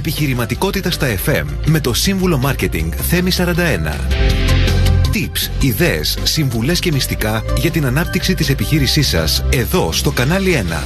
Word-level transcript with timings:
Επιχειρηματικότητα 0.00 0.90
στα 0.90 1.06
FM 1.26 1.44
με 1.66 1.80
το 1.80 1.94
σύμβουλο 1.94 2.40
Marketing 2.44 2.88
Θέμη 2.92 3.30
41. 3.36 3.44
Tips, 5.12 5.64
ιδέες, 5.64 6.18
συμβουλές 6.22 6.80
και 6.80 6.92
μυστικά 6.92 7.42
για 7.56 7.70
την 7.70 7.86
ανάπτυξη 7.86 8.34
της 8.34 8.48
επιχείρησής 8.48 9.08
σας 9.08 9.44
εδώ 9.52 9.92
στο 9.92 10.10
κανάλι 10.10 10.52
1. 10.52 10.82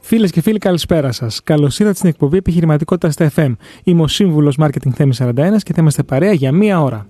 Φίλες 0.00 0.30
και 0.30 0.40
φίλοι, 0.40 0.58
καλησπέρα 0.58 1.12
σας. 1.12 1.40
Καλώς 1.42 1.78
ήρθατε 1.78 1.96
στην 1.96 2.08
εκπομπή 2.08 2.36
Επιχειρηματικότητα 2.36 3.10
στα 3.10 3.30
FM. 3.36 3.54
Είμαι 3.84 4.02
ο 4.02 4.06
σύμβουλος 4.06 4.56
Marketing 4.60 4.90
Θέμη 4.94 5.14
41 5.18 5.62
και 5.62 5.72
θα 5.72 5.80
είμαστε 5.80 6.02
παρέα 6.02 6.32
για 6.32 6.52
μία 6.52 6.82
ώρα. 6.82 7.08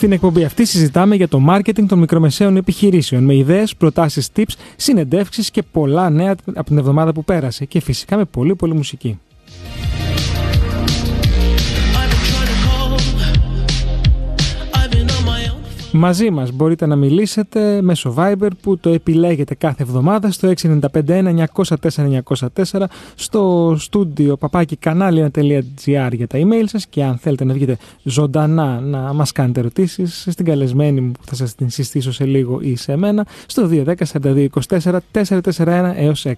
Στην 0.00 0.12
εκπομπή 0.12 0.44
αυτή 0.44 0.64
συζητάμε 0.64 1.14
για 1.14 1.28
το 1.28 1.44
marketing 1.48 1.84
των 1.88 1.98
μικρομεσαίων 1.98 2.56
επιχειρήσεων 2.56 3.24
με 3.24 3.34
ιδέες, 3.34 3.76
προτάσεις, 3.76 4.28
tips, 4.36 4.52
συνεντεύξεις 4.76 5.50
και 5.50 5.62
πολλά 5.62 6.10
νέα 6.10 6.34
από 6.54 6.64
την 6.64 6.78
εβδομάδα 6.78 7.12
που 7.12 7.24
πέρασε 7.24 7.64
και 7.64 7.80
φυσικά 7.80 8.16
με 8.16 8.24
πολύ 8.24 8.54
πολύ 8.54 8.74
μουσική. 8.74 9.18
Μαζί 15.92 16.30
μας 16.30 16.52
μπορείτε 16.52 16.86
να 16.86 16.96
μιλήσετε 16.96 17.82
μέσω 17.82 18.14
Viber 18.18 18.48
που 18.62 18.78
το 18.78 18.90
επιλέγετε 18.90 19.54
κάθε 19.54 19.82
εβδομάδα 19.82 20.30
στο 20.30 20.52
695-904-904 20.62 22.84
στο 23.14 23.74
στούντιο 23.78 24.36
παπάκι 24.36 24.76
κανάλι.gr 24.76 26.10
για 26.12 26.26
τα 26.26 26.38
email 26.38 26.64
σας 26.64 26.86
και 26.86 27.04
αν 27.04 27.18
θέλετε 27.18 27.44
να 27.44 27.52
βγείτε 27.52 27.76
ζωντανά 28.02 28.80
να 28.80 29.12
μας 29.12 29.32
κάνετε 29.32 29.60
ερωτήσεις 29.60 30.26
στην 30.30 30.44
καλεσμένη 30.44 31.00
μου 31.00 31.12
που 31.12 31.24
θα 31.24 31.34
σας 31.34 31.54
την 31.54 31.70
συστήσω 31.70 32.12
σε 32.12 32.24
λίγο 32.24 32.58
ή 32.60 32.76
σε 32.76 32.96
μένα 32.96 33.26
στο 33.46 33.68
210 33.70 33.94
42 34.22 34.46
24 34.68 34.98
441 35.12 35.92
έως 35.96 36.26
6. 36.26 36.32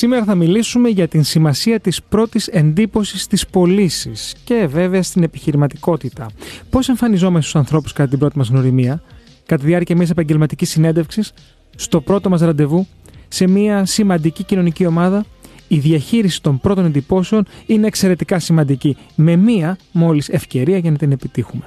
Σήμερα 0.00 0.24
θα 0.24 0.34
μιλήσουμε 0.34 0.88
για 0.88 1.08
την 1.08 1.24
σημασία 1.24 1.80
της 1.80 2.02
πρώτης 2.02 2.46
εντύπωσης 2.46 3.26
της 3.26 3.46
πωλήσει 3.46 4.12
και 4.44 4.66
βέβαια 4.70 5.02
στην 5.02 5.22
επιχειρηματικότητα. 5.22 6.26
Πώς 6.70 6.88
εμφανιζόμαστε 6.88 7.48
στους 7.48 7.60
ανθρώπους 7.60 7.92
κατά 7.92 8.08
την 8.08 8.18
πρώτη 8.18 8.38
μας 8.38 8.48
γνωριμία, 8.48 9.02
κατά 9.46 9.62
τη 9.62 9.68
διάρκεια 9.68 9.96
μιας 9.96 10.10
επαγγελματικής 10.10 10.70
συνέντευξης, 10.70 11.32
στο 11.76 12.00
πρώτο 12.00 12.28
μας 12.28 12.40
ραντεβού, 12.40 12.86
σε 13.28 13.48
μια 13.48 13.84
σημαντική 13.84 14.44
κοινωνική 14.44 14.86
ομάδα, 14.86 15.24
η 15.68 15.78
διαχείριση 15.78 16.42
των 16.42 16.60
πρώτων 16.60 16.84
εντυπώσεων 16.84 17.46
είναι 17.66 17.86
εξαιρετικά 17.86 18.38
σημαντική, 18.38 18.96
με 19.14 19.36
μία 19.36 19.78
μόλις 19.92 20.28
ευκαιρία 20.28 20.78
για 20.78 20.90
να 20.90 20.96
την 20.96 21.12
επιτύχουμε. 21.12 21.64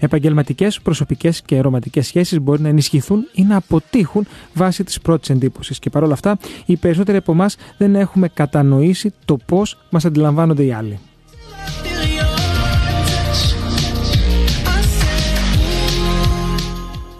Επαγγελματικές, 0.00 0.80
προσωπικές 0.80 1.42
και 1.42 1.60
ρομαντικές 1.60 2.06
σχέσεις 2.06 2.40
μπορεί 2.40 2.60
να 2.62 2.68
ενισχυθούν 2.68 3.28
ή 3.32 3.42
να 3.42 3.56
αποτύχουν 3.56 4.26
βάσει 4.54 4.84
της 4.84 5.00
πρώτης 5.00 5.30
εντύπωσης. 5.30 5.78
Και 5.78 5.90
παρόλα 5.90 6.12
αυτά, 6.12 6.38
οι 6.66 6.76
περισσότεροι 6.76 7.18
από 7.18 7.32
εμάς 7.32 7.56
δεν 7.76 7.94
έχουμε 7.94 8.28
κατανοήσει 8.28 9.12
το 9.24 9.36
πώς 9.36 9.78
μας 9.90 10.04
αντιλαμβάνονται 10.04 10.64
οι 10.64 10.72
άλλοι. 10.72 10.98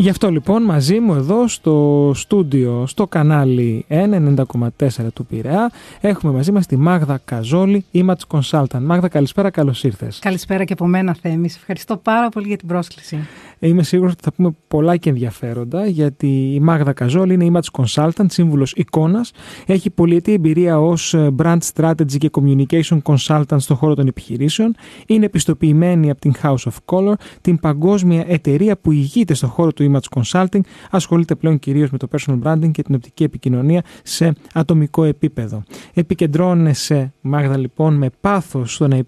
Γι' 0.05 0.11
αυτό 0.11 0.31
λοιπόν 0.31 0.63
μαζί 0.63 1.01
μου 1.01 1.15
εδώ 1.15 1.49
στο 1.49 2.13
στούντιο, 2.15 2.87
στο 2.87 3.07
κανάλι 3.07 3.85
1.90.4 3.89 4.89
του 5.15 5.27
Πειραιά, 5.27 5.71
έχουμε 6.01 6.33
μαζί 6.33 6.53
μας 6.53 6.67
τη 6.67 6.77
Μάγδα 6.77 7.21
Καζόλη, 7.25 7.85
Image 7.93 8.13
Consultant. 8.29 8.81
Μάγδα, 8.81 9.09
καλησπέρα, 9.09 9.51
καλώς 9.51 9.85
ήρθες. 9.85 10.19
Καλησπέρα 10.19 10.65
και 10.65 10.73
από 10.73 10.87
μένα, 10.87 11.17
Θέμης. 11.21 11.57
Ευχαριστώ 11.57 11.97
πάρα 11.97 12.29
πολύ 12.29 12.47
για 12.47 12.57
την 12.57 12.69
πρόσκληση. 12.69 13.19
Είμαι 13.59 13.83
σίγουρος 13.83 14.13
ότι 14.13 14.23
θα 14.23 14.33
πούμε 14.33 14.55
πολλά 14.69 14.97
και 14.97 15.11
ενδιαφέροντα, 15.11 15.87
γιατί 15.87 16.53
η 16.55 16.61
Μάγδα 16.61 16.93
Καζόλη 16.93 17.35
είναι 17.35 17.51
Image 17.53 17.83
Consultant, 17.83 18.27
σύμβουλος 18.27 18.73
εικόνας. 18.73 19.33
Έχει 19.67 19.91
πολυετή 19.91 20.33
εμπειρία 20.33 20.81
ως 20.81 21.15
Brand 21.37 21.59
Strategy 21.75 22.17
και 22.19 22.31
Communication 22.33 22.99
Consultant 23.03 23.57
στον 23.57 23.77
χώρο 23.77 23.95
των 23.95 24.07
επιχειρήσεων. 24.07 24.75
Είναι 25.07 25.25
επιστοποιημένη 25.25 26.11
από 26.11 26.21
την 26.21 26.33
House 26.43 26.55
of 26.55 26.75
Color, 26.85 27.15
την 27.41 27.59
παγκόσμια 27.59 28.25
εταιρεία 28.27 28.77
που 28.77 28.93
ηγείται 28.93 29.35
στον 29.35 29.49
χώρο 29.49 29.73
του 29.73 29.83
Image 29.95 30.23
Consulting. 30.23 30.61
Ασχολείται 30.91 31.35
πλέον 31.35 31.59
κυρίως 31.59 31.91
με 31.91 31.99
το 31.99 32.09
personal 32.13 32.43
branding 32.43 32.71
και 32.71 32.83
την 32.83 32.95
οπτική 32.95 33.25
επικοινωνία 33.25 33.83
σε 34.03 34.33
ατομικό 34.53 35.05
επίπεδο. 35.05 35.63
Επικεντρώνεσαι, 35.95 37.13
Μάγδα, 37.21 37.57
λοιπόν, 37.57 37.95
με 37.95 38.11
πάθος 38.21 38.75
στο 38.75 38.89
να 38.89 39.01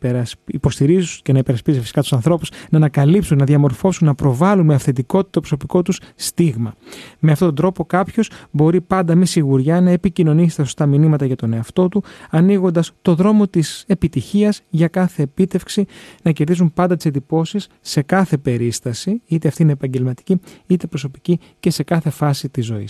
υποστηρίζουν 0.47 1.21
και 1.23 1.33
να 1.33 1.39
υπερασπίζει 1.39 1.81
φυσικά 1.81 2.01
τους 2.01 2.13
ανθρώπους, 2.13 2.51
να 2.71 2.79
ανακαλύψουν, 2.79 3.39
να 3.39 3.45
διαμορφώσουν, 3.45 4.07
να 4.07 4.15
προβάλλουν 4.15 4.35
προβάλλουν 4.37 4.67
με 4.67 4.75
αυθεντικότητα 4.75 5.31
το 5.31 5.41
προσωπικό 5.41 5.83
τους 5.83 6.01
στίγμα. 6.15 6.75
Με 7.19 7.33
αυτόν 7.33 7.47
τον 7.47 7.57
τρόπο 7.57 7.85
κάποιος 7.85 8.31
μπορεί 8.51 8.81
πάντα 8.81 9.15
με 9.15 9.25
σιγουριά 9.25 9.81
να 9.81 9.91
επικοινωνήσει 9.91 10.57
τα 10.57 10.63
σωστά 10.63 10.87
μηνύματα 10.87 11.27
για 11.27 11.37
τον 11.37 11.53
εαυτό 11.53 11.89
του, 11.89 12.03
ανοίγοντας 12.31 12.93
το 13.03 13.15
δρόμο 13.15 13.47
της 13.47 13.85
επιτυχίας 13.87 14.63
για 14.69 14.89
κάθε 14.89 15.23
επίτευξη, 15.23 15.87
να 16.23 16.33
κερδίζουν 16.33 16.73
πάντα 16.73 16.97
τις 16.97 17.05
εντυπώσεις 17.05 17.69
σε 17.81 18.03
κάθε 18.03 18.37
περίσταση, 18.37 19.23
είτε 19.27 19.49
αυτή 19.49 19.63
είναι 19.63 19.73
επαγγελματική 19.73 20.41
είτε 20.67 20.76
προσωπική 20.87 21.41
και 21.61 21.71
σε 21.71 21.83
κάθε 21.83 22.11
φάση 22.11 22.49
τη 22.49 22.61
ζωή. 22.61 22.89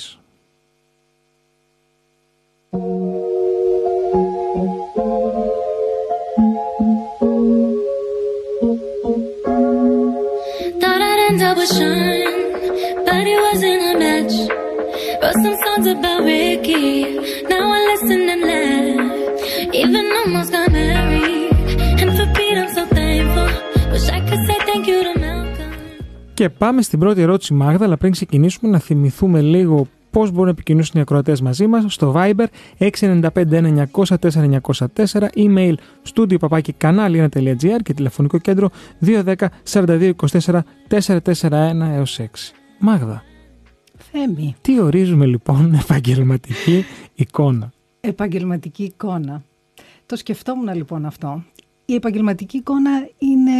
would 11.56 11.68
shine, 11.68 13.04
but 13.06 13.24
it 13.34 13.40
wasn't 13.46 13.82
a 13.90 13.98
match. 13.98 14.34
Wrote 15.22 15.38
some 15.42 15.56
songs 15.64 15.86
about 15.86 16.22
Ricky, 16.22 17.18
now 17.50 17.72
I 17.72 17.80
listen 17.90 18.20
and 18.34 18.42
laugh. 18.50 19.74
Even 19.74 20.04
almost 20.18 20.52
got 20.52 20.65
Και 26.36 26.48
πάμε 26.48 26.82
στην 26.82 26.98
πρώτη 26.98 27.20
ερώτηση, 27.20 27.54
Μάγδα, 27.54 27.84
αλλά 27.84 27.96
πριν 27.96 28.12
ξεκινήσουμε 28.12 28.70
να 28.70 28.78
θυμηθούμε 28.78 29.40
λίγο 29.40 29.86
πώς 30.10 30.30
μπορούν 30.30 30.44
να 30.44 30.50
επικοινωνήσουν 30.50 30.98
οι 30.98 31.00
ακροατές 31.00 31.40
μαζί 31.40 31.66
μας 31.66 31.94
στο 31.94 32.14
Viber 32.16 32.46
695-904-904, 32.78 32.88
email 35.34 35.74
studio 36.14 36.38
παπάκι 36.40 36.74
κανάλι1.gr 36.78 37.78
και 37.82 37.94
τηλεφωνικό 37.94 38.38
κέντρο 38.38 38.70
210 39.04 39.34
42 39.72 40.12
24 40.30 40.60
441 40.88 41.40
έως 41.94 42.20
6. 42.20 42.24
Μάγδα. 42.78 43.22
Θέμη. 43.96 44.54
Τι 44.60 44.80
ορίζουμε 44.80 45.26
λοιπόν 45.26 45.74
επαγγελματική 45.82 46.84
εικόνα; 47.14 47.72
Επαγγελματική 48.00 48.84
εικόνα. 48.84 49.42
Το 50.06 50.16
σκεφτόμουν 50.16 50.74
λοιπόν 50.74 51.06
αυτό. 51.06 51.44
Η 51.84 51.94
επαγγελματική 51.94 52.56
εικόνα 52.56 52.90
είναι 53.18 53.52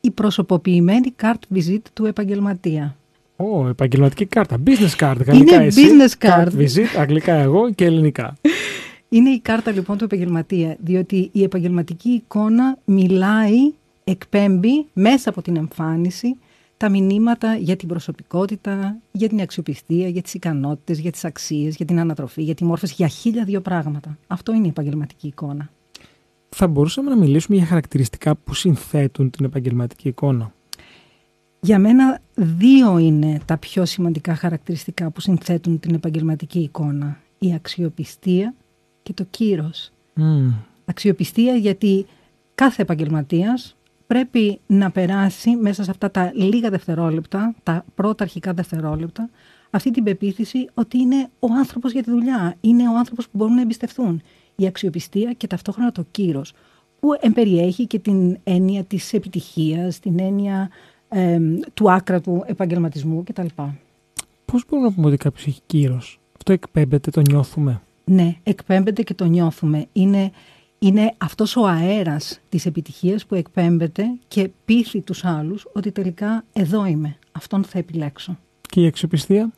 η 0.00 0.10
προσωποποιημένη 0.10 1.14
card 1.22 1.56
visit 1.56 1.82
του 1.92 2.04
επαγγελματία. 2.06 2.96
Ω, 3.36 3.68
επαγγελματική 3.68 4.26
κάρτα. 4.26 4.56
Business 4.66 4.96
card. 4.98 5.16
Γαλλικά 5.26 5.54
Είναι 5.54 5.64
εσύ. 5.64 5.82
business 5.84 6.26
card. 6.28 6.48
visit, 6.58 6.98
αγγλικά 6.98 7.34
εγώ 7.34 7.70
και 7.72 7.84
ελληνικά. 7.84 8.36
Είναι 9.08 9.30
η 9.30 9.40
κάρτα 9.40 9.70
λοιπόν 9.70 9.98
του 9.98 10.04
επαγγελματία, 10.04 10.76
διότι 10.80 11.28
η 11.32 11.42
επαγγελματική 11.42 12.08
εικόνα 12.08 12.78
μιλάει, 12.84 13.72
εκπέμπει 14.04 14.86
μέσα 14.92 15.30
από 15.30 15.42
την 15.42 15.56
εμφάνιση 15.56 16.36
τα 16.76 16.88
μηνύματα 16.88 17.54
για 17.54 17.76
την 17.76 17.88
προσωπικότητα, 17.88 18.96
για 19.12 19.28
την 19.28 19.40
αξιοπιστία, 19.40 20.08
για 20.08 20.22
τις 20.22 20.34
ικανότητες, 20.34 20.98
για 20.98 21.10
τις 21.10 21.24
αξίες, 21.24 21.76
για 21.76 21.86
την 21.86 22.00
ανατροφή, 22.00 22.42
για 22.42 22.54
τη 22.54 22.64
μόρφωση, 22.64 22.94
για 22.96 23.06
χίλια 23.08 23.44
δύο 23.44 23.60
πράγματα. 23.60 24.18
Αυτό 24.26 24.52
είναι 24.54 24.66
η 24.66 24.68
επαγγελματική 24.68 25.26
εικόνα. 25.26 25.70
Θα 26.56 26.68
μπορούσαμε 26.68 27.10
να 27.10 27.16
μιλήσουμε 27.16 27.56
για 27.56 27.66
χαρακτηριστικά 27.66 28.36
που 28.36 28.54
συνθέτουν 28.54 29.30
την 29.30 29.44
επαγγελματική 29.44 30.08
εικόνα; 30.08 30.52
Για 31.60 31.78
μένα 31.78 32.20
δύο 32.34 32.98
είναι 32.98 33.40
τα 33.44 33.56
πιο 33.58 33.84
σημαντικά 33.84 34.34
χαρακτηριστικά 34.34 35.10
που 35.10 35.20
συνθέτουν 35.20 35.80
την 35.80 35.94
επαγγελματική 35.94 36.58
εικόνα. 36.58 37.20
Η 37.38 37.54
αξιοπιστία 37.54 38.54
και 39.02 39.12
το 39.12 39.24
κύρος. 39.30 39.92
Αξιοπιστία 40.84 41.54
γιατί 41.54 42.06
κάθε 42.54 42.82
επαγγελματίας 42.82 43.76
πρέπει 44.06 44.60
να 44.66 44.90
περάσει 44.90 45.56
μέσα 45.56 45.84
σε 45.84 45.90
αυτά 45.90 46.10
τα 46.10 46.32
λίγα 46.34 46.70
δευτερόλεπτα, 46.70 47.54
τα 47.62 47.84
πρώτα 47.94 48.24
αρχικά 48.24 48.52
δευτερόλεπτα, 48.52 49.30
αυτή 49.70 49.90
την 49.90 50.04
πεποίθηση 50.04 50.68
ότι 50.74 50.98
είναι 50.98 51.28
ο 51.38 51.46
άνθρωπος 51.58 51.92
για 51.92 52.02
τη 52.02 52.10
δουλειά, 52.10 52.54
είναι 52.60 52.88
ο 52.88 52.96
άνθρωπος 52.96 53.24
που 53.24 53.36
μπορούν 53.36 53.54
να 53.54 53.60
εμπιστευτούν. 53.60 54.22
Η 54.60 54.66
αξιοπιστία 54.66 55.32
και 55.32 55.46
ταυτόχρονα 55.46 55.92
το 55.92 56.04
κύρος, 56.10 56.52
που 57.00 57.08
εμπεριέχει 57.20 57.86
και 57.86 57.98
την 57.98 58.38
έννοια 58.44 58.84
της 58.84 59.12
επιτυχίας, 59.12 59.98
την 59.98 60.20
έννοια 60.20 60.70
του 61.74 61.90
άκρατου 61.90 62.42
επαγγελματισμού 62.46 63.22
κτλ. 63.24 63.46
Πώς 64.44 64.64
μπορούμε 64.68 64.88
να 64.88 64.94
πούμε 64.94 65.06
ότι 65.06 65.16
κάποιος 65.16 65.46
έχει 65.46 65.60
κύρος; 65.66 66.20
Αυτό 66.36 66.52
εκπέμπεται, 66.52 67.10
το 67.10 67.20
νιώθουμε; 67.20 67.80
Ναι, 68.04 68.36
εκπέμπεται 68.42 69.02
και 69.02 69.14
το 69.14 69.24
νιώθουμε. 69.24 69.86
Είναι, 69.92 70.30
είναι 70.78 71.14
αυτός 71.18 71.56
ο 71.56 71.66
αέρας 71.66 72.40
της 72.48 72.66
επιτυχίας 72.66 73.26
που 73.26 73.34
εκπέμπεται 73.34 74.04
και 74.28 74.50
πείθει 74.64 75.00
τους 75.00 75.24
άλλους 75.24 75.66
ότι 75.72 75.92
τελικά 75.92 76.44
εδώ 76.52 76.86
είμαι, 76.86 77.16
αυτόν 77.32 77.64
θα 77.64 77.78
επιλέξω. 77.78 78.38
Και 78.60 78.80
η 78.80 78.86
αξιοπιστία; 78.86 79.50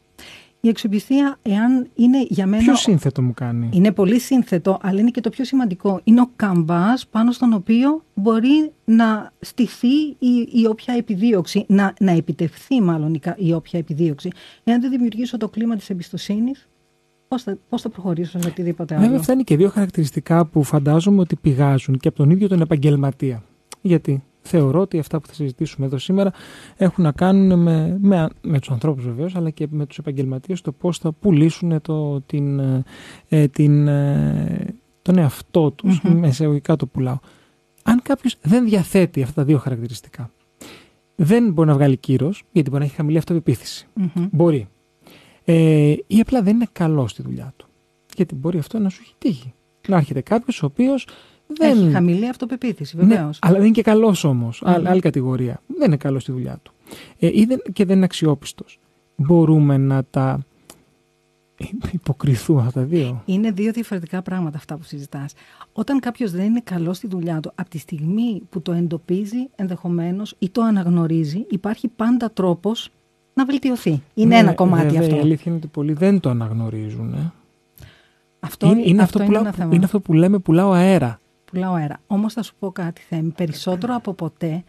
Η 0.64 0.68
αξιοπιστία, 0.68 1.38
εάν 1.42 1.88
είναι 1.94 2.24
για 2.28 2.46
μένα. 2.46 2.62
Πιο 2.62 2.74
σύνθετο 2.74 3.22
μου 3.22 3.34
κάνει. 3.34 3.68
Είναι 3.72 3.92
πολύ 3.92 4.18
σύνθετο, 4.18 4.78
αλλά 4.82 5.00
είναι 5.00 5.10
και 5.10 5.20
το 5.20 5.30
πιο 5.30 5.44
σημαντικό. 5.44 6.00
Είναι 6.04 6.20
ο 6.20 6.30
καμπάς 6.36 7.06
πάνω 7.06 7.32
στον 7.32 7.52
οποίο 7.52 8.04
μπορεί 8.14 8.72
να 8.84 9.32
στηθεί 9.40 9.96
η, 10.18 10.48
η 10.52 10.66
όποια 10.68 10.94
επιδίωξη, 10.94 11.64
να, 11.68 11.94
να 12.00 12.10
επιτευχθεί 12.10 12.80
μάλλον 12.80 13.14
η, 13.14 13.20
η 13.36 13.52
όποια 13.52 13.78
επιδίωξη. 13.78 14.30
Εάν 14.64 14.80
δεν 14.80 14.90
δημιουργήσω 14.90 15.36
το 15.36 15.48
κλίμα 15.48 15.76
της 15.76 15.90
εμπιστοσύνης, 15.90 16.68
πώς 17.28 17.42
θα, 17.42 17.58
πώς 17.68 17.82
θα 17.82 17.88
προχωρήσω 17.88 18.40
σε 18.40 18.48
οτιδήποτε 18.48 18.94
άλλο; 18.94 19.04
Βέβαια, 19.04 19.18
αυτά 19.18 19.32
είναι 19.32 19.42
και 19.42 19.56
δύο 19.56 19.68
χαρακτηριστικά 19.68 20.46
που 20.46 20.62
φαντάζομαι 20.62 21.20
ότι 21.20 21.36
πηγάζουν 21.36 21.96
και 21.98 22.08
από 22.08 22.16
τον 22.16 22.30
ίδιο 22.30 22.48
τον 22.48 22.60
επαγγελματία. 22.60 23.42
Γιατί; 23.80 24.22
Θεωρώ 24.42 24.80
ότι 24.80 24.98
αυτά 24.98 25.20
που 25.20 25.26
θα 25.26 25.34
συζητήσουμε 25.34 25.86
εδώ 25.86 25.98
σήμερα 25.98 26.32
έχουν 26.76 27.04
να 27.04 27.12
κάνουν 27.12 27.58
με, 27.58 27.98
με, 28.00 28.28
με 28.40 28.58
τους 28.58 28.70
ανθρώπους 28.70 29.04
βεβαίως 29.04 29.36
αλλά 29.36 29.50
και 29.50 29.66
με 29.70 29.86
τους 29.86 29.98
επαγγελματίες 29.98 30.60
το 30.60 30.72
πώς 30.72 30.98
θα 30.98 31.12
πουλήσουν 31.12 31.80
το, 31.80 32.20
την, 32.20 32.58
ε, 33.28 33.48
την, 33.48 33.88
ε, 33.88 34.74
τον 35.02 35.18
εαυτό 35.18 35.70
τους, 35.70 36.00
mm-hmm. 36.04 36.10
με 36.10 36.28
εισαγωγικά 36.28 36.76
το 36.76 36.86
πουλάω. 36.86 37.18
Αν 37.82 38.02
κάποιος 38.02 38.36
δεν 38.42 38.64
διαθέτει 38.64 39.22
αυτά 39.22 39.34
τα 39.34 39.44
δύο 39.44 39.58
χαρακτηριστικά, 39.58 40.30
δεν 41.14 41.52
μπορεί 41.52 41.68
να 41.68 41.74
βγάλει 41.74 41.96
κύρος, 41.96 42.42
γιατί 42.52 42.68
μπορεί 42.68 42.80
να 42.80 42.86
έχει 42.86 42.96
χαμηλή 42.96 43.18
Μπορεί. 44.32 44.68
Ε, 45.44 45.94
ή 46.06 46.20
απλά 46.20 46.42
δεν 46.42 46.54
είναι 46.54 46.66
καλό 46.72 47.08
στη 47.08 47.22
δουλειά 47.22 47.52
του. 47.56 47.66
Γιατί 48.16 48.34
μπορεί 48.34 48.58
αυτό 48.58 48.78
να 48.78 48.88
σου 48.88 49.00
έχει 49.02 49.14
τύχει. 49.18 49.52
Να 49.88 49.96
έρχεται 49.96 50.20
κάποιος 50.20 50.62
ο 50.62 50.66
οποίος 50.66 51.06
δεν... 51.56 51.78
Έχει 51.78 51.92
χαμηλή 51.92 52.28
αυτοπεποίθηση, 52.28 52.96
βεβαίως. 52.96 53.18
Ναι, 53.20 53.38
αλλά 53.40 53.56
δεν 53.56 53.64
είναι 53.64 53.74
και 53.74 53.82
καλός 53.82 54.24
όμως. 54.24 54.62
Άλλη 54.64 55.00
κατηγορία. 55.00 55.60
Δεν 55.66 55.86
είναι 55.86 55.96
καλός 55.96 56.22
στη 56.22 56.32
δουλειά 56.32 56.58
του. 56.62 56.72
Ε, 57.18 57.30
και 57.72 57.84
δεν 57.84 57.96
είναι 57.96 58.04
αξιόπιστος. 58.04 58.78
Μπορούμε 59.16 59.76
να 59.76 60.04
τα 60.10 60.40
υποκριθούμε 61.92 62.60
αυτά 62.60 62.80
τα 62.80 62.86
δύο. 62.86 63.22
Είναι 63.24 63.50
δύο 63.50 63.72
διαφορετικά 63.72 64.22
πράγματα 64.22 64.56
αυτά 64.56 64.76
που 64.76 64.82
συζητάς. 64.84 65.34
Όταν 65.72 66.00
κάποιος 66.00 66.30
δεν 66.30 66.44
είναι 66.44 66.60
καλός 66.64 66.96
στη 66.96 67.06
δουλειά 67.06 67.40
του, 67.40 67.52
από 67.54 67.70
τη 67.70 67.78
στιγμή 67.78 68.42
που 68.50 68.62
το 68.62 68.72
εντοπίζει 68.72 69.48
ενδεχομένως 69.56 70.34
ή 70.38 70.48
το 70.50 70.62
αναγνωρίζει, 70.62 71.46
υπάρχει 71.50 71.88
πάντα 71.88 72.30
τρόπος 72.30 72.90
να 73.34 73.44
βελτιωθεί. 73.44 74.02
Είναι 74.14 74.34
ναι, 74.34 74.40
ένα 74.40 74.52
κομμάτι 74.52 74.86
βέβαια, 74.86 75.00
αυτό. 75.00 75.16
Η 75.16 75.18
αλήθεια 75.18 75.44
είναι 75.46 75.56
ότι 75.56 75.66
πολλοί 75.66 75.92
δεν 75.92 76.20
το 76.20 76.28
αναγνωρίζουν. 76.30 77.12
Ε. 77.12 77.32
Αυτό 78.40 78.66
είναι, 78.66 78.82
είναι, 78.84 79.02
αυτό, 79.02 79.22
είναι, 79.22 79.38
που, 79.38 79.74
είναι 79.74 79.84
αυτό 79.84 80.00
που 80.00 80.12
λέμε 80.12 80.38
πουλάω 80.38 80.72
αέρα 80.72 81.20
πουλάω 81.52 81.72
αέρα. 81.72 82.00
Όμως 82.06 82.32
θα 82.32 82.42
σου 82.42 82.54
πω 82.58 82.72
κάτι 82.72 83.00
Θέμη, 83.08 83.30
περισσότερο 83.30 83.94
από 83.94 84.14
ποτέ 84.14 84.64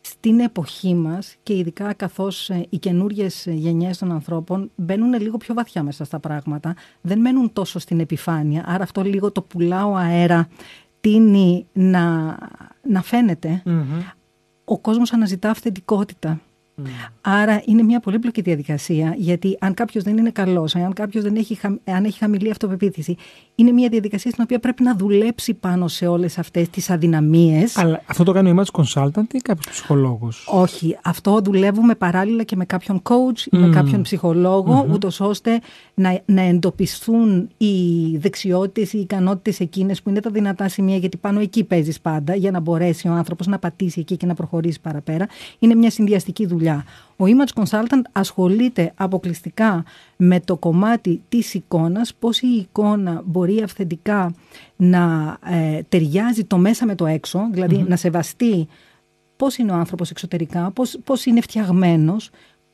στην 0.00 0.40
εποχή 0.40 0.94
μας 0.94 1.36
και 1.42 1.56
ειδικά 1.56 1.92
καθώς 1.92 2.50
ε, 2.50 2.66
οι 2.68 2.78
καινούριε 2.78 3.26
γενιές 3.44 3.98
των 3.98 4.12
ανθρώπων 4.12 4.70
μπαίνουν 4.74 5.20
λίγο 5.20 5.36
πιο 5.36 5.54
βαθιά 5.54 5.82
μέσα 5.82 6.04
στα 6.04 6.18
πράγματα, 6.18 6.74
δεν 7.00 7.20
μένουν 7.20 7.52
τόσο 7.52 7.78
στην 7.78 8.00
επιφάνεια, 8.00 8.64
άρα 8.66 8.82
αυτό 8.82 9.02
λίγο 9.02 9.32
το 9.32 9.42
πουλάω 9.42 9.94
αέρα 9.94 10.48
τίνει 11.00 11.66
να, 11.72 12.36
να 12.82 13.02
φαινεται 13.02 13.62
Ο 14.64 14.78
κόσμος 14.78 15.12
αναζητά 15.12 15.50
αυθεντικότητα. 15.50 16.40
Mm. 16.84 17.10
Άρα 17.20 17.62
είναι 17.64 17.82
μια 17.82 18.00
πολύπλοκη 18.00 18.40
διαδικασία, 18.40 19.14
γιατί 19.16 19.56
αν 19.60 19.74
κάποιος 19.74 20.04
δεν 20.04 20.16
είναι 20.16 20.30
καλός, 20.30 20.74
αν 20.74 20.92
κάποιος 20.92 21.24
δεν 21.24 21.36
έχει, 21.36 21.58
αν 21.84 22.04
έχει 22.04 22.18
χαμηλή 22.18 22.50
αυτοπεποίθηση, 22.50 23.16
είναι 23.54 23.72
μια 23.72 23.88
διαδικασία 23.88 24.30
στην 24.30 24.42
οποία 24.42 24.58
πρέπει 24.58 24.82
να 24.82 24.96
δουλέψει 24.96 25.54
πάνω 25.54 25.88
σε 25.88 26.06
όλες 26.06 26.38
αυτές 26.38 26.68
τις 26.68 26.90
αδυναμίες. 26.90 27.76
Αλλά 27.76 28.02
αυτό 28.06 28.24
το 28.24 28.32
κάνει 28.32 28.50
ο 28.50 28.54
Image 28.56 28.80
Consultant 28.82 29.32
ή 29.32 29.38
κάποιος 29.38 29.66
ψυχολόγος; 29.70 30.46
Όχι. 30.50 30.98
Αυτό 31.02 31.40
δουλεύουμε 31.44 31.94
παράλληλα 31.94 32.42
και 32.42 32.56
με 32.56 32.64
κάποιον 32.64 33.02
coach 33.02 33.38
ή 33.50 33.56
με 33.56 33.68
κάποιον 33.68 34.02
ψυχολόγο, 34.02 34.82
mm-hmm. 34.82 34.92
ούτως 34.92 35.20
ώστε 35.20 35.60
να, 35.94 36.20
να 36.24 36.42
εντοπιστούν 36.42 37.48
οι 37.56 38.16
δεξιότητες, 38.16 38.92
οι 38.92 38.98
ικανότητες 38.98 39.60
εκείνες 39.60 40.02
που 40.02 40.10
είναι 40.10 40.20
τα 40.20 40.30
δυνατά 40.30 40.68
σημεία, 40.68 40.96
γιατί 40.96 41.16
πάνω 41.16 41.40
εκεί 41.40 41.64
παίζεις 41.64 42.00
πάντα, 42.00 42.34
για 42.34 42.50
να 42.50 42.60
μπορέσει 42.60 43.08
ο 43.08 43.12
άνθρωπος 43.12 43.46
να 43.46 43.58
πατήσει 43.58 44.00
εκεί 44.00 44.16
και 44.16 44.26
να 44.26 44.34
προχωρήσει 44.34 44.80
παραπέρα. 44.80 45.26
Είναι 45.58 45.74
μια 45.74 45.90
συνδυαστική 45.90 46.46
δουλειά. 46.46 46.71
Ο 47.16 47.24
Image 47.24 47.62
Consultant 47.62 48.02
ασχολείται 48.12 48.92
αποκλειστικά 48.96 49.84
με 50.16 50.40
το 50.40 50.56
κομμάτι 50.56 51.22
της 51.28 51.54
εικόνας, 51.54 52.14
πώς 52.14 52.40
η 52.40 52.46
εικόνα 52.46 53.22
μπορεί 53.24 53.62
αυθεντικά 53.62 54.34
να 54.76 55.36
ε, 55.46 55.80
ταιριάζει 55.88 56.44
το 56.44 56.58
μέσα 56.58 56.86
με 56.86 56.94
το 56.94 57.06
έξω, 57.06 57.48
δηλαδη 57.52 57.84
να 57.88 57.96
σεβαστεί 57.96 58.68
πώς 59.36 59.56
είναι 59.56 59.72
ο 59.72 59.74
άνθρωπος 59.74 60.10
εξωτερικά, 60.10 60.70
πώς, 60.70 60.98
πώς 61.04 61.24
είναι 61.24 61.40
φτιαγμένος, 61.40 62.30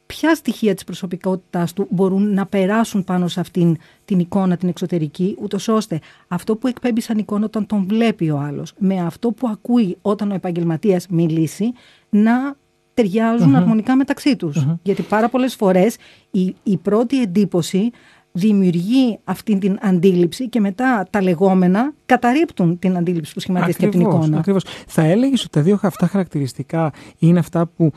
ποια 0.06 0.34
στοιχεία 0.34 0.74
της 0.74 0.84
προσωπικότητάς 0.84 1.72
του 1.72 1.86
μπορούν 1.90 2.34
να 2.34 2.46
περάσουν 2.46 3.04
πάνω 3.04 3.28
σε 3.28 3.40
αυτήν 3.40 3.76
την 4.04 4.18
εικόνα 4.18 4.56
την 4.56 4.68
εξωτερική, 4.68 5.36
ούτως 5.40 5.68
ώστε 5.68 6.00
αυτό 6.28 6.56
που 6.56 6.66
εκπέμπει 6.66 7.00
σαν 7.00 7.18
εικόνα 7.18 7.44
όταν 7.44 7.66
τον 7.66 7.86
βλέπει 7.88 8.30
ο 8.30 8.38
άλλος, 8.38 8.72
με 8.78 9.00
αυτό 9.00 9.30
που 9.30 9.48
ακούει 9.48 9.96
όταν 10.02 10.30
ο 10.30 10.34
επαγγελματίας 10.34 11.06
μιλήσει, 11.08 11.72
να 12.08 12.56
ταιριάζουν 13.02 13.54
αρμονικά 13.54 13.96
μεταξύ 13.96 14.36
τους. 14.36 14.66
Γιατί 14.82 15.02
πάρα 15.02 15.28
πολλές 15.28 15.54
φορές 15.54 15.96
η, 16.30 16.54
η 16.62 16.76
πρώτη 16.76 17.22
εντύπωση 17.22 17.90
δημιουργεί 18.32 19.18
αυτή 19.24 19.58
την 19.58 19.78
αντίληψη 19.80 20.48
και 20.48 20.60
μετά 20.60 21.06
τα 21.10 21.22
λεγόμενα 21.22 21.92
καταρρύπτουν 22.06 22.78
την 22.78 22.96
αντίληψη 22.96 23.34
που 23.34 23.40
σχηματίστηκε 23.40 23.84
από 23.86 23.96
την 23.96 24.06
εικόνα. 24.06 24.38
Ακριβώς. 24.38 24.64
Θα 24.86 25.02
έλεγες 25.02 25.40
ότι 25.40 25.50
τα 25.50 25.60
δύο 25.60 25.78
αυτά 25.82 26.06
χαρακτηριστικά 26.06 26.92
είναι 27.18 27.38
αυτά 27.38 27.66
που 27.66 27.92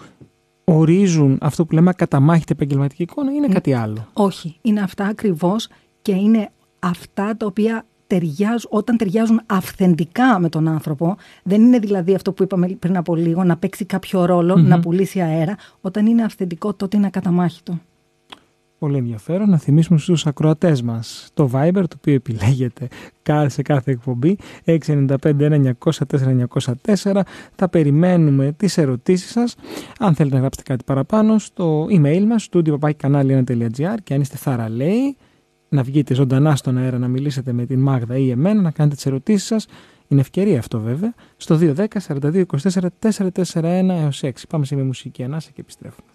ορίζουν 0.63 1.37
αυτό 1.41 1.65
που 1.65 1.73
λέμε 1.73 1.89
ακαταμάχητη 1.89 2.51
επαγγελματική 2.51 3.03
εικόνα 3.03 3.31
ή 3.31 3.33
είναι 3.37 3.47
κάτι 3.47 3.73
άλλο; 3.73 4.07
Όχι. 4.13 4.57
Είναι 4.61 4.81
αυτά 4.81 5.05
ακριβώς 5.05 5.67
και 6.01 6.11
είναι 6.11 6.49
αυτά 6.79 7.37
τα 7.37 7.45
οποία 7.45 7.85
ταιριάζουν, 8.11 8.69
όταν 8.69 8.97
ταιριάζουν 8.97 9.41
αυθεντικά 9.45 10.39
με 10.39 10.49
τον 10.49 10.67
άνθρωπο, 10.67 11.15
δεν 11.43 11.61
είναι 11.61 11.79
δηλαδή 11.79 12.13
αυτό 12.13 12.31
που 12.31 12.43
είπαμε 12.43 12.67
πριν 12.67 12.97
από 12.97 13.15
λίγο, 13.15 13.43
να 13.43 13.57
παίξει 13.57 13.85
κάποιο 13.85 14.41
να 14.41 14.79
πουλήσει 14.79 15.21
αέρα. 15.21 15.55
Όταν 15.81 16.05
είναι 16.05 16.23
αυθεντικό, 16.23 16.73
τότε 16.73 16.97
είναι 16.97 17.05
ακαταμάχητο. 17.05 17.79
Πολύ 18.79 18.97
ενδιαφέρον 18.97 19.49
να 19.49 19.57
θυμίσουμε 19.57 19.99
στους 19.99 20.25
ακροατές 20.25 20.81
μας 20.81 21.29
το 21.33 21.49
Viber, 21.53 21.71
το 21.73 21.95
οποίο 21.97 22.13
επιλέγεται 22.13 22.87
σε 23.45 23.61
κάθε 23.61 23.91
εκπομπή, 23.91 24.37
695-1904-904. 24.65 27.21
Θα 27.55 27.69
περιμένουμε 27.69 28.53
τις 28.57 28.77
ερωτήσεις 28.77 29.31
σας. 29.31 29.55
Αν 29.99 30.15
θέλετε 30.15 30.35
να 30.35 30.41
γράψετε 30.41 30.71
κάτι 30.71 30.83
παραπάνω, 30.83 31.39
στο 31.39 31.87
email 31.89 32.23
μας, 32.27 32.49
studio.canal1.gr 32.51 33.95
και 34.03 34.13
αν 34.13 34.21
είστε 34.21 34.37
θαραλέοι, 34.37 35.17
να 35.71 35.83
βγείτε 35.83 36.13
ζωντανά 36.13 36.55
στον 36.55 36.77
αέρα 36.77 36.97
να 36.97 37.07
μιλήσετε 37.07 37.51
με 37.51 37.65
την 37.65 37.79
Μάγδα 37.79 38.17
ή 38.17 38.29
εμένα, 38.29 38.61
να 38.61 38.71
κάνετε 38.71 38.95
τις 38.95 39.05
ερωτήσεις 39.05 39.47
σας. 39.47 39.67
Είναι 40.07 40.21
ευκαιρία 40.21 40.59
αυτό 40.59 40.79
βέβαια. 40.79 41.13
Στο 41.37 41.59
210 41.61 41.85
42 42.07 42.45
24 42.45 42.87
441 42.99 43.89
έως 43.89 44.21
6. 44.23 44.31
Πάμε 44.49 44.65
σε 44.65 44.75
μια 44.75 44.83
μουσική 44.83 45.23
ανάσα 45.23 45.49
και 45.53 45.61
επιστρέφουμε. 45.61 46.07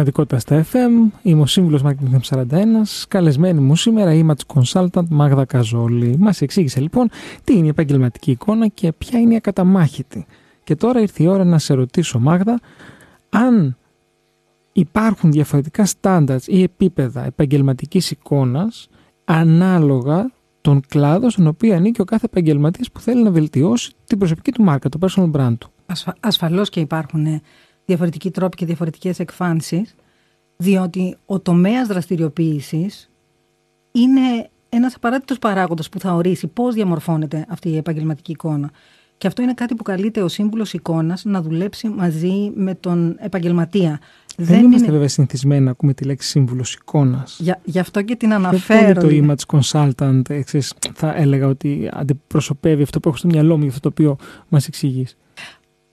Επιχειρηματικότητα 0.00 0.38
στα 0.38 0.64
FM. 0.72 1.18
Είμαι 1.22 1.40
ο 1.40 1.46
σύμβουλος 1.46 1.82
Marketing 1.84 2.36
41. 2.36 2.44
Καλεσμένη 3.08 3.60
μου 3.60 3.76
σήμερα 3.76 4.14
η 4.14 4.26
Image 4.26 4.54
Consultant 4.54 5.08
Μάγδα 5.10 5.44
Καζόλη. 5.44 6.16
Μας 6.18 6.40
εξήγησε 6.40 6.80
λοιπόν 6.80 7.08
τι 7.44 7.56
είναι 7.56 7.66
η 7.66 7.68
επαγγελματική 7.68 8.30
εικόνα 8.30 8.66
και 8.66 8.92
ποια 8.92 9.18
είναι 9.18 9.32
η 9.32 9.36
ακαταμάχητη. 9.36 10.26
Και 10.64 10.76
τώρα 10.76 11.00
ήρθε 11.00 11.22
η 11.22 11.26
ώρα 11.26 11.44
να 11.44 11.58
σε 11.58 11.74
ρωτήσω, 11.74 12.18
Μάγδα, 12.18 12.60
αν 13.28 13.76
υπάρχουν 14.72 15.30
διαφορετικά 15.32 15.84
στάνταρτ 15.84 16.46
ή 16.46 16.62
επίπεδα 16.62 17.24
επαγγελματικής 17.24 18.10
εικόνας 18.10 18.88
ανάλογα 19.24 20.30
τον 20.60 20.80
κλάδο 20.88 21.30
στον 21.30 21.46
οποίο 21.46 21.74
ανήκει 21.74 22.00
ο 22.00 22.04
κάθε 22.04 22.26
επαγγελματίας 22.26 22.90
που 22.90 23.00
θέλει 23.00 23.22
να 23.22 23.30
βελτιώσει 23.30 23.92
την 24.04 24.18
προσωπική 24.18 24.52
του 24.52 24.62
μάρκα, 24.62 24.88
το 24.88 24.98
personal 25.00 25.30
brand 25.30 25.54
του. 25.58 25.70
Ασφα... 25.86 26.14
Ασφαλώς 26.20 26.68
και 26.68 26.80
υπάρχουν 26.80 27.40
διαφορετικοί 27.86 28.30
τρόποι 28.30 28.56
και 28.56 28.66
διαφορετικές 28.66 29.18
εκφάνσεις, 29.18 29.94
διότι 30.56 31.16
ο 31.26 31.40
τομέας 31.40 31.86
δραστηριοποίησης 31.88 33.10
είναι 33.92 34.48
ένας 34.68 34.94
απαραίτητος 34.94 35.38
παράγοντας 35.38 35.88
που 35.88 36.00
θα 36.00 36.14
ορίσει 36.14 36.46
πώς 36.46 36.74
διαμορφώνεται 36.74 37.46
αυτή 37.48 37.68
η 37.68 37.76
επαγγελματική 37.76 38.32
εικόνα. 38.32 38.70
Και 39.18 39.26
αυτό 39.26 39.42
είναι 39.42 39.54
κάτι 39.54 39.74
που 39.74 39.82
καλείται 39.82 40.22
ο 40.22 40.28
σύμβουλος 40.28 40.72
εικόνας 40.72 41.24
να 41.24 41.42
δουλέψει 41.42 41.88
μαζί 41.88 42.52
με 42.54 42.74
τον 42.74 43.16
επαγγελματία. 43.18 44.00
Δεν, 44.36 44.46
Δεν 44.46 44.64
είμαστε 44.64 44.84
είναι... 44.84 44.92
βέβαια 44.92 45.08
συνηθισμένοι 45.08 45.64
να 45.64 45.70
ακούμε 45.70 45.94
τη 45.94 46.04
λέξη 46.04 46.28
σύμβουλος 46.28 46.74
εικόνας. 46.74 47.36
Για, 47.40 47.60
γι' 47.64 47.78
αυτό 47.78 48.02
και 48.02 48.16
την 48.16 48.32
αναφέρω. 48.32 49.00
το 49.00 49.08
image 49.10 49.58
consultant, 49.58 50.30
εξής, 50.30 50.74
θα 50.94 51.14
έλεγα 51.16 51.46
ότι 51.46 51.88
αντιπροσωπεύει 51.92 52.82
αυτό 52.82 53.00
που 53.00 53.08
έχω 53.08 53.16
στο 53.16 53.26
μυαλό 53.26 53.54
μου 53.54 53.62
για 53.62 53.72
αυτό 53.72 53.80
το 53.80 53.88
οποίο 53.88 54.16
μας 54.48 54.66
εξηγείς. 54.66 55.16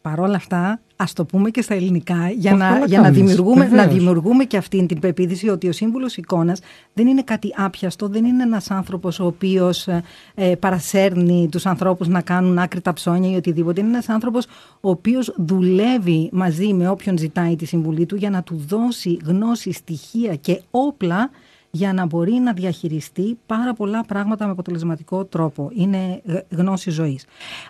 Παρ' 0.01 0.20
όλα 0.20 0.36
αυτά, 0.36 0.79
ας 0.96 1.13
το 1.13 1.25
πούμε 1.25 1.50
και 1.50 1.62
στα 1.62 1.74
ελληνικά, 1.74 2.29
για, 2.29 2.55
να, 2.55 2.86
για 2.86 3.01
να, 3.01 3.10
δημιουργούμε, 3.10 3.67
να 3.67 3.88
δημιουργούμε 3.88 4.43
και 4.43 4.58
αυτή 4.58 4.86
την 4.86 5.00
πεποίθηση 5.00 5.50
ότι 5.50 5.67
ο 5.67 5.72
σύμβουλος 5.72 6.17
εικόνας 6.17 6.60
δεν 6.93 7.08
είναι 7.08 7.22
κάτι 7.22 7.53
άπιαστο, 7.58 8.08
δεν 8.08 8.25
είναι 8.25 8.43
ένας 8.43 8.72
άνθρωπος 8.72 9.20
ο 9.20 9.25
οποίος 9.25 9.88
ε, 9.88 10.03
ε, 10.36 10.55
παρασέρνει 10.55 11.48
τους 11.51 11.65
ανθρώπους 11.65 12.08
να 12.08 12.22
κάνουν 12.22 12.58
άκρη 12.58 12.81
τα 12.81 12.93
ψώνια 12.93 13.31
ή 13.31 13.36
οτιδήποτε. 13.36 13.79
Είναι 13.79 13.89
ένας 13.89 14.10
άνθρωπος 14.10 14.46
ο 14.81 14.89
οποίος 14.89 15.34
δουλεύει 15.38 16.29
μαζί 16.31 16.74
με 16.74 16.89
όποιον 16.89 17.17
ζητάει 17.17 17.55
τη 17.55 17.65
συμβουλή 17.65 18.05
του 18.05 18.15
για 18.15 18.29
να 18.29 18.43
του 18.43 18.65
δώσει 18.67 19.17
γνώση, 19.25 19.72
στοιχεία 19.72 20.36
και 20.36 20.62
όπλα 20.72 21.29
για 21.72 21.94
να 21.94 22.06
μπορεί 22.06 22.34
να 22.34 22.54
διαχειριστεί 22.54 23.38
πάρα 23.46 23.74
πολλά 23.74 24.04
πράγματα 24.06 24.46
με 24.46 24.51
αποτελεσματικό 24.51 25.25
τρόπο. 25.25 25.70
Είναι 25.74 26.22
γνώση 26.50 26.90
ζωής. 26.90 27.25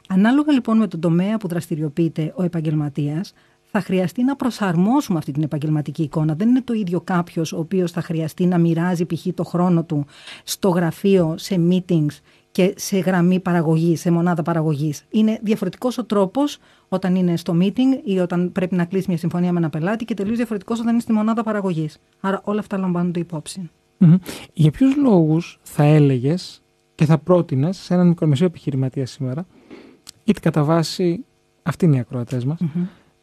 Ανάλογα 0.07 0.53
λοιπόν 0.53 0.77
με 0.77 0.87
τον 0.87 0.99
τομέα 0.99 1.37
που 1.37 1.47
δραστηριοποιείται 1.47 2.33
ο 2.35 2.43
επαγγελματίας, 2.43 3.33
θα 3.73 3.81
χρειαστεί 3.81 4.23
να 4.23 4.35
προσαρμόσουμε 4.35 5.17
αυτή 5.17 5.31
την 5.31 5.43
επαγγελματική 5.43 6.03
εικόνα. 6.03 6.35
Δεν 6.35 6.49
είναι 6.49 6.61
το 6.61 6.73
ίδιο 6.73 7.01
κάποιος 7.01 7.53
ο 7.53 7.59
οποίος 7.59 7.91
θα 7.91 8.01
χρειαστεί 8.01 8.45
να 8.45 8.57
μοιράζει 8.57 9.05
π.χ. 9.05 9.27
το 9.33 9.43
χρόνο 9.43 9.83
του 9.83 10.05
στο 10.43 10.69
γραφείο, 10.69 11.35
σε 11.37 11.67
meetings 11.69 12.19
και 12.51 12.73
σε 12.77 12.97
γραμμή 12.99 13.39
παραγωγής, 13.39 13.99
σε 13.99 14.11
μονάδα 14.11 14.41
παραγωγής. 14.41 15.05
Είναι 15.09 15.39
διαφορετικός 15.41 15.97
ο 15.97 16.05
τρόπος 16.05 16.57
όταν 16.89 17.15
είναι 17.15 17.37
στο 17.37 17.57
meeting 17.61 17.99
ή 18.03 18.19
όταν 18.19 18.51
πρέπει 18.51 18.75
να 18.75 18.85
κλείσει 18.85 19.05
μια 19.07 19.17
συμφωνία 19.17 19.51
με 19.51 19.57
ένα 19.57 19.69
πελάτη 19.69 20.05
και 20.05 20.13
τελείως 20.13 20.37
διαφορετικός 20.37 20.79
όταν 20.79 20.91
είναι 20.91 21.01
στη 21.01 21.13
μονάδα 21.13 21.43
παραγωγής. 21.43 21.97
Άρα 22.19 22.41
όλα 22.43 22.59
αυτά 22.59 22.77
λαμβάνονται 22.77 23.19
υπόψη. 23.19 23.69
Για 24.53 24.71
ποιους 24.71 24.95
λόγους 24.95 25.59
θα 25.61 25.83
έλεγες 25.83 26.61
και 26.95 27.05
θα 27.05 27.17
πρότεινες 27.17 27.77
σε 27.77 27.93
έναν 27.93 28.07
μικρομεσαίο 28.07 28.47
επιχειρηματία 28.47 29.05
σήμερα, 29.05 29.45
γιατί 30.23 30.39
κατά 30.39 30.63
βάση 30.63 31.25
αυτοί 31.63 31.85
είναι 31.85 31.95
οι 31.95 31.99
ακροατές 31.99 32.45
μας, 32.45 32.59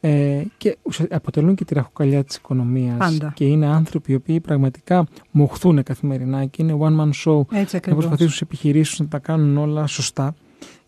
ε, 0.00 0.42
και 0.56 0.78
αποτελούν 1.10 1.54
και 1.54 1.64
τη 1.64 1.74
ραχοκαλιά 1.74 2.24
της 2.24 2.36
οικονομίας. 2.36 3.18
Και 3.34 3.44
είναι 3.44 3.66
άνθρωποι 3.66 4.12
οι 4.12 4.14
οποίοι 4.14 4.40
πραγματικά 4.40 5.06
μοχθούν 5.30 5.82
καθημερινά 5.82 6.44
και 6.44 6.62
είναι 6.62 6.76
one 6.80 7.00
man 7.00 7.10
show 7.24 7.42
Έτσι 7.52 7.80
να 7.86 7.94
προσπαθήσουν 7.94 8.32
σε 8.32 8.44
επιχειρήσεις 8.44 9.00
να 9.00 9.08
τα 9.08 9.18
κάνουν 9.18 9.56
όλα 9.56 9.86
σωστά. 9.86 10.34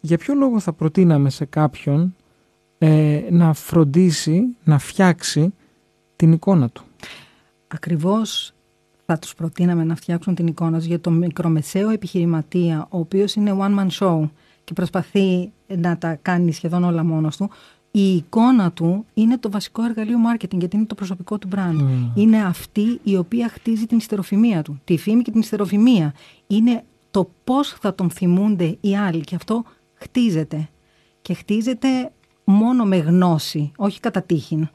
Για 0.00 0.18
ποιο 0.18 0.34
λόγο 0.34 0.60
θα 0.60 0.72
προτείναμε 0.72 1.30
σε 1.30 1.44
κάποιον 1.44 2.14
ε, 2.78 3.20
να 3.30 3.52
φροντίσει, 3.52 4.42
να 4.64 4.78
φτιάξει 4.78 5.54
την 6.16 6.32
εικόνα 6.32 6.68
του; 6.68 6.84
Ακριβώς 7.68 8.52
θα 9.12 9.18
τους 9.18 9.34
προτείναμε 9.34 9.84
να 9.84 9.94
φτιάξουν 9.94 10.34
την 10.34 10.46
εικόνα 10.46 10.78
για 10.78 11.00
το 11.00 11.10
μικρομεσαίο 11.10 11.88
επιχειρηματία, 11.90 12.86
ο 12.90 12.98
οποίος 12.98 13.34
είναι 13.34 13.56
one 13.58 13.78
man 13.78 13.88
show 13.98 14.28
και 14.64 14.72
προσπαθεί 14.72 15.52
να 15.66 15.98
τα 15.98 16.14
κάνει 16.14 16.52
σχεδόν 16.52 16.84
όλα 16.84 17.04
μόνος 17.04 17.36
του, 17.36 17.50
η 17.90 18.14
εικόνα 18.14 18.72
του 18.72 19.04
είναι 19.14 19.38
το 19.38 19.50
βασικό 19.50 19.84
εργαλείο 19.84 20.18
marketing 20.32 20.58
γιατί 20.58 20.76
είναι 20.76 20.84
το 20.84 20.94
προσωπικό 20.94 21.38
του 21.38 21.48
brand. 21.54 21.80
Mm. 21.80 22.10
Είναι 22.14 22.44
αυτή 22.44 23.00
η 23.02 23.16
οποία 23.16 23.48
χτίζει 23.48 23.86
την 23.86 23.96
ιστεροφημία 23.98 24.62
του. 24.62 24.80
Τη 24.84 24.96
φήμη 24.96 25.22
και 25.22 25.30
την 25.30 25.40
ιστεροφημία. 25.40 26.14
Είναι 26.46 26.84
το 27.10 27.30
πώς 27.44 27.76
θα 27.80 27.94
τον 27.94 28.10
θυμούνται 28.10 28.76
οι 28.80 28.96
άλλοι 28.96 29.20
και 29.20 29.34
αυτό 29.34 29.64
χτίζεται. 29.94 30.68
Και 31.22 31.34
χτίζεται 31.34 32.12
μόνο 32.44 32.84
με 32.84 32.96
γνώση, 32.96 33.72
όχι 33.76 34.00
κατά 34.00 34.22
τύχη. 34.22 34.68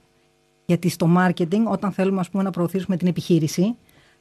Γιατί 0.65 0.89
στο 0.89 1.09
marketing 1.17 1.63
όταν 1.71 1.91
θέλουμε 1.91 2.19
ας 2.19 2.29
πούμε, 2.29 2.43
να 2.43 2.49
προωθήσουμε 2.49 2.97
την 2.97 3.07
επιχείρηση 3.07 3.75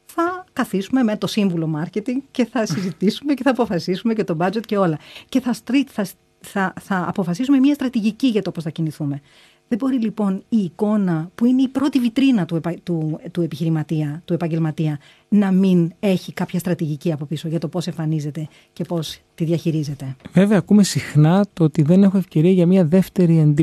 θα 0.04 0.44
καθίσουμε 0.52 1.02
με 1.02 1.16
το 1.16 1.26
σύμβουλο 1.26 1.80
marketing 1.82 2.22
και 2.30 2.44
θα 2.44 2.66
συζητήσουμε 2.66 3.34
και 3.34 3.42
θα 3.42 3.50
αποφασίσουμε 3.50 4.14
και 4.14 4.24
το 4.24 4.36
budget 4.40 4.62
και 4.66 4.76
όλα. 4.76 4.98
Και 5.28 5.40
θα, 5.40 5.54
θα, 5.86 6.06
θα, 6.40 6.72
θα 6.80 7.04
αποφασίσουμε 7.08 7.58
μια 7.58 7.74
στρατηγική 7.74 8.26
για 8.26 8.42
το 8.42 8.50
πώς 8.50 8.62
θα 8.64 8.70
κινηθούμε. 8.70 9.20
Δεν 9.68 9.78
μπορεί 9.78 10.00
λοιπόν 10.00 10.42
η 10.48 10.56
εικόνα 10.56 11.30
που 11.34 11.44
είναι 11.44 11.62
η 11.62 11.68
πρώτη 11.68 11.98
βιτρίνα 11.98 12.44
του, 12.44 12.60
του, 12.82 13.20
του 13.32 13.40
επιχειρηματία, 13.42 14.22
του 14.24 14.32
επαγγελματία, 14.32 14.98
να 15.28 15.52
μην 15.52 15.92
έχει 16.00 16.32
κάποια 16.32 16.58
στρατηγική 16.58 17.12
από 17.12 17.24
πίσω 17.24 17.48
για 17.48 17.58
το 17.58 17.68
πώς 17.68 17.86
εμφανίζεται 17.86 18.48
και 18.72 18.84
πώς 18.84 19.18
τη 19.34 19.44
διαχειρίζεται. 19.44 20.16
Βέβαια 20.32 20.58
ακούμε 20.58 20.82
συχνά 20.82 21.46
το 21.52 21.64
ότι 21.64 21.82
δεν 21.82 22.02
έχω 22.02 22.16
ευκαιρία 22.16 22.50
για 22.50 22.66
μια 22.66 22.84
δεύτερη 22.84 23.54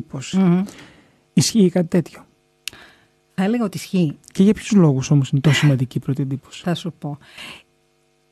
Ισχύει 1.34 1.70
κάτι 1.70 1.88
τέτοιο; 1.88 2.26
Θα 3.42 3.48
έλεγα 3.48 3.64
ότι 3.64 3.78
ισχύει. 3.78 4.18
Και 4.32 4.44
για 4.44 4.54
ποιους 4.54 4.72
λόγους 4.72 5.12
όμως 5.12 5.30
είναι 5.30 5.42
τόσο 5.42 5.56
σημαντική 5.56 5.98
η 5.98 6.00
πρώτη 6.00 6.22
εντύπωση; 6.22 6.64
Θα 6.64 6.76
σου 6.76 6.94
πω. 7.00 7.18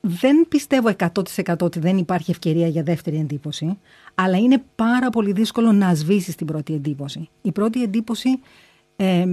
Δεν 0.01 0.45
πιστεύω 0.47 0.95
100% 1.43 1.57
ότι 1.61 1.79
δεν 1.79 1.97
υπάρχει 1.97 2.31
ευκαιρία 2.31 2.67
για 2.67 2.83
δεύτερη 2.83 3.17
εντύπωση, 3.17 3.77
αλλά 4.15 4.37
είναι 4.37 4.63
πάρα 4.75 5.09
πολύ 5.09 5.31
δύσκολο 5.31 5.71
να 5.71 5.95
σβήσεις 5.95 6.35
την 6.35 6.47
πρώτη 6.47 6.73
εντύπωση. 6.73 7.29
Η 7.41 7.51
πρώτη 7.51 7.83
εντύπωση. 7.83 8.39
Ε, 8.95 9.25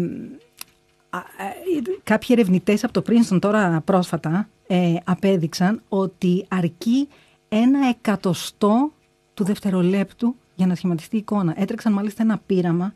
κάποιοι 2.03 2.29
ερευνητές 2.31 2.85
από 2.85 2.93
το 2.93 3.03
Princeton 3.07 3.41
τώρα 3.41 3.81
πρόσφατα 3.81 4.49
ε, 4.67 4.95
απέδειξαν 5.05 5.83
ότι 5.89 6.45
αρκεί 6.49 7.09
ένα 7.49 7.89
εκατοστό 7.89 8.93
του 9.35 9.45
δευτερολέπτου 9.45 10.37
για 10.55 10.67
να 10.67 10.75
σχηματιστεί 10.75 11.17
η 11.17 11.19
εικόνα. 11.19 11.55
Έτρεξαν 11.57 11.93
μάλιστα 11.93 12.23
ένα 12.23 12.41
πείραμα 12.47 12.95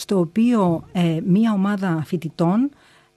στο 0.00 0.18
οποίο 0.18 0.84
ε, 0.92 1.18
μία 1.24 1.52
ομάδα 1.52 2.02
φοιτητών 2.06 2.70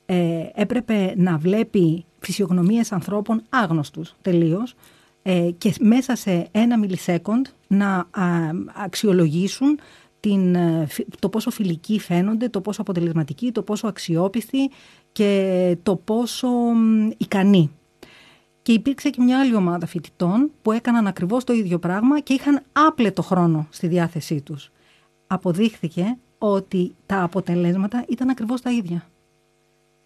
ε, 0.05 0.45
έπρεπε 0.53 1.13
να 1.17 1.37
βλέπει 1.37 2.05
φυσιογνωμίες 2.19 2.91
ανθρώπων 2.91 3.43
άγνωστους 3.49 4.15
τελείως 4.21 4.75
ε, 5.21 5.49
και 5.57 5.73
μέσα 5.79 6.15
σε 6.15 6.47
ένα 6.51 6.77
μιλισέκοντ 6.77 7.45
να 7.67 8.07
αξιολογήσουν 8.83 9.79
την, 10.19 10.55
το 11.19 11.29
πόσο 11.29 11.51
φιλικοί 11.51 11.99
φαίνονται, 11.99 12.49
το 12.49 12.61
πόσο 12.61 12.81
αποτελεσματικοί, 12.81 13.51
το 13.51 13.61
πόσο 13.61 13.87
αξιόπιστοι 13.87 14.71
και 15.11 15.77
το 15.83 15.95
πόσο 15.95 16.47
ικανοί. 17.17 17.71
Και 18.61 18.71
υπήρξε 18.71 19.09
και 19.09 19.21
μια 19.21 19.39
άλλη 19.39 19.55
ομάδα 19.55 19.85
φοιτητών 19.85 20.51
που 20.61 20.71
έκαναν 20.71 21.07
ακριβώς 21.07 21.43
το 21.43 21.53
ίδιο 21.53 21.79
πράγμα 21.79 22.19
και 22.19 22.33
είχαν 22.33 22.61
άπλετο 22.71 23.21
χρόνο 23.21 23.67
στη 23.69 23.87
διάθεσή 23.87 24.41
τους. 24.41 24.71
Αποδείχθηκε 25.27 26.17
ότι 26.51 26.95
τα 27.05 27.23
αποτελέσματα 27.23 28.05
ήταν 28.07 28.29
ακριβώς 28.29 28.61
τα 28.61 28.71
ίδια. 28.71 29.07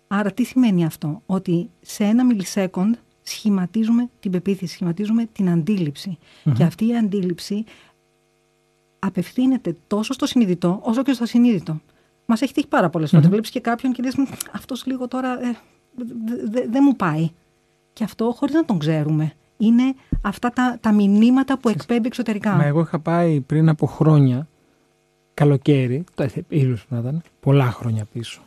Άρα 0.07 0.31
τι 0.31 0.43
σημαίνει 0.43 0.85
αυτό, 0.85 1.21
ότι 1.25 1.69
σε 1.81 2.03
ένα 2.03 2.25
μιλισέκοντ 2.25 2.95
σχηματίζουμε 3.23 4.09
την 4.19 4.31
πεποίθηση, 4.31 4.73
σχηματίζουμε 4.73 5.27
την 5.31 5.49
αντιληψη 5.49 6.17
Και 6.55 6.63
αυτή 6.63 6.87
η 6.87 6.97
αντίληψη 6.97 7.63
απευθύνεται 8.99 9.75
τόσο 9.87 10.13
στο 10.13 10.25
συνειδητό 10.25 10.79
όσο 10.83 11.03
και 11.03 11.13
στο 11.13 11.23
ασυνείδητο. 11.23 11.79
Μας 12.25 12.41
έχει 12.41 12.53
τύχει 12.53 12.67
πάρα 12.67 12.89
πολλές 12.89 13.09
φορές. 13.09 13.27
Βλέπεις 13.27 13.49
και 13.49 13.59
κάποιον 13.59 13.93
και 13.93 14.03
λες: 14.03 14.15
Αυτός 14.51 14.85
λίγο 14.85 15.07
τώρα 15.07 15.39
ε, 15.43 15.57
δεν 16.69 16.81
μου 16.83 16.95
πάει. 16.95 17.29
Και 17.93 18.03
αυτό 18.03 18.33
χωρίς 18.37 18.55
να 18.55 18.65
τον 18.65 18.79
ξέρουμε. 18.79 19.33
Είναι 19.57 19.95
αυτά 20.21 20.49
τα, 20.49 20.77
τα 20.81 20.91
μηνύματα 20.91 21.57
που 21.57 21.69
εκπέμπει 21.69 22.07
εξωτερικά. 22.07 22.55
Μα 22.55 22.63
εγώ 22.65 22.79
είχα 22.79 22.99
πάει 22.99 23.39
πριν 23.39 23.69
από 23.69 23.85
χρόνια, 23.85 24.47
καλοκαίρι, 25.37 26.03
το 26.15 26.27
ήλιος 26.47 26.85
να 26.89 26.99
ήταν, 26.99 27.21
πολλά 27.39 27.71
χρόνια 27.71 28.05
πίσω, 28.13 28.41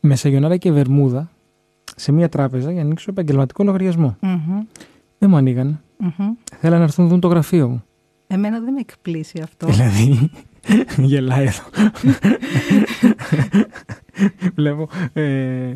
με 0.00 0.16
Σαγιονάρα 0.16 0.56
και 0.56 0.72
Βερμούδα, 0.72 1.30
σε 1.96 2.12
μια 2.12 2.28
τράπεζα 2.28 2.70
για 2.70 2.80
να 2.80 2.86
ανοίξω 2.86 3.10
επαγγελματικό 3.10 3.64
λογαριασμό. 3.64 4.16
Mm-hmm. 4.20 4.66
Δεν 5.18 5.30
μου 5.30 5.36
ανοίγανε. 5.36 5.80
Mm-hmm. 6.02 6.48
Θέλανε 6.60 6.78
να 6.78 6.84
έρθουν 6.84 7.04
να 7.04 7.10
δουν 7.10 7.20
το 7.20 7.28
γραφείο 7.28 7.68
μου. 7.68 7.84
Εμένα 8.26 8.60
δεν 8.60 8.72
με 8.72 8.80
εκπλήσει 8.80 9.40
αυτό. 9.42 9.66
Δηλαδή, 9.72 10.30
γελάει 10.96 11.46
εδώ. 11.46 11.92
Βλέπω. 14.56 14.88
Ε, 15.12 15.74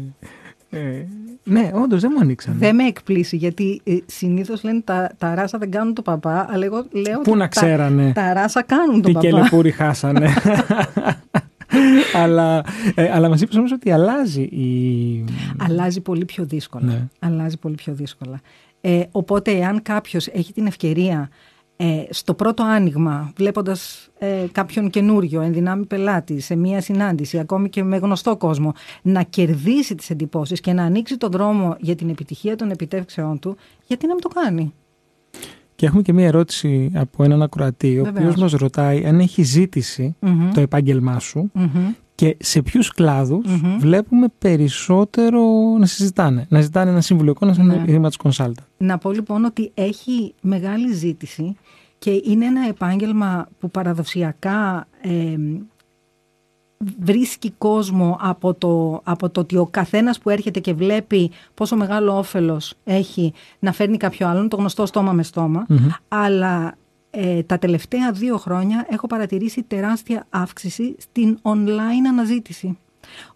ε, 0.71 1.07
ναι, 1.45 1.71
όντως 1.75 2.01
δεν 2.01 2.11
μου 2.15 2.21
ανοίξαν. 2.21 2.55
Δεν 2.59 2.75
με 2.75 2.85
εκπλήσει 2.85 3.37
γιατί 3.37 3.81
ε, 3.85 3.97
συνήθως 4.07 4.63
λένε 4.63 4.81
τα, 4.81 5.11
τα 5.19 5.35
ράσα 5.35 5.59
δεν 5.59 5.71
κάνουν 5.71 5.95
το 5.95 6.03
παπά, 6.03 6.47
αλλά 6.51 6.65
εγώ 6.65 6.87
λέω. 6.91 7.21
Πού 7.21 7.37
να 7.37 7.49
ξέρανε. 7.49 8.13
Τα, 8.13 8.23
τα 8.23 8.33
ράσα 8.33 8.63
κάνουν 8.63 9.03
το 9.03 9.09
Τι 9.09 9.13
παπά. 9.13 9.27
Τι 9.27 9.33
κελεπούρι 9.33 9.71
χάσανε. 9.71 10.31
αλλά 12.23 12.65
ε, 12.95 13.11
αλλά 13.13 13.29
μας 13.29 13.41
είπες 13.41 13.57
όμως 13.57 13.73
ότι 13.73 13.91
αλλάζει 13.91 14.43
η. 14.43 15.25
Αλλάζει 15.59 16.01
πολύ 16.01 16.25
πιο 16.25 16.45
δύσκολα. 16.45 16.85
Ναι. 16.85 17.07
Αλλάζει 17.19 17.59
πολύ 17.59 17.75
πιο 17.75 17.93
δύσκολα. 17.93 18.41
Ε, 18.81 19.03
οπότε, 19.11 19.51
εάν 19.51 19.83
κάποιος 19.83 20.27
έχει 20.27 20.53
την 20.53 20.67
ευκαιρία 20.67 21.29
ε, 21.83 22.05
στο 22.11 22.35
πρώτο 22.35 22.63
άνοιγμα, 22.63 23.33
βλέποντας 23.37 24.09
ε, 24.19 24.47
κάποιον 24.53 24.91
καινούριο, 24.91 25.41
ενδυνάμει 25.41 25.87
πελάτη, 25.87 26.41
σε 26.41 26.57
μία 26.57 26.81
συνάντηση, 26.81 27.39
ακόμη 27.39 27.69
και 27.69 27.83
με 27.83 27.97
γνωστό 27.97 28.37
κόσμο, 28.37 28.73
να 29.03 29.23
κερδίσει 29.23 29.95
τις 29.95 30.11
εντυπώσεις 30.11 30.61
και 30.61 30.73
να 30.73 30.83
ανοίξει 30.83 31.17
τον 31.17 31.31
δρόμο 31.31 31.77
για 31.81 31.95
την 31.95 32.09
επιτυχία 32.09 32.57
των 32.57 32.71
επιτεύξεών 32.71 33.39
του, 33.39 33.57
γιατί 33.87 34.07
να 34.07 34.13
μην 34.13 34.23
το 34.23 34.29
κάνει; 34.29 34.75
Και 35.81 35.87
έχουμε 35.87 36.03
και 36.03 36.13
μία 36.13 36.27
ερώτηση 36.27 36.91
από 36.95 37.25
έναν 37.25 37.43
ακροατή, 37.43 37.99
ο 37.99 38.07
οποίος 38.09 38.35
μας 38.37 38.53
ρωτάει 38.53 39.07
αν 39.07 39.21
έχει 39.21 39.43
ζήτηση 39.43 40.17
mm-hmm. 40.21 40.51
το 40.55 40.61
επάγγελμά 40.61 41.19
σου 41.19 41.51
mm-hmm. 41.55 41.95
και 42.15 42.37
σε 42.41 42.63
ποιους 42.63 42.91
κλάδους 42.93 43.45
mm-hmm. 43.49 43.77
βλέπουμε 43.79 44.27
περισσότερο 44.39 45.41
να 45.79 45.87
συζητάνε. 45.87 46.47
Να 46.49 46.61
ζητάνε 46.61 46.91
ένα 46.91 47.01
συμβουλικό, 47.01 47.47
να 47.47 47.53
ζητάνε 47.53 47.85
ναι. 47.87 47.93
ένα 47.93 48.13
consultant. 48.23 48.53
Να 48.77 48.99
πω 48.99 49.13
λοιπόν 49.13 49.45
ότι 49.45 49.71
έχει 49.75 50.35
μεγάλη 50.41 50.93
ζήτηση 50.93 51.57
και 51.99 52.23
είναι 52.25 52.45
ένα 52.45 52.67
επάγγελμα 52.69 53.49
που 53.59 53.71
παραδοσιακά 53.71 54.87
ε, 55.01 55.37
βρίσκει 56.99 57.51
κόσμο 57.59 58.17
από 58.21 58.55
το, 58.55 59.01
από 59.05 59.31
το 59.31 59.41
ότι 59.41 59.57
ο 59.57 59.67
καθένας 59.67 60.19
που 60.19 60.31
έρχεται 60.31 60.61
και 60.61 60.75
βλέπει 60.75 61.31
πόσο 61.55 61.77
μεγάλο 61.77 62.19
όφελος 62.19 62.75
έχει 62.85 63.33
να 63.59 63.73
φέρνει 63.73 63.97
κάποιο 63.97 64.29
άλλον, 64.29 64.49
το 64.49 64.57
γνωστό 64.57 64.87
στόμα 64.87 65.13
με 65.13 65.23
στόμα, 65.23 65.67
mm-hmm. 65.69 65.89
αλλά 66.09 66.75
ε, 67.11 67.43
τα 67.43 67.59
τελευταία 67.59 68.13
δύο 68.13 68.37
χρόνια 68.37 68.87
έχω 68.91 69.07
παρατηρήσει 69.07 69.63
τεράστια 69.63 70.27
αύξηση 70.31 70.95
στην 70.99 71.39
online 71.43 72.09
αναζήτηση. 72.09 72.79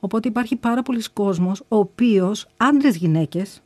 Οπότε 0.00 0.28
υπάρχει 0.28 0.56
πάρα 0.56 0.82
πολλοί 0.82 1.02
κόσμος 1.12 1.60
ο 1.68 1.76
οποίος, 1.76 2.46
άντρες 2.56 2.96
γυναίκες, 2.96 3.62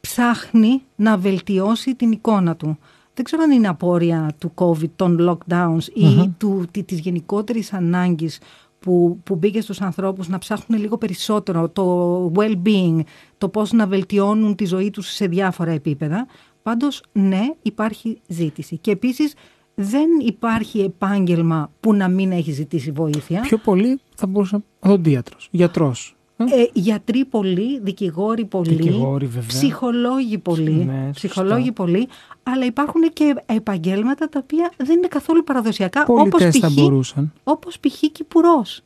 ψάχνει 0.00 0.82
να 0.96 1.16
βελτιώσει 1.16 1.94
την 1.94 2.12
εικόνα 2.12 2.56
του. 2.56 2.78
Δεν 3.14 3.24
ξέρω 3.24 3.42
αν 3.42 3.50
είναι 3.50 3.68
απόρρια 3.68 4.34
του 4.38 4.52
COVID, 4.54 4.90
των 4.96 5.18
lockdowns 5.20 5.76
mm-hmm. 5.76 6.24
ή 6.24 6.34
του, 6.38 6.66
της 6.84 6.98
γενικότερης 6.98 7.72
ανάγκης 7.72 8.38
που, 8.86 9.20
που 9.24 9.34
μπήκε 9.34 9.60
στους 9.60 9.80
ανθρώπους 9.80 10.28
να 10.28 10.38
ψάχνουν 10.38 10.80
λίγο 10.80 10.98
περισσότερο 10.98 11.68
το 11.68 12.32
well-being, 12.36 13.00
το 13.38 13.48
πώς 13.48 13.72
να 13.72 13.86
βελτιώνουν 13.86 14.54
τη 14.54 14.64
ζωή 14.64 14.90
τους 14.90 15.06
σε 15.08 15.26
διάφορα 15.26 15.70
επίπεδα. 15.70 16.26
Πάντως, 16.62 17.02
ναι, 17.12 17.40
υπάρχει 17.62 18.20
ζήτηση. 18.26 18.76
Και 18.76 18.90
επίσης, 18.90 19.34
δεν 19.74 20.08
υπάρχει 20.20 20.80
επάγγελμα 20.80 21.70
που 21.80 21.94
να 21.94 22.08
μην 22.08 22.32
έχει 22.32 22.52
ζητήσει 22.52 22.90
βοήθεια. 22.90 23.40
Πιο 23.40 23.58
πολύ 23.58 24.00
θα 24.14 24.26
μπορούσε 24.26 24.56
να 24.56 24.62
οδοντίατρος, 24.90 25.48
γιατρός. 25.50 26.16
Ε, 26.36 26.44
γιατροί 26.72 27.24
πολλοί, 27.24 27.80
δικηγόροι 27.80 28.44
πολλοί, 28.44 28.74
δικηγόροι, 28.74 29.28
ψυχολόγοι 29.46 30.38
πολλοί, 30.38 30.70
ναι, 30.70 31.10
ψυχολόγοι 31.12 31.72
πολλοί, 31.72 32.08
αλλά 32.52 32.64
υπάρχουν 32.64 33.02
και 33.12 33.34
επαγγέλματα 33.46 34.28
τα 34.28 34.40
οποία 34.42 34.72
δεν 34.76 34.96
είναι 34.96 35.08
καθόλου 35.08 35.44
παραδοσιακά, 35.44 36.04
όπως 36.06 36.44
π.χ. 36.44 36.56
θα 36.60 36.70
μπορούσαν. 36.70 37.32
Όπως 37.42 37.80
π.χ. 37.80 38.00
κυπουρός. 38.12 38.80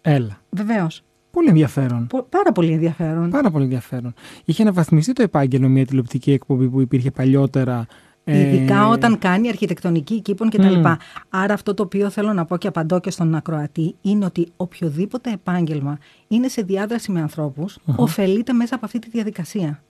Έλα. 0.00 0.40
Βεβαίως. 0.50 1.02
Πολύ 1.30 1.48
ενδιαφέρον. 1.48 2.06
Πο, 2.06 2.26
πάρα 2.28 2.52
πολύ 2.52 2.72
ενδιαφέρον. 2.72 3.30
Πάρα 3.30 3.50
πολύ 3.50 3.64
ενδιαφέρον. 3.64 4.14
Είχε 4.44 4.62
αναβαθμιστεί 4.62 5.12
το 5.12 5.22
επάγγελμα 5.22 5.68
μια 5.68 5.86
τηλεοπτική 5.86 6.32
εκπομπή 6.32 6.68
που 6.68 6.80
υπήρχε 6.80 7.10
παλιότερα. 7.10 7.86
Ειδικά 8.24 8.82
ε... 8.82 8.84
όταν 8.84 9.18
κάνει 9.18 9.48
αρχιτεκτονική 9.48 10.20
κήπων 10.20 10.50
κτλ. 10.50 10.82
Mm. 10.84 10.96
Άρα 11.28 11.54
αυτό 11.54 11.74
το 11.74 11.82
οποίο 11.82 12.10
θέλω 12.10 12.32
να 12.32 12.44
πω 12.44 12.56
και 12.56 12.68
απαντώ 12.68 13.00
και 13.00 13.10
στον 13.10 13.34
ακροατή 13.34 13.94
είναι 14.00 14.24
ότι 14.24 14.48
οποιοδήποτε 14.56 15.30
επάγγελμα 15.30 15.98
είναι 16.28 16.48
σε 16.48 16.62
διάδραση 16.62 17.12
με 17.12 17.20
ανθρώπους, 17.20 17.78
uh-huh. 17.78 17.94
ωφελείται 17.96 18.52
μέσα 18.52 18.74
από 18.74 18.84
αυτή 18.84 18.98
τη 18.98 19.08
διαδικασία. 19.08 19.82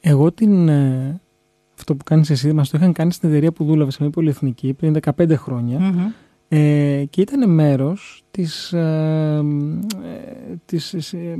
Εγώ 0.00 0.32
την, 0.32 0.68
ε, 0.68 1.20
αυτό 1.78 1.94
που 1.96 2.04
κάνεις 2.04 2.30
εσύ 2.30 2.52
μας 2.52 2.70
το 2.70 2.78
είχαν 2.78 2.92
κάνει 2.92 3.12
στην 3.12 3.28
εταιρεία 3.28 3.52
που 3.52 3.64
δούλευα 3.64 3.90
σε 3.90 3.98
μια 4.00 4.10
πολυεθνική 4.10 4.72
πριν 4.72 4.96
15 5.16 5.32
χρόνια 5.36 5.78
mm-hmm. 5.80 6.12
ε, 6.48 7.04
και 7.10 7.20
ήταν 7.20 7.50
μέρος 7.50 8.24
της, 8.30 8.72
ε, 8.72 9.42
της, 10.64 10.92
ε, 10.94 11.38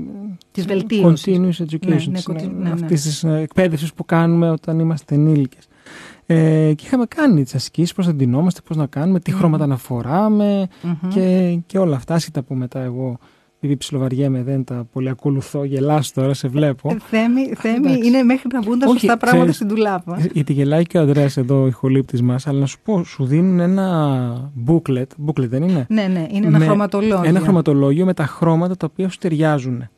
της 0.51 0.66
βελτίωσης. 0.66 1.37
Continuous 1.38 1.64
education, 1.64 2.09
ναι, 2.09 2.21
ναι, 2.33 2.42
ναι, 2.42 2.62
ναι, 2.62 2.71
αυτής 2.71 3.03
της 3.03 3.25
εκπαίδευσης 3.25 3.95
που 3.95 4.05
κάνουμε 4.05 4.51
όταν 4.51 4.79
είμαστε 4.79 5.14
ενήλικες. 5.14 5.66
Ε, 6.27 6.73
και 6.75 6.85
είχαμε 6.87 7.05
κάνει 7.07 7.42
τις 7.42 7.55
ασκήσεις, 7.55 7.92
πώς 7.92 8.07
θα 8.07 8.14
ντυνόμαστε, 8.14 8.61
πώς 8.64 8.77
να 8.77 8.87
κάνουμε, 8.87 9.21
τι 9.21 9.33
mm-hmm. 9.35 9.38
χρώματα 9.38 9.66
να 9.66 9.77
φοράμε 9.77 10.68
mm-hmm. 10.83 11.09
και, 11.09 11.59
και 11.66 11.79
όλα 11.79 11.97
αυτά. 11.97 12.14
Άσχετα 12.14 12.42
που 12.42 12.55
μετά 12.55 12.81
εγώ, 12.81 13.18
επειδή 13.64 13.77
ψιλοβαριέμαι, 13.77 14.42
δεν 14.42 14.64
τα 14.64 14.87
πολύ 14.92 15.09
ακολουθώ, 15.09 15.64
γελάς 15.64 16.12
τώρα, 16.12 16.35
σε 16.35 16.48
βλέπω. 16.48 16.90
Ε, 16.90 16.96
θέμη, 17.09 17.53
θέμη 17.55 18.01
είναι 18.05 18.22
μέχρι 18.22 18.48
να 18.53 18.61
βγουν 18.61 18.79
τα 18.79 18.87
σωστά 18.87 19.16
πράγματα 19.16 19.37
ξέρεις, 19.37 19.55
στην 19.55 19.68
τουλάπα. 19.68 20.18
Γιατί 20.33 20.53
γελάει 20.53 20.85
και 20.85 20.98
ο 20.98 21.01
Ανδρέας 21.01 21.37
εδώ, 21.37 21.66
ηχολήπτης 21.66 22.22
μας, 22.22 22.46
αλλά 22.46 22.59
να 22.59 22.66
σου 22.66 22.79
πω, 22.85 23.05
σου 23.05 23.25
δίνουν 23.25 23.61
ένα 23.61 24.53
booklet, 24.66 25.07
booklet 25.27 25.48
δεν 25.48 25.62
είναι; 25.62 25.87
Ναι, 25.88 26.03
ναι, 26.03 26.27
είναι 26.31 26.46
ένα 26.46 26.59
με, 26.59 26.64
χρωματολόγιο. 26.64 27.22
Ένα 27.25 27.40
χρωματολόγιο 27.40 28.05
με 28.05 28.14
τα 28.14 28.25
χρώματα 28.25 28.77
τα 28.77 28.88
οποία 28.90 29.09
σου 29.09 29.18
ταιριάζουν. 29.18 29.88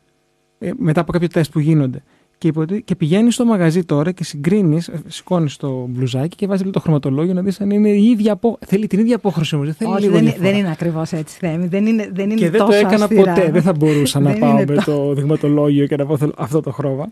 Ε, 0.58 0.70
μετά 0.76 1.00
από 1.00 1.12
κάποιο 1.12 1.28
τεστ 1.28 1.52
που 1.52 1.58
γίνονται. 1.58 2.02
Και, 2.50 2.80
και 2.84 2.94
πηγαίνει 2.94 3.30
στο 3.30 3.44
μαγαζί 3.44 3.84
τώρα 3.84 4.12
και 4.12 4.24
συγκρίνεις, 4.24 4.90
σηκώνεις 5.06 5.56
το 5.56 5.86
μπλουζάκι 5.88 6.36
και 6.36 6.46
βάζεις 6.46 6.70
το 6.70 6.80
χρωματολόγιο 6.80 7.34
να 7.34 7.42
δεις 7.42 7.60
αν 7.60 7.70
είναι 7.70 7.88
η 7.88 8.04
ίδια 8.04 8.32
απόχρωση. 8.32 8.64
Θέλει 8.70 8.86
την 8.86 8.98
ίδια 8.98 9.16
απόχρωση 9.16 9.54
όμως. 9.54 9.68
Όχι, 9.68 10.02
λίγο 10.02 10.18
δεν, 10.18 10.34
δεν 10.38 10.54
είναι 10.54 10.70
ακριβώς 10.70 11.12
έτσι, 11.12 11.38
Θέμη. 11.38 11.66
Δεν 11.66 11.86
είναι, 11.86 12.10
δεν 12.12 12.30
είναι 12.30 12.40
και 12.40 12.50
δεν 12.50 12.66
το 12.66 12.72
έκανα 12.72 13.04
αυστηρά. 13.04 13.32
ποτέ. 13.32 13.50
Δεν 13.50 13.62
θα 13.62 13.72
μπορούσα 13.72 14.20
να 14.20 14.32
πάω 14.32 14.52
με 14.52 14.82
το 14.84 15.14
δειγματολόγιο 15.14 15.86
και 15.86 15.96
να 15.96 16.06
πω 16.06 16.18
αυτό 16.36 16.60
το 16.60 16.70
χρώμα. 16.70 17.08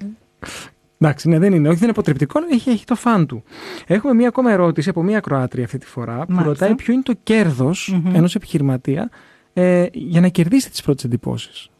Εντάξει, 0.98 1.28
ναι, 1.28 1.38
δεν 1.38 1.52
είναι. 1.52 1.68
Όχι, 1.68 1.78
δεν 1.78 1.82
είναι 1.82 1.92
αποτρεπτικό, 1.92 2.38
αλλά 2.38 2.48
έχει, 2.52 2.70
έχει 2.70 2.84
το 2.84 2.94
φαν 2.94 3.26
του. 3.26 3.42
Έχουμε 3.86 4.14
μία 4.14 4.28
ακόμα 4.28 4.52
ερώτηση 4.52 4.88
από 4.88 5.02
μία 5.02 5.20
Κροάτρια 5.20 5.64
αυτή 5.64 5.78
τη 5.78 5.86
φορά 5.86 6.14
που 6.14 6.32
Μάλιστα. 6.32 6.44
ρωτάει 6.44 6.74
ποιο 6.74 6.92
είναι 6.92 7.02
το 7.02 7.14
κέρδος 7.22 7.94
mm-hmm. 7.94 8.14
ενός 8.14 8.34
επιχειρηματία 8.34 9.10
ε, 9.52 9.86
για 9.92 10.20
να 10.20 10.28
κερδίσει 10.28 10.70
τις 10.70 10.82
πρώτες 10.82 11.04
εντυπώσεις 11.04 11.71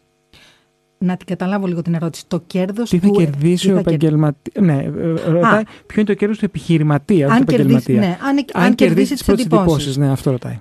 να 1.03 1.17
την 1.17 1.27
καταλάβω 1.27 1.67
λίγο 1.67 1.83
την 1.83 1.95
ερώτηση. 1.95 2.25
Το 2.29 2.43
κέρδος 2.47 2.91
του. 2.91 2.99
Τι 2.99 3.07
θα 3.07 3.13
κερδίσει 3.13 3.73
ο 3.73 3.79
επαγγελματία. 3.79 4.63
Ναι, 4.63 4.85
ρωτάει 5.27 5.63
ποιο 5.63 6.01
είναι 6.01 6.05
το 6.05 6.15
κέρδος 6.15 6.39
του 6.39 6.45
επιχειρηματίας, 6.45 7.31
αν 7.31 7.45
του 7.45 7.55
επαγγελματίας; 7.55 8.07
Ναι, 8.07 8.19
αν, 8.23 8.37
αν, 8.53 8.65
αν 8.65 8.75
κερδίσει 8.75 9.13
τις 9.13 9.25
πρώτες 9.25 9.45
εντυπώσει. 9.45 9.99
Ναι, 9.99 10.11
αυτό 10.11 10.31
ρωτάει. 10.31 10.61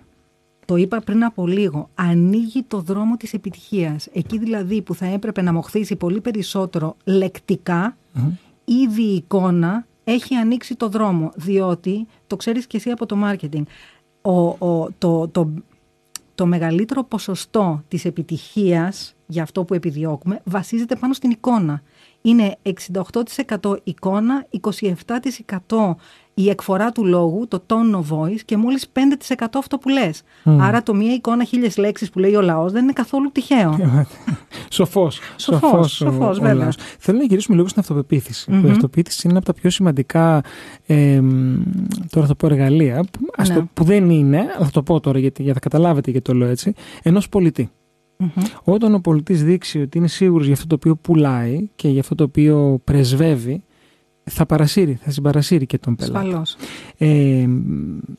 Το 0.66 0.76
είπα 0.76 1.02
πριν 1.02 1.24
από 1.24 1.48
λίγο. 1.48 1.90
Ανοίγει 1.96 2.64
το 2.68 2.80
δρόμο 2.82 3.18
της 3.18 3.34
επιτυχίας. 3.34 4.08
Εκεί 4.14 4.38
δηλαδή 4.38 4.82
που 4.82 4.96
θα 4.96 5.06
έπρεπε 5.06 5.42
να 5.42 5.54
μοχθήσει 5.54 5.96
πολύ 5.96 6.22
περισσότερο 6.22 6.96
λεκτικά, 7.04 7.98
mm-hmm. 8.16 8.32
ήδη 8.66 9.04
η 9.04 9.16
εικόνα 9.16 9.86
έχει 10.04 10.36
ανοίξει 10.36 10.76
το 10.76 10.90
δρόμο. 10.90 11.32
Διότι, 11.36 12.08
το 12.28 12.36
ξέρεις 12.36 12.68
και 12.68 12.78
εσύ 12.78 12.90
από 12.90 13.06
το 13.06 13.18
marketing, 13.24 13.64
ο, 14.22 14.68
ο, 14.68 14.88
το, 14.98 15.28
το, 15.28 15.54
το 16.36 16.46
μεγαλύτερο 16.46 17.04
ποσοστό 17.04 17.84
της 17.88 18.06
επιτυχίας 18.06 19.16
για 19.32 19.44
αυτό 19.44 19.64
που 19.64 19.74
επιδιώκουμε 19.74 20.42
βασίζεται 20.44 20.96
πάνω 20.96 21.14
στην 21.14 21.30
εικόνα. 21.30 21.82
Είναι 22.22 22.58
68% 23.60 23.76
εικόνα, 23.84 24.46
27% 25.68 25.96
η 26.34 26.50
εκφορά 26.50 26.92
του 26.92 27.06
λόγου, 27.06 27.48
το 27.48 27.64
tone 27.68 27.96
of 27.96 28.18
voice 28.18 28.40
και 28.46 28.58
μόλις 28.58 28.92
5% 28.94 29.46
αυτό 29.58 29.78
που 29.78 29.90
λες. 29.90 30.22
Mm. 30.46 30.58
Άρα 30.60 30.84
το 30.84 30.94
μία 30.94 31.14
εικόνα 31.14 31.44
χίλιες 31.44 31.78
λέξεις 31.78 32.10
που 32.10 32.20
λέει 32.20 32.36
ο 32.36 32.42
λαός 32.42 32.72
δεν 32.72 32.84
είναι 32.84 32.94
καθόλου 32.94 33.32
τυχαίο. 33.32 33.80
Σοφός. 34.70 35.20
Σοφός. 35.36 35.92
Σοφός, 35.92 36.40
βέβαια. 36.40 36.70
Θέλω 37.00 37.18
να 37.18 37.24
γυρίσουμε 37.24 37.56
λίγο 37.56 37.68
στην 37.68 37.82
αυτοπεποίθηση. 37.82 38.52
Mm-hmm. 38.52 38.68
Η 38.68 38.70
αυτοπεποίθηση 38.70 39.28
είναι 39.28 39.38
από 39.38 39.46
τα 39.46 39.54
πιο 39.54 39.70
σημαντικά 39.70 40.44
ε, 40.86 41.22
τώρα 42.10 42.28
θα 42.28 42.36
πω 42.36 42.46
εργαλεία, 42.46 43.04
που, 43.12 43.20
ναι. 43.48 43.56
το, 43.56 43.68
που 43.74 43.84
δεν 43.84 44.10
είναι, 44.10 44.38
αλλά 44.38 44.66
θα 44.66 44.72
το 44.72 44.84
πω 44.84 45.00
τώρα 45.00 45.20
γιατί, 45.20 45.44
για 45.44 45.54
να 45.54 45.60
καταλάβετε 45.60 46.12
γιατί 46.12 46.32
το 46.32 46.38
λέω 46.38 46.48
έτσι, 46.48 46.74
ενός 47.04 47.30
πολιτή. 47.30 47.70
Mm-hmm. 48.22 48.44
Όταν 48.64 48.94
ο 48.94 49.00
πολιτής 49.00 49.44
δείξει 49.44 49.82
ότι 49.82 49.98
είναι 49.98 50.08
σίγουρος 50.08 50.46
για 50.46 50.54
αυτό 50.54 50.68
το 50.68 50.76
οποίο 50.76 50.96
πουλάει 50.96 51.70
και 51.76 51.88
για 51.88 52.00
αυτό 52.00 52.16
το 52.16 52.24
οποίο 52.24 52.82
πρεσβεύει, 52.84 53.64
θα 54.24 54.46
παρασύρει, 54.46 54.96
θα 55.02 55.12
συμπαρασύρει 55.12 55.66
και 55.66 55.78
τον 55.78 55.96
πελάτη. 55.96 56.52
Ε, 56.98 57.48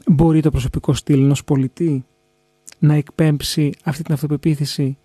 μπορεί 0.06 0.40
το 0.40 0.50
προσωπικό 0.50 0.92
στυλ 0.92 1.22
ενός 1.22 1.44
πολιτή 1.44 2.04
να 2.78 2.94
εκπέμψει 2.94 3.72
αυτή 3.84 4.02
την 4.02 4.14
αυτοπεποίθηση 4.14 4.96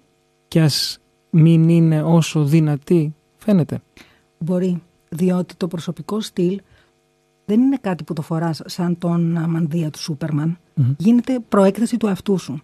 και 0.47 0.61
ας 0.61 0.99
μην 1.29 1.69
είναι 1.69 2.01
όσο 2.01 2.43
δυνατή 2.43 3.15
φαίνεται. 3.37 3.81
Μπορεί, 4.37 4.81
διότι 5.09 5.55
το 5.55 5.67
προσωπικό 5.67 6.19
στυλ 6.19 6.61
δεν 7.45 7.61
είναι 7.61 7.77
κάτι 7.81 8.03
που 8.03 8.13
το 8.13 8.21
φοράς 8.21 8.61
σαν 8.65 8.97
τον 8.97 9.45
μανδύα 9.49 9.89
του 9.89 9.99
σουπερμαν 9.99 10.57
Γίνεται 10.97 11.39
προέκταση 11.49 11.97
του 11.97 12.07
εαυτού 12.07 12.37
σου. 12.37 12.61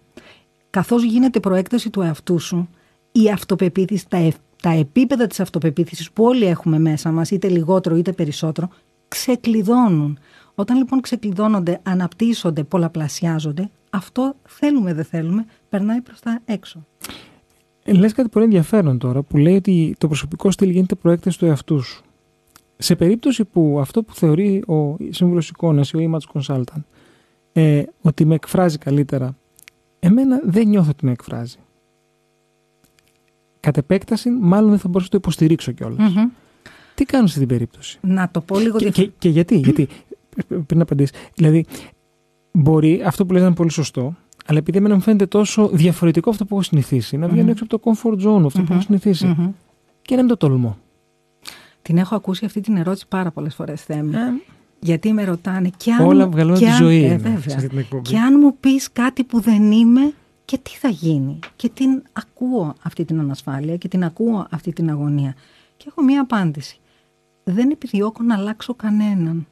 Καθώς 0.74 1.04
γίνεται 1.04 1.40
προέκταση 1.40 1.90
του 1.90 2.00
εαυτού 2.00 2.38
σου, 2.38 2.68
η 3.12 3.30
αυτοπεποίθηση, 3.30 4.08
τα, 4.08 4.30
τα 4.62 4.70
επίπεδα 4.70 5.26
της 5.26 5.40
αυτοπεποίθησης 5.40 6.10
που 6.10 6.24
όλοι 6.24 6.44
έχουμε 6.44 6.78
μέσα 6.78 7.10
μας, 7.10 7.30
είτε 7.30 7.48
λιγότερο 7.48 7.96
είτε 7.96 8.12
περισσότερο, 8.12 8.68
ξεκλειδώνουν. 9.08 10.18
Όταν 10.54 10.76
λοιπόν 10.76 11.00
ξεκλειδώνονται, 11.00 11.80
αναπτύσσονται, 11.82 12.64
πολλαπλασιάζονται, 12.64 13.70
αυτό 13.90 14.34
θέλουμε 14.42 14.94
δεν 14.94 15.04
θέλουμε, 15.04 15.46
περνάει 15.68 16.00
προς 16.00 16.20
τα 16.20 16.40
έξω. 16.44 16.86
Ε, 17.84 17.92
λες 17.92 18.12
κάτι 18.12 18.28
πολύ 18.28 18.44
ενδιαφέρον 18.44 18.98
τώρα 18.98 19.22
που 19.22 19.36
λέει 19.36 19.56
ότι 19.56 19.94
το 19.98 20.06
προσωπικό 20.06 20.50
στυλ 20.50 20.70
γίνεται 20.70 20.94
προέκταση 20.94 21.38
του 21.38 21.46
εαυτού 21.46 21.82
σου. 21.82 22.04
Σε 22.76 22.96
περίπτωση 22.96 23.44
που 23.44 23.78
αυτό 23.80 24.02
που 24.02 24.14
θεωρεί 24.14 24.62
ο 24.66 24.96
σύμβουλος 25.10 25.48
εικόνας 25.48 25.90
ή 25.90 25.96
ο 25.96 26.10
image 26.10 26.40
consultant 26.40 26.82
ε, 27.52 27.82
ότι 28.02 28.24
με 28.24 28.34
εκφράζει 28.34 28.78
καλύτερα, 28.78 29.36
εμένα 30.04 30.40
δεν 30.44 30.68
νιώθω 30.68 30.90
ότι 30.90 31.04
με 31.04 31.10
εκφράζει. 31.10 31.56
Κατ' 33.60 33.76
επέκταση, 33.76 34.30
μάλλον 34.30 34.70
δεν 34.70 34.78
θα 34.78 34.88
μπορούσα 34.88 35.08
να 35.12 35.18
το 35.18 35.26
υποστηρίξω 35.26 35.72
κιόλας. 35.72 35.98
Mm-hmm. 35.98 36.30
Τι 36.94 37.04
κάνω 37.04 37.26
σε 37.26 37.32
αυτή 37.32 37.46
την 37.46 37.56
περίπτωση; 37.56 37.98
Να 38.00 38.30
το 38.30 38.40
πω 38.40 38.58
λίγο 38.58 38.78
και, 38.78 38.90
και, 38.90 39.10
και, 39.18 39.28
γιατί, 39.28 39.56
γιατί, 39.56 39.88
πριν 40.46 40.66
να 40.76 40.82
απαντήσεις. 40.82 41.16
Δηλαδή, 41.34 41.64
μπορεί 42.52 43.02
αυτό 43.04 43.26
που 43.26 43.32
λες 43.32 43.40
να 43.40 43.46
είναι 43.46 43.56
πολύ 43.56 43.70
σωστό, 43.70 44.16
αλλά 44.46 44.58
επειδή 44.58 44.78
εμένα 44.78 44.94
μου 44.94 45.00
φαίνεται 45.00 45.26
τόσο 45.26 45.68
διαφορετικό 45.68 46.30
αυτό 46.30 46.44
που 46.44 46.54
έχω 46.54 46.64
συνηθίσει, 46.64 47.16
να 47.16 47.28
βγαίνω 47.28 47.50
έξω 47.50 47.64
από 47.64 47.78
το 47.78 47.90
comfort 47.90 48.26
zone, 48.26 48.44
αυτό 48.44 48.62
που 48.62 48.72
έχω 48.72 48.82
συνηθίσει. 48.82 49.54
Και 50.02 50.14
να 50.14 50.20
μην 50.20 50.30
το 50.30 50.36
τολμώ. 50.36 50.78
Την 51.82 51.98
έχω 51.98 52.14
ακούσει 52.14 52.44
αυτή 52.44 52.60
την 52.60 52.76
ερώτηση 52.76 53.08
πάρα 53.08 53.30
πολλές 53.30 53.54
φορές, 53.54 53.82
Θέμη. 53.82 54.14
Ε. 54.14 54.53
Γιατί 54.84 55.12
με 55.12 55.24
ρωτάνε 55.24 55.70
και 55.76 55.92
αν, 55.92 56.06
Όλα 56.06 56.28
βγαλούν 56.28 56.58
τη 56.58 56.70
ζωή. 56.78 57.04
Ε, 57.04 57.20
και 58.02 58.18
αν 58.18 58.38
μου 58.40 58.56
πεις 58.60 58.92
κάτι 58.92 59.24
που 59.24 59.40
δεν 59.40 59.72
είμαι, 59.72 60.12
και 60.44 60.58
τι 60.58 60.70
θα 60.70 60.88
γίνει. 60.88 61.38
Και 61.56 61.68
την 61.68 62.02
ακούω 62.12 62.74
αυτή 62.82 63.04
την 63.04 63.18
ανασφάλεια 63.18 63.76
και 63.76 63.88
την 63.88 64.04
ακούω 64.04 64.46
αυτή 64.50 64.72
την 64.72 64.90
αγωνία. 64.90 65.34
Και 65.76 65.84
έχω 65.88 66.02
μία 66.02 66.20
απάντηση. 66.20 66.78
Δεν 67.44 67.70
επιδιώκω 67.70 68.22
να 68.22 68.34
αλλάξω 68.34 68.74
κανέναν. 68.74 69.46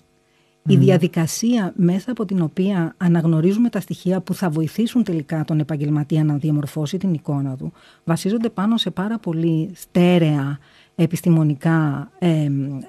Η 0.66 0.76
διαδικασία 0.76 1.72
μέσα 1.76 2.10
από 2.10 2.24
την 2.24 2.42
οποία 2.42 2.94
αναγνωρίζουμε 2.96 3.68
τα 3.68 3.80
στοιχεία 3.80 4.20
που 4.20 4.34
θα 4.34 4.50
βοηθήσουν 4.50 5.02
τελικά 5.02 5.44
τον 5.44 5.60
επαγγελματία 5.60 6.24
να 6.24 6.36
διαμορφώσει 6.36 6.98
την 6.98 7.14
εικόνα 7.14 7.56
του 7.56 7.72
βασίζονται 8.04 8.48
πάνω 8.48 8.76
σε 8.76 8.90
πάρα 8.90 9.18
πολύ 9.18 9.70
στέρεα 9.74 10.58
επιστημονικά 10.94 12.10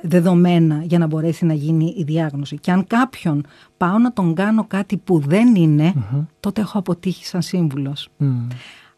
δεδομένα 0.01 0.83
για 0.83 0.97
να 0.97 1.07
μπορέσει 1.07 1.45
να 1.45 1.53
γίνει 1.53 1.93
η 1.97 2.03
διάγνωση. 2.03 2.57
Και 2.57 2.71
αν 2.71 2.87
κάποιον 2.87 3.45
πάω 3.77 3.97
να 3.97 4.13
τον 4.13 4.33
κάνω 4.33 4.65
κάτι 4.67 4.97
που 4.97 5.19
δεν 5.19 5.55
ειναι 5.55 5.93
τότε 6.39 6.61
έχω 6.61 6.77
αποτύχει 6.77 7.25
σαν 7.25 7.41
σύμβουλος. 7.41 8.09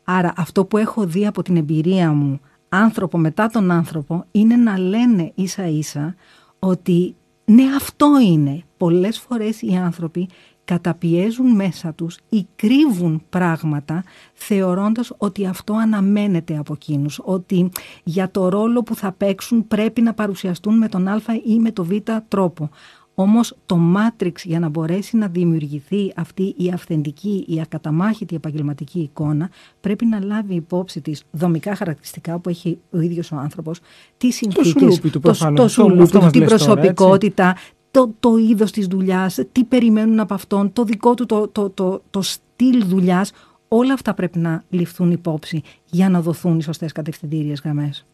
Άρα 0.03 0.33
αυτό 0.37 0.65
που 0.65 0.77
έχω 0.77 1.05
δει 1.05 1.27
από 1.27 1.41
την 1.41 1.57
εμπειρία 1.57 2.11
μου 2.11 2.39
άνθρωπο 2.69 3.17
μετά 3.17 3.47
τον 3.47 3.71
άνθρωπο 3.71 4.25
είναι 4.31 4.55
να 4.55 4.77
λένε 4.79 5.31
ίσα 5.35 5.67
ίσα 5.67 6.15
ότι 6.59 7.15
ναι, 7.45 7.63
αυτό 7.75 8.19
είναι. 8.19 8.63
Πολλές 8.77 9.19
φορές 9.19 9.61
οι 9.61 9.75
άνθρωποι 9.75 10.29
καταπιέζουν 10.65 11.55
μέσα 11.55 11.93
τους 11.93 12.17
ή 12.29 12.47
κρύβουν 12.55 13.21
πράγματα 13.29 14.03
θεωρώντας 14.33 15.11
ότι 15.17 15.45
αυτό 15.45 15.73
αναμένεται 15.73 16.57
από 16.57 16.73
εκείνους, 16.73 17.19
ότι 17.23 17.69
για 18.03 18.31
το 18.31 18.49
ρόλο 18.49 18.83
που 18.83 18.95
θα 18.95 19.11
παίξουν 19.11 19.67
πρέπει 19.67 20.01
να 20.01 20.13
παρουσιαστούν 20.13 20.77
με 20.77 20.87
τον 20.87 21.07
α 21.07 21.21
ή 21.45 21.59
με 21.59 21.71
το 21.71 21.83
β 21.83 21.91
τρόπο. 22.27 22.69
Όμως 23.17 23.55
το 23.65 23.79
Matrix 23.95 24.31
για 24.43 24.59
να 24.59 24.69
μπορέσει 24.69 25.17
να 25.17 25.27
δημιουργηθεί 25.27 26.11
αυτή 26.15 26.53
η 26.57 26.71
αυθεντική, 26.73 27.45
η 27.47 27.61
ακαταμάχητη 27.61 28.35
επαγγελματική 28.35 28.99
εικόνα 28.99 29.49
πρέπει 29.81 30.05
να 30.05 30.23
λάβει 30.23 30.55
υπόψη 30.55 31.01
της 31.01 31.23
δομικά 31.31 31.75
χαρακτηριστικά 31.75 32.39
που 32.39 32.49
έχει 32.49 32.77
ο 32.89 32.99
ίδιος 32.99 33.31
ο 33.31 33.35
άνθρωπος, 33.35 33.79
τις 34.17 34.35
συνθήκες, 34.35 34.99
το, 34.99 35.19
το, 35.19 35.53
το 35.53 35.67
σουλούπι 35.67 36.11
του, 36.11 36.29
την 36.31 36.45
προσωπικότητα, 36.45 37.55
το, 37.95 38.13
το 38.19 38.37
είδος 38.37 38.71
της 38.71 38.87
δουλειάς, 38.87 39.39
τι 39.51 39.63
περιμένουν 39.63 40.19
από 40.19 40.33
αυτόν, 40.33 40.73
το 40.73 40.83
δικό 40.83 41.13
του 41.13 41.25
το, 41.25 41.47
το, 41.47 41.69
το, 41.69 42.01
το 42.09 42.21
στυλ 42.21 42.85
δουλειάς, 42.85 43.31
όλα 43.67 43.93
αυτά 43.93 44.13
πρέπει 44.13 44.39
να 44.39 44.63
ληφθούν 44.69 45.11
υπόψη 45.11 45.61
για 45.85 46.09
να 46.09 46.21
δοθούν 46.21 46.57
οι 46.57 46.63
σωστές 46.63 46.91
κατευθυντήριες 46.91 47.61
γραμμές. 47.63 48.05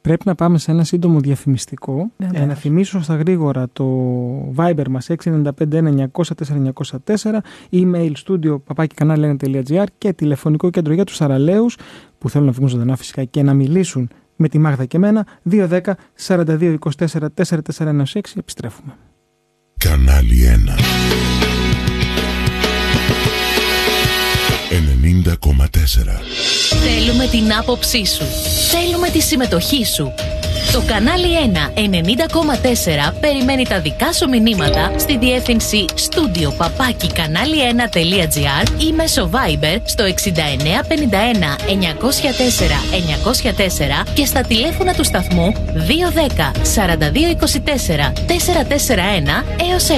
Πρέπει 0.00 0.22
να 0.26 0.34
πάμε 0.34 0.58
σε 0.58 0.70
ένα 0.70 0.84
σύντομο 0.84 1.20
διαφημιστικό. 1.20 2.10
Για 2.30 2.46
να 2.46 2.54
θυμίσω 2.54 3.02
στα 3.02 3.16
γρήγορα 3.16 3.68
το 3.72 3.86
Viber 4.56 4.88
μας 4.90 5.10
695 5.24 5.48
904 6.12 7.38
email 7.70 8.12
studio 8.26 8.56
papakikanalia.gr 8.66 9.84
και 9.98 10.12
τηλεφωνικό 10.12 10.70
κέντρο 10.70 10.92
για 10.92 11.04
τους 11.04 11.20
Αραλέους 11.20 11.76
που 12.18 12.28
θέλουν 12.28 12.46
να 12.46 12.52
βγουν 12.52 12.68
ζωντανά 12.68 12.96
φυσικά 12.96 13.24
και 13.24 13.42
να 13.42 13.54
μιλήσουν 13.54 14.08
με 14.36 14.48
τη 14.48 14.58
Μάγδα 14.58 14.84
και 14.84 14.96
εμένα 14.96 15.26
210 15.50 15.80
42 16.26 16.76
24 16.78 17.06
4416 17.44 18.20
επιστρέφουμε. 18.36 18.96
Κανάλι 19.78 20.64
1 20.66 21.62
90,4 24.72 24.76
Θέλουμε 26.68 27.26
την 27.26 27.52
άποψή 27.52 28.06
σου. 28.06 28.24
Θέλουμε 28.70 29.08
τη 29.08 29.20
συμμετοχή 29.20 29.84
σου. 29.84 30.12
Το 30.72 30.82
κανάλι 30.86 31.26
1 31.74 31.78
90,4 33.10 33.12
περιμένει 33.20 33.66
τα 33.66 33.80
δικά 33.80 34.12
σου 34.12 34.28
μηνύματα 34.28 34.92
στη 34.98 35.18
διεύθυνση 35.18 35.84
studio 35.96 36.52
παπάκι 36.56 37.10
κανάλι1.gr 37.14 38.80
ή 38.82 38.92
μέσω 38.92 39.30
Viber 39.32 39.80
στο 39.84 40.04
6951 40.04 40.08
904 41.68 42.04
904 44.04 44.06
και 44.14 44.24
στα 44.24 44.40
τηλέφωνα 44.42 44.94
του 44.94 45.04
σταθμού 45.04 45.52
210 45.52 45.58
4224 46.74 48.12
441 48.16 48.34
έως 49.70 49.86
6. 49.88 49.92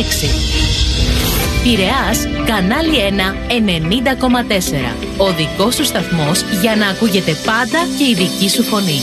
Πειραιάς, 1.62 2.18
κανάλι 2.46 2.96
1, 2.98 3.50
90,4. 3.50 4.94
Ο 5.16 5.32
δικός 5.32 5.74
σου 5.74 5.84
σταθμός 5.84 6.42
για 6.60 6.76
να 6.76 6.88
ακούγεται 6.88 7.36
πάντα 7.44 7.78
και 7.98 8.04
η 8.04 8.14
δική 8.14 8.48
σου 8.48 8.62
φωνή. 8.62 9.00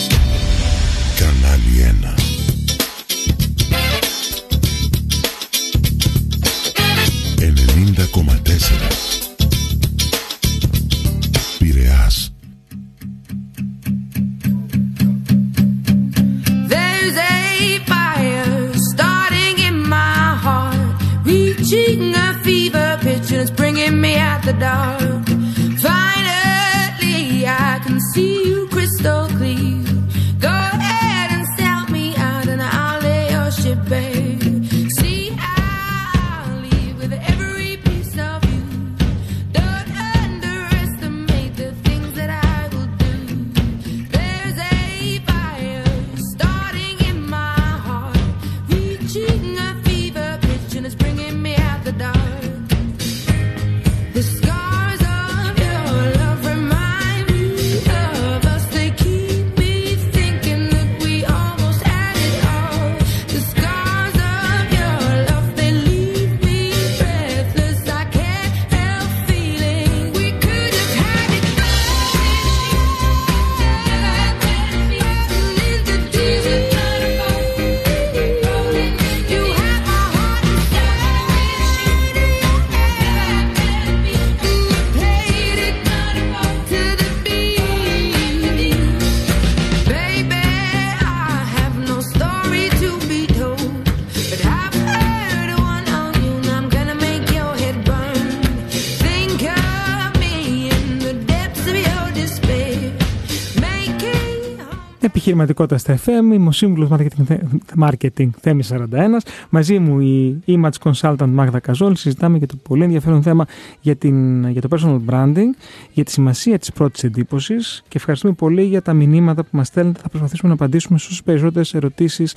Επιχειρηματικότητα 105.41 105.77
στα 105.77 105.97
FM. 106.05 106.33
Είμαι 106.33 106.47
ο 106.47 106.51
σύμβουλος 106.51 106.89
marketing, 106.91 107.37
marketing 107.79 108.29
Θέμης 108.39 108.71
41. 108.73 109.21
Μαζί 109.49 109.79
μου 109.79 109.99
η 109.99 110.39
Image 110.47 110.91
Consultant 110.91 111.27
Μάγδα 111.27 111.59
Καζόλ. 111.59 111.95
Συζητάμε 111.95 112.37
για 112.37 112.47
το 112.47 112.55
πολύ 112.55 112.83
ενδιαφέρον 112.83 113.23
θέμα 113.23 113.45
για, 113.81 113.95
την, 113.95 114.49
για 114.49 114.61
το 114.61 114.67
personal 114.71 114.99
branding, 115.09 115.49
για 115.91 116.03
τη 116.03 116.11
σημασία 116.11 116.59
της 116.59 116.71
πρώτης 116.71 117.03
εντύπωσης 117.03 117.83
και 117.87 117.97
ευχαριστούμε 117.97 118.33
πολύ 118.33 118.63
για 118.63 118.81
τα 118.81 118.93
μηνύματα 118.93 119.43
που 119.43 119.49
μας 119.51 119.67
στέλνετε. 119.67 119.99
Θα 120.01 120.09
προσπαθήσουμε 120.09 120.47
να 120.49 120.53
απαντήσουμε 120.53 120.99
σε 120.99 121.05
όσες 121.07 121.23
περισσότερες 121.23 121.73
ερωτήσεις 121.73 122.35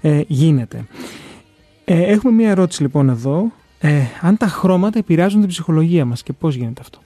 ε, 0.00 0.20
γίνεται. 0.26 0.84
Ε, 1.84 2.02
έχουμε 2.02 2.32
μία 2.32 2.50
ερώτηση 2.50 2.82
λοιπόν 2.82 3.08
εδώ. 3.08 3.52
Ε, 3.78 4.00
αν 4.20 4.36
τα 4.36 4.46
χρώματα 4.46 4.98
επηρεάζουν 4.98 5.40
την 5.40 5.48
ψυχολογία 5.48 6.04
μας 6.04 6.22
και 6.22 6.32
πώς 6.32 6.54
γίνεται 6.54 6.80
αυτό; 6.80 6.98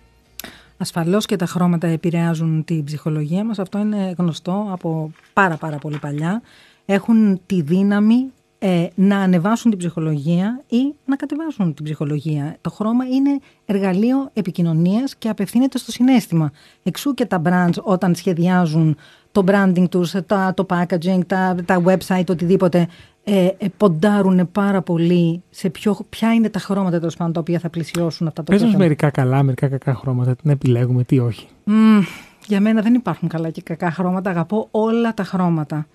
Ασφαλώς 0.82 1.26
και 1.26 1.36
τα 1.36 1.46
χρώματα 1.46 1.86
επηρεάζουν 1.86 2.64
την 2.64 2.84
ψυχολογία 2.84 3.44
μας. 3.44 3.58
Αυτό 3.58 3.78
είναι 3.78 4.14
γνωστό 4.18 4.68
από 4.70 5.10
πάρα 5.32 5.56
πάρα 5.56 5.78
πολύ 5.78 5.98
παλιά. 5.98 6.42
Έχουν 6.86 7.40
τη 7.46 7.62
δύναμη 7.62 8.32
ε, 8.58 8.86
να 8.94 9.18
ανεβάσουν 9.18 9.70
την 9.70 9.78
ψυχολογία 9.78 10.62
ή 10.68 10.94
να 11.04 11.16
κατεβάσουν 11.16 11.74
την 11.74 11.84
ψυχολογία. 11.84 12.56
Το 12.60 12.70
χρώμα 12.70 13.04
είναι 13.04 13.38
εργαλείο 13.64 14.30
επικοινωνίας 14.32 15.16
και 15.16 15.28
απευθύνεται 15.28 15.78
στο 15.78 15.92
συνέστημα. 15.92 16.50
Εξού 16.82 17.14
και 17.14 17.26
τα 17.26 17.42
brands 17.44 17.82
όταν 17.82 18.14
σχεδιάζουν 18.14 18.96
το 19.32 19.44
branding 19.46 19.88
τους, 19.90 20.14
τα, 20.26 20.54
το 20.56 20.66
packaging, 20.68 21.20
τα, 21.26 21.56
τα 21.64 21.82
website, 21.84 22.28
οτιδήποτε, 22.28 22.88
ε, 23.24 23.46
ε, 23.58 23.66
ποντάρουν 23.76 24.48
πάρα 24.52 24.82
πολύ 24.82 25.42
σε 25.50 25.70
ποιο, 25.70 25.98
ποια 26.08 26.34
είναι 26.34 26.48
τα 26.48 26.58
χρώματα 26.58 26.98
τέλος 26.98 27.16
πάντων 27.16 27.32
τα 27.32 27.40
οποία 27.40 27.58
θα 27.58 27.68
πλησιώσουν 27.68 28.26
αυτά 28.26 28.42
τα 28.42 28.52
πράγματα. 28.52 28.78
μερικά 28.78 29.10
καλά, 29.10 29.42
μερικά 29.42 29.68
κακά 29.68 29.94
χρώματα, 29.94 30.36
τι 30.36 30.46
να 30.46 30.52
επιλέγουμε, 30.52 31.04
τι 31.04 31.18
όχι. 31.18 31.48
Mm, 31.66 32.02
για 32.46 32.60
μένα 32.60 32.82
δεν 32.82 32.94
υπάρχουν 32.94 33.28
καλά 33.28 33.50
και 33.50 33.62
κακά 33.62 33.90
χρώματα, 33.90 34.30
αγαπώ 34.30 34.68
όλα 34.70 35.14
τα 35.14 35.24
χρώματα. 35.24 35.86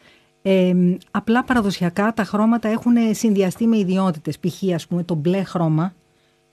Ε, 0.41 0.73
απλά 1.11 1.43
παραδοσιακά 1.43 2.13
τα 2.13 2.23
χρώματα 2.23 2.67
έχουν 2.67 2.93
συνδυαστεί 3.11 3.67
με 3.67 3.77
ιδιότητες. 3.77 4.39
Π.χ. 4.39 4.73
ας 4.73 4.87
πούμε 4.87 5.03
το 5.03 5.15
μπλε 5.15 5.43
χρώμα 5.43 5.93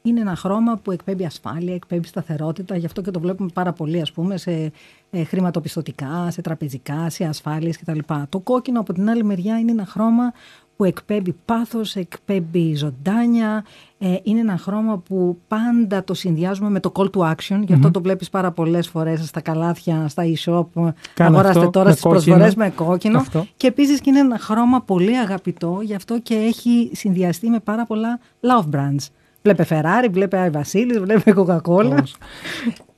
είναι 0.03 0.21
ένα 0.21 0.37
χρώμα 0.37 0.77
που 0.77 0.91
εκπέμπει 0.91 1.25
ασφάλεια, 1.25 1.75
εκπέμπει 1.75 2.07
σταθερότητα, 2.07 2.77
γι' 2.77 2.87
αυτό 2.87 3.03
και 3.03 3.11
το 3.11 3.21
βλέπουμε 3.21 3.51
πάρα 3.55 3.73
πολύ 3.73 4.01
ας 4.01 4.13
πούμε 4.13 4.37
σε 4.37 4.73
ε, 5.11 5.25
χρηματοπιστωτικά, 5.25 6.31
σε 6.31 6.41
τραπεζικά, 6.41 7.11
σε 7.11 7.25
ασφάλειες 7.25 7.79
κτλ. 7.79 7.99
Το 8.29 8.39
κόκκινο 8.39 8.81
από 8.81 8.93
την 8.93 9.11
άλλη 9.11 9.25
μεριά 9.25 9.59
είναι 9.59 9.71
ένα 9.71 9.87
χρώμα 9.87 10.33
που 10.77 10.85
εκπέμπει 10.85 11.35
πάθος, 11.45 11.97
εκπέμπει 11.97 12.75
ζωντάνια. 12.75 13.65
Ε, 13.99 14.17
είναι 14.23 14.41
ένα 14.41 14.57
χρώμα 14.57 14.99
που 14.99 15.39
πάντα 15.49 16.05
το 16.05 16.15
συνδυάζουμε 16.15 16.71
με 16.71 16.81
το 16.81 16.93
call 16.95 17.11
to 17.11 17.21
action. 17.21 17.61
Γι' 17.67 17.73
αυτό 17.73 17.91
το 17.91 18.03
βλέπεις 18.03 18.31
πάρα 18.31 18.51
πολλές 18.51 18.89
φορές 18.89 19.27
στα 19.27 19.41
καλάθια, 19.41 20.09
στα 20.09 20.23
e-shop. 20.35 20.93
Αγοράστε 21.19 21.69
τώρα 21.71 21.91
στις 21.91 22.03
προσφορές 22.03 22.55
με 22.55 22.71
κόκκινο. 22.71 23.25
Και 23.57 23.67
επίσης 23.67 24.01
και 24.01 24.11
είναι 24.11 24.19
ένα 24.19 24.39
χρώμα 24.39 24.81
πολύ 24.81 25.19
αγαπητό. 25.19 25.81
Γι' 25.83 25.95
αυτό 25.95 26.19
και 26.19 26.35
έχει 26.35 26.91
συνδυαστεί 26.93 27.49
με 27.49 27.59
πάρα 27.59 27.87
πολλά 27.87 28.21
love 28.41 28.75
brands. 28.75 29.07
Βλέπε 29.43 29.67
Ferrari, 29.69 30.09
βλέπε 30.11 30.37
Άι 30.39 30.51
Βασίλης, 30.51 30.99
βλέπε 30.99 31.33
Coca-Cola. 31.37 32.03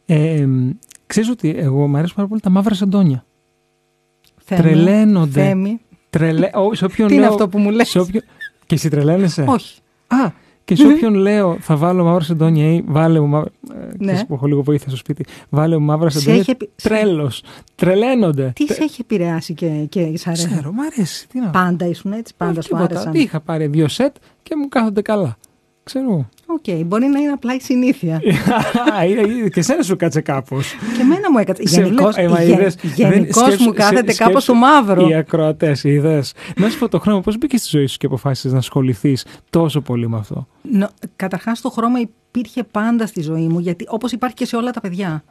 Ε, 0.06 0.46
ξέρεις 1.06 1.28
ότι 1.30 1.54
εγώ 1.56 1.86
μου 1.88 1.96
αρέσουν 1.96 2.16
πάρα 2.16 2.28
πολύ 2.28 2.40
τα 2.40 2.50
μαύρα 2.50 2.74
σεντόνια. 2.74 3.24
Θέμη, 4.44 4.60
Τρελαίνονται. 4.62 5.42
Θέμη. 5.42 5.80
Τρελε... 6.10 6.50
Ό, 6.54 6.74
σε 6.74 6.84
όποιον 6.84 7.08
Τι 7.08 7.14
είναι 7.14 7.22
λέω... 7.22 7.32
αυτό 7.32 7.48
που 7.48 7.58
μου 7.58 7.70
λες; 7.70 7.88
σε 7.88 7.98
όποιον... 7.98 8.22
Και 8.66 8.74
εσύ 8.74 8.88
τρελαίνεσαι; 8.88 9.44
Όχι. 9.48 9.80
Α, 10.06 10.30
και 10.64 10.76
σε 10.76 10.86
όποιον 10.86 11.14
λέω 11.14 11.56
θα 11.60 11.76
βάλω 11.76 12.04
μαύρα 12.04 12.20
σεντόνια 12.24 12.72
ή 12.74 12.82
βάλε 12.86 13.20
μου 13.20 13.26
μαύρα. 13.26 13.50
Ναι. 13.98 14.12
Ναι. 14.12 14.24
που 14.24 14.34
έχω 14.34 14.46
λίγο 14.46 14.62
βοήθεια 14.62 14.88
στο 14.88 14.96
σπίτι. 14.96 15.24
Βάλε 15.48 15.76
μου 15.78 15.84
μαύρα 15.84 16.10
Σε 16.10 16.18
σεντόνια. 16.18 16.40
έχει 16.40 16.50
επι- 16.50 16.70
σε- 16.76 16.88
Τρέλος. 16.88 17.42
Τρελαίνονται. 17.74 18.52
Τι 18.54 18.66
Τε- 18.66 18.76
σε 18.76 18.82
έχει 18.82 19.00
επηρεάσει 19.00 19.54
και, 19.54 19.66
και 19.88 20.12
σ' 20.16 20.26
αρέσει; 20.26 20.46
Ξέρω, 20.48 20.72
μ' 20.72 20.80
αρέσει. 20.80 21.28
Τι 21.28 21.40
να 21.40 21.48
Πάντα 21.50 21.86
ήσουν 21.86 22.12
έτσι, 22.12 22.34
πάντα 22.36 22.50
Όχι 22.50 22.62
σου 22.62 22.68
τίποτα. 22.68 22.84
άρεσαν. 22.84 23.12
Τι 23.12 23.20
είχα 23.20 23.40
πάρει 23.40 23.66
δύο 23.66 23.88
σετ 23.88 24.14
και 24.42 24.56
μου 24.56 24.68
κάθονται 24.68 25.02
καλά. 25.02 25.36
Ξέρω. 25.84 26.28
Οκ, 26.46 26.84
μπορεί 26.84 27.06
να 27.06 27.18
είναι 27.18 27.32
απλά 27.32 27.54
η 27.54 27.60
συνήθεια. 27.60 28.20
Α, 28.98 29.04
είδα- 29.04 29.20
είδα, 29.26 29.48
και 29.48 29.62
σένα 29.62 29.82
σου 29.82 29.96
κάτσε 29.96 30.20
κάπως. 30.20 30.74
και 30.96 31.00
εμένα 31.00 31.30
μου 31.30 31.38
έκατσε. 31.38 31.62
Γενικώς, 31.66 32.16
ε, 32.16 32.22
γε- 32.44 32.84
γενικώς 32.84 33.56
μου 33.58 33.72
κάθεται 33.72 34.14
κάπως 34.14 34.44
το 34.44 34.54
μαύρο. 34.54 35.08
Οι 35.08 35.14
ακροατές, 35.14 35.84
είδες. 35.84 36.32
Να 36.56 36.68
σου 36.70 36.78
πω 36.78 36.88
το 36.88 36.98
χρόνο, 37.00 37.20
πώς 37.20 37.38
μπήκε 37.38 37.56
στη 37.56 37.68
ζωή 37.76 37.86
σου 37.86 37.96
και 37.98 38.06
αποφάσισες 38.06 38.52
να 38.52 38.58
ασχοληθείς 38.58 39.26
τόσο 39.50 39.80
πολύ 39.80 40.08
με 40.08 40.16
αυτό; 40.16 40.46
Νο- 40.62 40.88
Καταρχάς 41.16 41.60
το 41.60 41.70
χρώμα 41.70 41.98
υπήρχε 42.00 42.64
πάντα 42.70 43.06
στη 43.06 43.22
ζωή 43.22 43.46
μου, 43.48 43.58
γιατί 43.58 43.84
όπως 43.88 44.12
υπάρχει 44.12 44.34
και 44.36 44.46
σε 44.46 44.56
όλα 44.56 44.70
τα 44.70 44.80
παιδιά. 44.80 45.24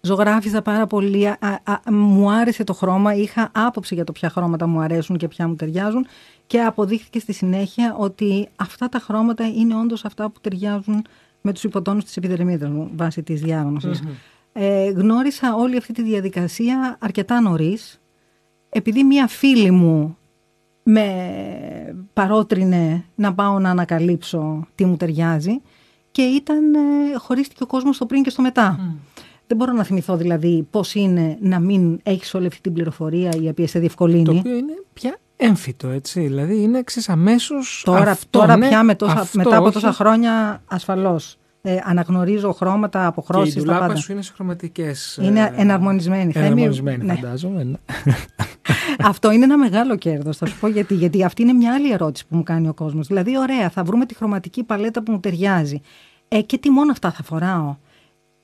Ζωγράφιζα 0.00 0.62
πάρα 0.62 0.86
πολύ, 0.86 1.26
α- 1.26 1.36
α- 1.64 1.92
μου 1.92 2.30
άρεσε 2.30 2.64
το 2.64 2.72
χρώμα, 2.72 3.14
είχα 3.14 3.50
άποψη 3.54 3.94
για 3.94 4.04
το 4.04 4.12
ποια 4.12 4.30
χρώματα 4.30 4.66
μου 4.66 4.80
αρέσουν 4.80 5.16
και 5.16 5.28
ποια 5.28 5.48
μου 5.48 5.54
ταιριάζουν 5.54 6.06
και 6.46 6.60
αποδείχθηκε 6.62 7.18
στη 7.18 7.32
συνέχεια 7.32 7.94
ότι 7.98 8.48
αυτά 8.56 8.88
τα 8.88 8.98
χρώματα 8.98 9.46
είναι 9.46 9.74
όντως 9.76 10.04
αυτά 10.04 10.30
που 10.30 10.40
ταιριάζουν 10.40 11.04
με 11.40 11.52
τους 11.52 11.64
υποτόνους 11.64 12.04
της 12.04 12.16
επιδερμίδας 12.16 12.70
μου 12.70 12.90
βάσει 12.96 13.22
της 13.22 13.40
διάγνωσης. 13.40 14.02
Ε, 14.52 14.90
γνώρισα 14.90 15.54
όλη 15.54 15.76
αυτή 15.76 15.92
τη 15.92 16.02
διαδικασία 16.02 16.96
αρκετά 17.00 17.40
νωρίς, 17.40 18.00
επειδή 18.68 19.04
μία 19.04 19.26
φίλη 19.26 19.70
μου 19.70 20.16
με 20.82 21.06
παρότρινε 22.12 23.04
να 23.14 23.34
πάω 23.34 23.58
να 23.58 23.70
ανακαλύψω 23.70 24.66
τι 24.74 24.84
μου 24.84 24.96
ταιριάζει 24.96 25.60
και 26.10 26.22
ήταν, 26.22 26.74
ε, 26.74 26.78
χωρίστηκε 27.16 27.62
ο 27.62 27.66
κόσμος 27.66 27.96
στο 27.96 28.06
πριν 28.06 28.22
και 28.22 28.30
στο 28.30 28.42
μετά. 28.42 28.94
Δεν 29.48 29.56
μπορώ 29.56 29.72
να 29.72 29.84
θυμηθώ 29.84 30.16
δηλαδή 30.16 30.66
πώς 30.70 30.94
είναι 30.94 31.36
να 31.40 31.58
μην 31.58 32.00
έχεις 32.02 32.34
όλη 32.34 32.46
αυτή 32.46 32.60
την 32.60 32.72
πληροφορία 32.72 33.30
η 33.42 33.48
οποία 33.48 33.66
σε 33.66 33.78
διευκολύνει. 33.78 34.24
Το 34.24 34.32
οποίο 34.32 34.56
είναι 34.56 34.72
πια 34.92 35.16
έμφυτο, 35.36 35.88
έτσι. 35.88 36.20
Δηλαδή 36.20 36.62
είναι 36.62 36.78
εξής 36.78 37.08
αμέσως. 37.08 37.82
Τώρα, 37.84 38.18
τώρα 38.30 38.56
ναι, 38.56 38.68
πια 38.68 38.82
με 38.82 38.94
τόσα, 38.94 39.12
αυτό, 39.12 39.38
μετά 39.38 39.56
από 39.56 39.64
όχι. 39.64 39.72
τόσα 39.74 39.92
χρόνια 39.92 40.62
ασφαλώς 40.66 41.38
ε, 41.62 41.76
αναγνωρίζω 41.84 42.52
χρώματα, 42.52 42.98
Και 42.98 43.04
η 43.04 43.08
αποχρώσεις, 43.08 43.54
τα 43.54 43.60
ντουλάπα 43.60 43.86
πάντα. 43.86 43.96
σου 43.96 44.12
είναι 44.12 44.22
σε 44.22 44.32
χρωματικές. 44.34 45.18
Είναι 45.22 45.52
εναρμονισμένη. 45.56 46.32
Θέμη, 46.32 46.46
Εναρμονισμένη, 46.46 47.04
ναι. 47.04 47.14
φαντάζομαι. 47.14 47.64
ναι. 47.64 47.76
Αυτό 49.02 49.30
είναι 49.30 49.44
ένα 49.44 49.58
μεγάλο 49.58 49.96
κέρδος. 49.96 50.36
Θα 50.36 50.46
σου 50.46 50.58
πω 50.60 50.68
γιατί. 50.68 50.94
Γιατί 50.94 51.24
αυτή 51.24 51.42
είναι 51.42 51.52
μια 51.52 51.74
άλλη 51.74 51.92
ερώτηση 51.92 52.26
που 52.26 52.36
μου 52.36 52.42
κάνει 52.42 52.68
ο 52.68 52.74
κόσμος. 52.74 53.06
Δηλαδή, 53.06 53.38
ωραία, 53.38 53.70
θα 53.70 53.84
βρούμε 53.84 54.06
τη 54.06 54.14
χρωματική 54.14 54.62
παλέτα 54.62 55.02
που 55.02 55.12
μου 55.12 55.20
ταιριάζει. 55.20 55.80
Ε, 56.28 56.40
και 56.42 56.58
τι 56.58 56.70
μόνο 56.70 56.92
αυτά 56.92 57.10
θα 57.10 57.22
φοράω; 57.22 57.76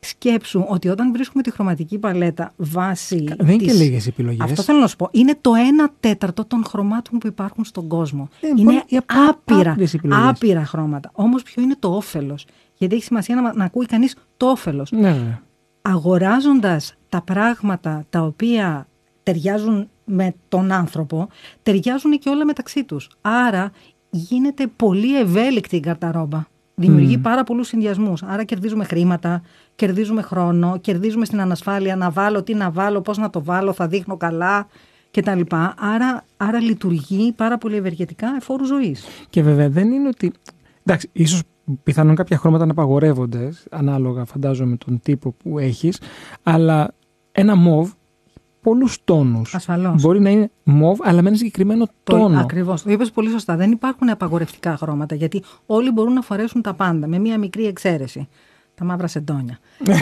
Σκέψου 0.05 0.64
ότι 0.69 0.88
όταν 0.88 1.12
βρίσκουμε 1.12 1.43
τη 1.43 1.51
χρωματική 1.51 1.99
παλέτα 1.99 2.53
βάσει. 2.57 3.25
Δεν 3.38 3.49
είναι 3.49 3.57
της- 3.57 3.67
και 3.67 3.73
λίγες 3.85 4.07
επιλογές. 4.07 4.40
Αυτό 4.51 4.62
θέλω 4.62 4.79
να 4.79 4.87
σου 4.87 4.97
πω. 4.97 5.09
Είναι 5.12 5.38
το 5.40 5.51
1 5.55 5.88
τέταρτο 6.01 6.45
των 6.45 6.64
χρωμάτων 6.64 7.19
που 7.19 7.27
υπάρχουν 7.27 7.64
στον 7.64 7.88
κόσμο. 7.88 8.29
Ε, 8.40 8.47
είναι 8.49 8.62
πολύ- 8.64 8.83
οι 8.87 8.97
απα- 8.97 9.29
άπειρα, 9.29 9.71
άπειρες 9.71 9.95
επιλογές. 9.95 10.25
άπειρα 10.29 10.64
χρώματα. 10.64 11.11
Όμως 11.14 11.43
ποιο 11.43 11.62
είναι 11.62 11.77
το 11.79 11.88
όφελος; 11.97 12.47
Γιατί 12.79 12.95
έχει 12.95 13.05
σημασία 13.05 13.35
να, 13.35 13.55
να 13.55 13.64
ακούει 13.64 13.87
κανείς 13.87 14.17
το 14.37 14.47
όφελος 14.47 14.90
Ναι, 14.90 15.01
βέβαια. 15.12 15.43
αγοράζοντας 15.83 16.95
τα 17.09 17.21
πράγματα 17.23 18.05
τα 18.11 18.21
οποία 18.23 18.87
ταιριάζουν 19.23 19.88
με 20.05 20.35
τον 20.49 20.73
άνθρωπο, 20.73 21.29
ταιριάζουν 21.62 22.19
και 22.19 22.29
όλα 22.29 22.45
μεταξύ 22.45 22.85
τους. 22.85 23.09
Άρα 23.21 23.71
γίνεται 24.11 24.67
πολύ 24.77 25.19
ευέλικτη 25.19 25.77
η 25.77 25.81
καρταρόμπα. 25.81 26.45
Δημιουργεί 26.75 27.19
πάρα 27.19 27.45
πολλούς 27.45 27.67
συνδυασμούς. 27.67 28.23
Άρα 28.23 28.45
κερδίζουμε 28.45 28.85
χρήματα, 28.85 29.43
κερδίζουμε 29.75 30.23
χρόνο, 30.23 30.79
κερδίζουμε 30.81 31.25
στην 31.25 31.41
ανασφάλεια 31.41 31.97
να 31.97 32.11
βάλω, 32.11 32.43
τι 32.43 32.55
να 32.55 32.71
βάλω, 32.71 33.01
πώς 33.01 33.19
να 33.19 33.31
το 33.31 33.45
βάλω, 33.45 33.73
θα 33.73 33.87
δείχνω 33.87 34.17
καλά 34.17 34.67
κτλ. 35.11 35.41
Άρα, 35.77 36.25
άρα 36.37 36.61
λειτουργεί 36.61 37.33
πάρα 37.33 37.59
πολύ 37.59 37.77
ευεργετικά 37.77 38.35
εφόρου 38.37 38.65
ζωής. 38.65 39.05
Και 39.31 39.43
βέβαια 39.43 39.69
δεν 39.69 39.93
είναι 39.93 40.09
ότι. 40.09 40.33
Εντάξει, 40.85 41.11
ίσως 41.13 41.43
πιθανόν 41.83 42.15
κάποια 42.15 42.39
χρώματα 42.39 42.65
να 42.65 42.71
απαγορεύονται, 42.71 43.53
ανάλογα 43.71 44.25
φαντάζομαι 44.25 44.71
με 44.71 44.77
τον 44.77 45.01
τύπο 45.03 45.33
που 45.33 45.59
έχεις, 45.59 46.01
αλλά 46.43 46.95
ένα 47.33 47.55
μοβ 47.57 47.91
πολλούς 48.64 48.98
τόνους. 49.05 49.55
Ασφαλώς. 49.55 50.03
Μπορεί 50.03 50.20
να 50.20 50.31
είναι 50.31 50.50
μοβ, 50.64 50.98
αλλά 51.03 51.22
με 51.22 51.29
ένα 51.29 51.37
συγκεκριμένο 51.37 51.87
τόνο. 52.05 52.38
Ακριβώς. 52.40 52.83
Το 52.83 52.90
είπες 52.90 53.11
πολύ 53.11 53.31
σωστά. 53.31 53.57
Δεν 53.57 53.70
υπάρχουν 53.70 54.09
απαγορευτικά 54.11 54.77
χρώματα 54.77 55.14
γιατί 55.14 55.42
όλοι 55.66 55.90
μπορούν 55.90 56.12
να 56.12 56.20
φορέσουν 56.22 56.62
τα 56.62 56.74
πάντα 56.74 57.07
με 57.07 57.18
μία 57.18 57.38
μικρή 57.38 57.66
εξαίρεση. 57.66 58.29
Τα 58.74 58.85
μαύρα 58.85 59.07
σεντόνια. 59.07 59.59
ε, 59.87 59.94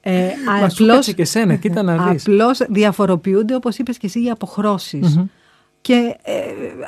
ε, 0.26 0.28
Μα 0.60 0.68
σου 0.68 0.86
κάτσε 0.86 1.12
και 1.12 1.24
σένα, 1.24 1.54
κοίτα 1.54 1.82
να 1.82 1.96
δεις. 2.06 2.26
Απλώς 2.26 2.58
διαφοροποιούνται, 2.68 3.54
όπως 3.54 3.78
είπες 3.78 3.98
και 3.98 4.06
εσύ, 4.06 4.22
οι 4.24 4.30
αποχρώσεις. 4.30 5.20
Και 5.82 6.16
ε, 6.22 6.42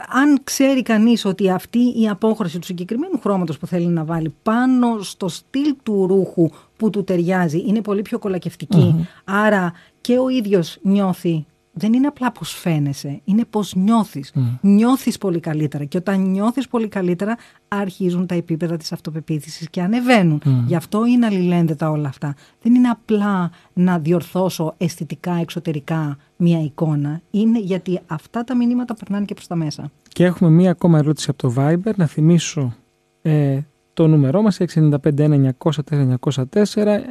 αν 0.09 0.41
ξέρει 0.45 0.83
κανείς 0.83 1.25
ότι 1.25 1.51
αυτή 1.51 1.79
η 1.79 2.09
απόχρωση 2.09 2.59
του 2.59 2.67
συγκεκριμένου 2.67 3.21
χρώματος 3.21 3.59
που 3.59 3.67
θέλει 3.67 3.87
να 3.87 4.05
βάλει 4.05 4.35
πάνω 4.43 5.03
στο 5.03 5.29
στυλ 5.29 5.75
του 5.83 6.07
ρούχου 6.07 6.51
που 6.77 6.91
του 6.91 7.05
ταιριάζει 7.05 7.65
είναι 7.67 7.81
πολύ 7.81 8.03
πιο 8.03 8.19
κολακευτικη 8.19 9.09
άρα 9.25 9.73
και 10.01 10.19
ο 10.19 10.29
ίδιος 10.29 10.79
νιώθει 10.83 11.47
δεν 11.73 11.93
είναι 11.93 12.07
απλά 12.07 12.33
πώς 12.33 12.53
φαίνεσαι, 12.55 13.21
είναι 13.25 13.45
πώς 13.51 13.75
νιώθεις. 13.75 14.33
Νιώθεις 14.61 15.19
πολύ 15.19 15.41
καλύτερα 15.41 15.85
και 15.85 15.97
όταν 15.97 16.31
νιώθεις 16.31 16.69
πολύ 16.69 16.89
καλύτερα 16.89 17.37
αρχίζουν 17.69 18.27
τα 18.27 18.35
επίπεδα 18.35 18.77
της 18.77 18.93
αυτοπεποίθησης 18.93 19.71
και 19.71 19.83
ανεβαίνουν. 19.83 20.43
Γι' 20.67 20.75
αυτό 20.75 21.07
είναι 21.07 21.27
αλληλένδετα 21.27 21.91
όλα 21.91 22.09
αυτά. 22.09 22.35
Δεν 22.63 22.75
είναι 22.75 22.89
απλά 22.89 23.51
να 23.73 23.99
διορθώσω 23.99 24.75
αισθητικά, 24.77 25.35
εξωτερικά 25.35 26.17
μία 26.37 26.63
εικόνα. 26.63 27.21
Είναι 27.31 27.59
γιατί 27.59 28.01
αυτά 28.07 28.45
τα 28.45 28.57
μηνύματα 28.57 28.95
περνάνε 28.95 29.25
και 29.25 29.35
προς 29.35 29.47
τα 29.47 29.55
μέσα. 29.55 29.91
Και 30.09 30.25
έχουμε 30.25 30.51
μία 30.51 30.71
ακόμα 30.71 30.99
ερώτηση 30.99 31.31
από 31.31 31.39
το 31.39 31.55
Viber. 31.57 31.95
Να 31.97 32.07
θυμίσω 32.07 32.75
ε, 33.23 33.59
το 33.93 34.07
νούμερό 34.07 34.43
μας 34.43 34.59
695 34.75 35.53
904 35.61 36.53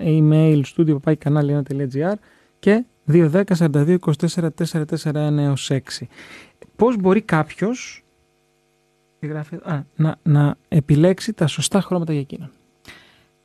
email 0.05 0.61
studio 0.75 0.97
papaikανάλι1.gr 1.03 2.13
και 2.59 2.83
210 3.05 3.43
42 3.55 3.97
24 3.99 4.47
441 5.03 5.37
έως 5.37 5.71
6. 5.71 5.79
Πώς 6.75 6.97
μπορεί 6.97 7.21
κάποιος 7.21 8.03
α, 9.63 9.79
να, 9.95 10.15
να 10.23 10.55
επιλέξει 10.67 11.33
τα 11.33 11.47
σωστά 11.47 11.81
χρώματα 11.81 12.11
για 12.11 12.21
εκείνον; 12.21 12.51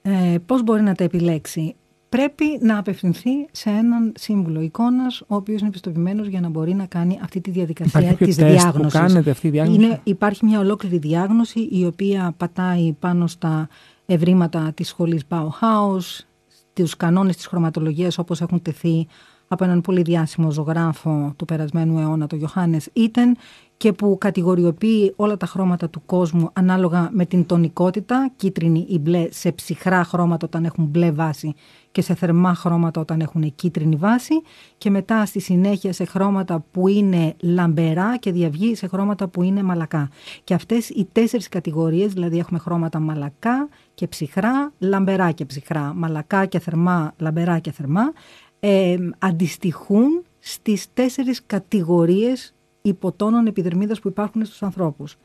Ε, 0.03 0.37
πώς 0.47 0.63
μπορεί 0.63 0.83
να 0.83 0.95
τα 0.95 1.05
επιλέξει; 1.05 1.75
Πρέπει 2.09 2.45
να 2.61 2.79
απευθυνθεί 2.79 3.31
σε 3.53 3.71
έναν 3.71 4.13
σύμβουλο 4.17 4.61
εικόνας, 4.61 5.21
ο 5.21 5.35
οποίος 5.35 5.61
είναι 5.61 5.71
πιστοποιημένος 5.71 6.27
για 6.27 6.41
να 6.41 6.49
μπορεί 6.49 6.75
να 6.75 6.87
κάνει 6.87 7.19
αυτή 7.23 7.41
τη 7.41 7.51
διαδικασία 7.51 8.01
Υπάρχει 8.01 8.25
της 8.25 8.37
κάποιο 8.37 8.53
τεστ 8.53 8.67
που 8.67 8.71
διάγνωσης. 8.73 9.01
κάνετε 9.01 9.31
αυτή 9.31 9.47
η 9.47 9.51
διάγνωση; 9.51 9.83
Είναι, 9.83 10.01
υπάρχει 10.05 10.45
μια 10.45 10.59
ολόκληρη 10.59 10.99
διάγνωση 10.99 11.61
η 11.61 11.87
οποία 11.87 12.35
πατάει 12.37 12.93
πάνω 12.93 13.27
στα 13.27 13.69
ευρήματα 14.07 14.73
της 14.75 14.89
σχολής 14.89 15.23
Bauhaus, 15.29 16.25
τους 16.73 16.97
κανόνες 16.97 17.37
της 17.37 17.47
χρωματολογίας 17.47 18.19
όπως 18.19 18.41
έχουν 18.41 18.63
τεθεί 18.63 19.07
από 19.49 19.65
έναν 19.65 19.81
πολύ 19.81 20.03
διάσημο 20.03 20.51
ζωγράφο 20.51 21.33
του 21.37 21.45
περασμένου 21.45 21.99
αιώνα, 21.99 22.27
τον 22.27 22.41
Ιωάννης 22.41 22.89
Ήτεν, 22.93 23.37
και 23.77 23.93
που 23.93 24.17
κατηγοριοποιεί 24.21 25.13
όλα 25.17 25.37
τα 25.37 25.47
χρώματα 25.47 25.89
του 25.89 26.03
κόσμου 26.07 26.51
ανάλογα 26.53 27.09
με 27.13 27.27
την 27.27 27.47
τονικότητα, 27.47 28.31
κίτρινη 28.37 28.87
ή 28.89 28.99
μπλε 28.99 29.27
σε 29.31 29.53
ψυχρά 29.53 30.05
χρώματα 30.05 30.47
όταν 30.47 30.65
έχουν 30.65 30.85
μπλε 30.85 31.11
βάση 31.11 31.55
και 31.93 32.03
σε 32.03 32.15
θερμά 32.15 32.55
χρώματα 32.55 33.01
όταν 33.01 33.21
έχουν 33.21 33.55
κίτρινη 33.55 33.97
βάση 33.97 34.35
και 34.79 34.91
μετά 34.91 35.27
στη 35.27 35.41
συνέχεια 35.41 35.93
σε 35.93 36.05
χρώματα 36.05 36.65
που 36.71 36.89
είναι 36.89 37.35
λαμπερά 37.41 38.17
και 38.17 38.33
διαυγή 38.33 38.75
σε 38.75 38.87
χρώματα 38.87 39.29
που 39.29 39.43
είναι 39.43 39.63
μαλακά. 39.63 40.09
Και 40.45 40.55
αυτές 40.55 40.89
οι 40.89 41.09
τέσσερις 41.13 41.49
κατηγορίες, 41.49 42.13
δηλαδή 42.13 42.39
έχουμε 42.39 42.59
χρώματα 42.59 42.99
μαλακά 42.99 43.69
και 43.95 44.07
ψυχρά, 44.07 44.73
λαμπερά 44.79 45.31
και 45.31 45.45
ψυχρά, 45.45 45.93
μαλακά 45.95 46.47
και 46.47 46.59
θερμά, 46.59 47.15
λαμπερά 47.19 47.59
και 47.59 47.73
θερμά, 47.73 48.13
ε, 48.61 48.97
αντιστοιχούν 49.19 50.25
στις 50.39 50.87
τέσσερις 50.95 51.43
κατηγορίες 51.47 52.55
υποτόνων 52.83 53.47
επιδερμίδας 53.47 54.01
που 54.01 54.09
υπάρχουν 54.09 54.45
στους 54.45 54.63
ανθρώπους. 54.63 55.17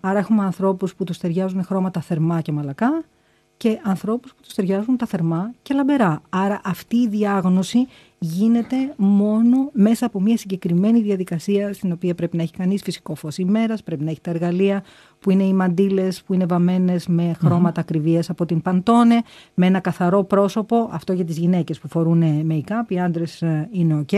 Άρα 0.00 0.18
έχουμε 0.18 0.44
ανθρώπους 0.44 0.94
που 0.94 1.04
τους 1.04 1.18
ταιριάζουν 1.18 1.64
χρώματα 1.64 2.00
θερμά 2.00 2.40
και 2.40 2.52
μαλακά 2.52 3.04
και 3.56 3.80
ανθρώπους 3.82 4.34
που 4.34 4.42
τους 4.42 4.54
ταιριάζουν 4.54 4.96
τα 4.96 5.06
θερμά 5.06 5.54
και 5.62 5.74
λαμπερά. 5.74 6.22
Άρα 6.28 6.60
αυτή 6.64 6.96
η 6.96 7.08
διάγνωση 7.08 7.86
γίνεται 8.18 8.76
μόνο 8.96 9.70
μέσα 9.72 10.06
από 10.06 10.20
μια 10.20 10.36
συγκεκριμένη 10.36 11.00
διαδικασία 11.00 11.72
στην 11.72 11.92
οποία 11.92 12.14
πρέπει 12.14 12.36
να 12.36 12.42
έχει 12.42 12.52
κανείς 12.52 12.82
φυσικό 12.82 13.14
φως 13.14 13.38
ημέρας, 13.38 13.82
πρέπει 13.82 14.04
να 14.04 14.10
έχει 14.10 14.20
τα 14.20 14.30
εργαλεία 14.30 14.82
που 15.18 15.30
είναι 15.30 15.42
οι 15.42 15.52
μαντήλες 15.52 16.22
που 16.22 16.34
είναι 16.34 16.46
βαμμένες 16.46 17.06
με 17.06 17.36
χρώματα 17.38 17.80
ακριβίας 17.80 18.30
από 18.30 18.46
την 18.46 18.62
Παντόνε, 18.62 19.22
με 19.54 19.66
ένα 19.66 19.80
καθαρό 19.80 20.24
πρόσωπο, 20.24 20.88
αυτό 20.92 21.12
για 21.12 21.24
τις 21.24 21.38
γυναίκες 21.38 21.78
που 21.78 21.88
φορούν 21.88 22.22
make-up, 22.50 22.84
οι 22.88 23.00
άντρες 23.00 23.42
ε, 23.42 23.68
είναι 23.72 24.04
ok. 24.08 24.14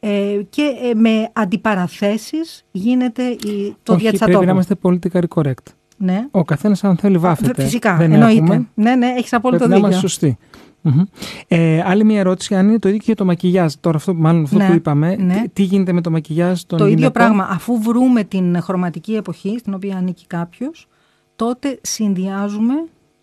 Ε, 0.00 0.40
και 0.50 0.62
ε, 0.90 0.94
με 0.94 1.28
αντιπαραθέσεις 1.32 2.64
γίνεται 2.70 3.22
η, 3.22 3.36
το 3.38 3.52
Όχι, 3.52 3.74
πρέπει 3.82 4.00
διατσατόπου. 4.00 4.44
να 4.44 4.50
είμαστε 4.50 4.74
politically 4.82 5.24
correct. 5.34 5.72
Ναι. 5.96 6.26
Ο 6.30 6.44
καθένας, 6.44 6.84
αν 6.84 6.96
θέλει, 6.96 7.18
βάφεται. 7.18 7.62
Φυσικά, 7.62 7.96
Δεν 7.96 8.12
εννοείται. 8.12 8.40
Έχουμε. 8.42 8.66
Ναι, 8.74 8.94
ναι, 8.94 9.06
έχεις 9.06 9.32
απόλυτο 9.32 9.58
Πρέπει 9.66 9.80
να 9.80 9.88
δίκιο. 9.88 9.98
είμαστε 9.98 10.08
σωστοί. 10.08 10.38
Μμμ. 10.82 11.02
Ε, 11.48 11.82
άλλη 11.84 12.04
μια 12.04 12.18
ερώτηση, 12.18 12.54
αν 12.54 12.68
είναι 12.68 12.78
το 12.78 12.88
ίδιο 12.88 12.98
και 13.00 13.06
για 13.06 13.16
το 13.16 13.24
μακιγιάζ. 13.24 13.72
Τώρα, 13.80 13.96
αυτό, 13.96 14.14
μάλλον 14.14 14.42
αυτό 14.42 14.56
Ναι, 14.56 14.66
που 14.66 14.72
είπαμε, 14.72 15.16
ναι. 15.16 15.34
τι, 15.34 15.48
τι 15.48 15.62
γίνεται 15.62 15.92
με 15.92 16.00
το 16.00 16.10
μακιγιάζ 16.10 16.60
των 16.60 16.78
Το 16.78 16.84
ίδιο 16.84 16.96
γυναικών; 16.98 17.22
πράγμα. 17.22 17.48
Αφού 17.50 17.80
βρούμε 17.82 18.24
την 18.24 18.60
χρωματική 18.62 19.14
εποχή 19.14 19.58
στην 19.58 19.74
οποία 19.74 19.96
ανήκει 19.96 20.26
κάποιος, 20.26 20.88
τότε 21.36 21.78
συνδυάζουμε 21.82 22.74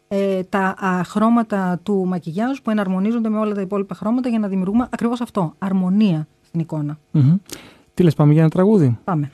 ε, 0.07 0.43
τα 0.43 0.75
α, 0.79 1.03
χρώματα 1.03 1.79
του 1.83 2.05
μακιγιάζ 2.07 2.57
που 2.63 2.69
εναρμονίζονται 2.69 3.29
με 3.29 3.37
όλα 3.37 3.53
τα 3.53 3.61
υπόλοιπα 3.61 3.95
χρώματα 3.95 4.29
για 4.29 4.39
να 4.39 4.47
δημιουργούμε 4.47 4.87
ακριβώς 4.91 5.21
αυτό. 5.21 5.53
Αρμονία 5.57 6.27
στην 6.41 6.59
εικόνα. 6.59 6.99
Μμμ. 7.11 7.35
Τι 7.93 8.03
λες, 8.03 8.13
πάμε 8.15 8.31
για 8.33 8.41
ένα 8.41 8.49
τραγούδι; 8.49 8.97
Πάμε. 9.03 9.31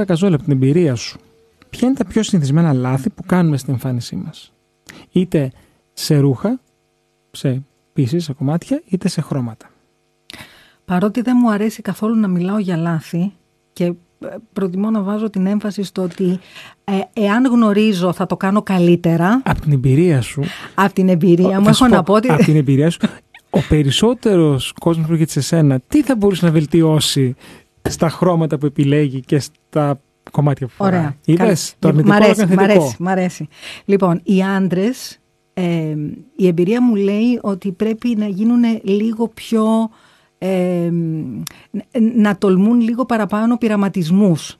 Μάγδα 0.00 0.14
Καζόλ, 0.14 0.34
από 0.34 0.42
την 0.42 0.52
εμπειρία 0.52 0.94
σου, 0.94 1.18
ποια 1.70 1.88
είναι 1.88 1.96
τα 1.96 2.04
πιο 2.04 2.22
συνηθισμένα 2.22 2.72
λάθη 2.72 3.10
που 3.10 3.22
κάνουμε 3.26 3.56
στην 3.56 3.72
εμφάνισή 3.72 4.16
μας; 4.16 4.52
Είτε 5.12 5.52
σε 5.92 6.18
ρούχα, 6.18 6.60
σε 7.30 7.62
πίσεις, 7.92 8.24
σε 8.24 8.32
κομμάτια, 8.32 8.82
είτε 8.88 9.08
σε 9.08 9.20
χρώματα. 9.20 9.70
Παρότι 10.84 11.20
δεν 11.20 11.36
μου 11.40 11.50
αρέσει 11.50 11.82
καθόλου 11.82 12.16
να 12.16 12.28
μιλάω 12.28 12.58
για 12.58 12.76
λάθη 12.76 13.32
και 13.72 13.84
ε, 13.84 13.94
προτιμώ 14.52 14.90
να 14.90 15.02
βάζω 15.02 15.30
την 15.30 15.46
έμφαση 15.46 15.82
στο 15.82 16.02
ότι 16.02 16.38
ε, 16.84 16.98
εάν 17.12 17.46
γνωρίζω 17.46 18.12
θα 18.12 18.26
το 18.26 18.36
κάνω 18.36 18.62
καλύτερα 18.62 19.42
Από 19.44 19.60
την 19.60 19.72
εμπειρία 19.72 20.20
σου, 20.20 20.42
από 20.74 20.92
την 20.92 21.08
εμπειρία 21.08 21.60
μου 21.60 21.66
θα 21.66 21.72
σου 21.72 21.84
έχω 21.84 21.94
να 21.94 22.02
πω 22.02 22.14
ότι 22.14 22.30
από 22.30 22.42
την 22.42 22.56
εμπειρία 22.56 22.90
σου, 22.90 22.98
ο 23.50 23.60
περισσότερος 23.68 24.72
κόσμος 24.80 25.06
που 25.06 25.12
έρχεται 25.12 25.30
σε 25.30 25.40
σένα, 25.40 25.80
τι 25.88 26.02
θα 26.02 26.16
μπορούσε 26.16 26.46
να 26.46 26.52
βελτιώσει 26.52 27.36
στα 27.88 28.08
χρώματα 28.08 28.58
που 28.58 28.66
επιλέγει 28.66 29.20
και 29.20 29.38
στα 29.38 30.00
κομμάτια 30.30 30.66
που 30.66 30.72
φοράει. 30.72 30.98
Ωραία. 30.98 31.16
Είδες, 31.24 31.74
το 31.78 31.88
Καλά. 31.88 32.00
αρνητικό 32.00 32.12
Μ' 32.12 32.16
αλλά 32.16 32.24
αρέσει, 32.24 32.40
και 32.40 32.54
μ' 32.54 32.58
θετικό. 32.58 32.80
αρέσει, 32.80 32.96
μ' 33.02 33.08
αρέσει. 33.08 33.48
Λοιπόν, 33.84 34.20
οι 34.24 34.42
άντρες, 34.42 35.18
ε, 35.54 35.94
η 36.36 36.46
εμπειρία 36.46 36.82
μου 36.82 36.94
λέει 36.94 37.38
ότι 37.42 37.72
πρέπει 37.72 38.14
να 38.18 38.26
γίνουν 38.26 38.62
λίγο 38.82 39.28
πιο. 39.28 39.64
ε, 40.38 40.90
να 42.16 42.36
τολμούν 42.38 42.80
λίγο 42.80 43.04
παραπάνω 43.06 43.56
πειραματισμούς. 43.58 44.56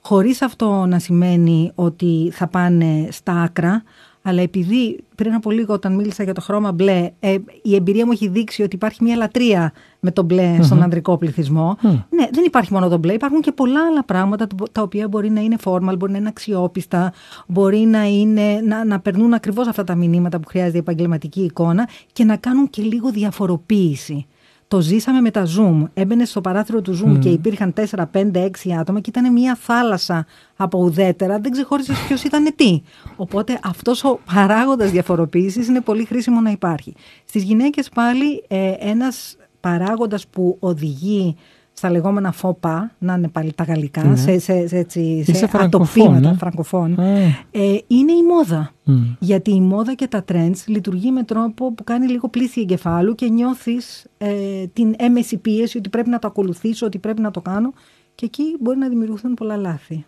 Χωρίς 0.00 0.42
αυτό 0.42 0.86
να 0.86 0.98
σημαίνει 0.98 1.72
ότι 1.74 2.30
θα 2.32 2.46
πάνε 2.46 3.08
στα 3.10 3.32
άκρα, 3.42 3.82
αλλά 4.22 4.40
επειδή 4.42 4.98
πριν 5.14 5.34
από 5.34 5.50
λίγο 5.50 5.74
όταν 5.74 5.94
μίλησα 5.94 6.22
για 6.22 6.34
το 6.34 6.40
χρώμα 6.40 6.72
μπλε, 6.72 7.10
ε, 7.20 7.36
η 7.62 7.74
εμπειρία 7.74 8.06
μου 8.06 8.12
έχει 8.12 8.28
δείξει 8.28 8.62
ότι 8.62 8.74
υπάρχει 8.76 9.02
μια 9.04 9.16
λατρεία 9.16 9.72
με 10.00 10.10
το 10.10 10.22
μπλε 10.22 10.56
στον 10.62 10.82
ανδρικό 10.82 11.16
πληθυσμό. 11.16 11.76
Ναι, 12.10 12.26
δεν 12.32 12.44
υπάρχει 12.46 12.72
μόνο 12.72 12.88
το 12.88 12.96
μπλε, 12.98 13.12
υπάρχουν 13.12 13.40
και 13.40 13.52
πολλά 13.52 13.86
άλλα 13.90 14.04
πράγματα 14.04 14.46
τα- 14.46 14.56
τα 14.72 14.82
οποία 14.82 15.08
μπορεί 15.08 15.30
να 15.30 15.40
είναι 15.40 15.56
formal, 15.64 15.94
μπορεί 15.98 16.12
να 16.12 16.18
είναι 16.18 16.28
αξιόπιστα, 16.28 17.12
μπορεί 17.46 17.78
να, 17.78 18.04
είναι, 18.08 18.60
να, 18.64 18.84
να 18.84 19.00
περνούν 19.00 19.34
ακριβώς 19.34 19.66
αυτά 19.66 19.84
τα 19.84 19.94
μηνύματα 19.94 20.40
που 20.40 20.48
χρειάζεται 20.48 20.76
η 20.76 20.80
επαγγελματική 20.80 21.40
εικόνα 21.40 21.88
και 22.12 22.24
να 22.24 22.36
κάνουν 22.36 22.70
και 22.70 22.82
λίγο 22.82 23.10
διαφοροποίηση. 23.10 24.26
Το 24.72 24.80
ζήσαμε 24.80 25.20
με 25.20 25.30
τα 25.30 25.46
Zoom. 25.46 25.84
Έμπαινε 25.94 26.24
στο 26.24 26.40
παράθυρο 26.40 26.80
του 26.80 26.98
Zoom 26.98 27.18
και 27.18 27.28
υπήρχαν 27.28 27.72
4, 27.76 28.04
5, 28.12 28.30
6 28.34 28.48
άτομα 28.80 29.00
και 29.00 29.10
ήταν 29.10 29.32
μια 29.32 29.56
θάλασσα 29.60 30.26
από 30.56 30.78
ουδέτερα. 30.78 31.38
Δεν 31.38 31.50
ξεχώρισε 31.50 31.92
ποιος 32.06 32.22
ήταν 32.22 32.52
τι. 32.56 32.82
Οπότε 33.16 33.58
αυτός 33.62 34.04
ο 34.04 34.20
παράγοντας 34.34 34.90
διαφοροποίησης 34.90 35.68
είναι 35.68 35.80
πολύ 35.80 36.04
χρήσιμο 36.04 36.40
να 36.40 36.50
υπάρχει. 36.50 36.94
Στις 37.24 37.42
γυναίκες 37.42 37.88
πάλι 37.88 38.44
ε, 38.48 38.72
ένας 38.78 39.36
παράγοντας 39.60 40.26
που 40.26 40.56
οδηγεί 40.60 41.36
στα 41.72 41.90
λεγόμενα 41.90 42.32
φόπα, 42.32 42.90
να 42.98 43.14
είναι 43.14 43.28
πάλι 43.28 43.52
τα 43.52 43.64
γαλλικά, 43.64 44.16
σε, 44.16 44.38
σε, 44.38 44.66
σε, 44.66 44.76
έτσι, 44.76 45.00
Είσαι 45.00 45.34
σε 45.34 45.46
φραγκοφών, 45.46 46.02
ατοπήματα, 46.02 46.28
ε. 46.28 46.36
φραγκοφών, 46.38 47.00
Α. 47.00 47.06
ε, 47.50 47.82
είναι 47.86 48.12
η 48.12 48.22
μόδα. 48.28 48.70
Μμ. 48.84 49.02
Γιατί 49.18 49.54
η 49.54 49.60
μόδα 49.60 49.94
και 49.94 50.06
τα 50.06 50.24
trends 50.32 50.64
λειτουργεί 50.66 51.10
με 51.10 51.22
τρόπο 51.22 51.72
που 51.72 51.84
κάνει 51.84 52.06
λίγο 52.06 52.28
πλήση 52.28 52.60
εγκεφάλου 52.60 53.14
και 53.14 53.28
νιώθεις 53.28 54.06
ε, 54.18 54.30
την 54.72 54.94
έμεση 54.98 55.36
πίεση 55.36 55.78
ότι 55.78 55.88
πρέπει 55.88 56.08
να 56.08 56.18
το 56.18 56.26
ακολουθήσω, 56.26 56.86
ότι 56.86 56.98
πρέπει 56.98 57.20
να 57.20 57.30
το 57.30 57.40
κάνω 57.40 57.72
και 58.14 58.24
εκεί 58.24 58.56
μπορεί 58.60 58.78
να 58.78 58.88
δημιουργηθούν 58.88 59.34
πολλά 59.34 59.56
λάθη. 59.56 60.04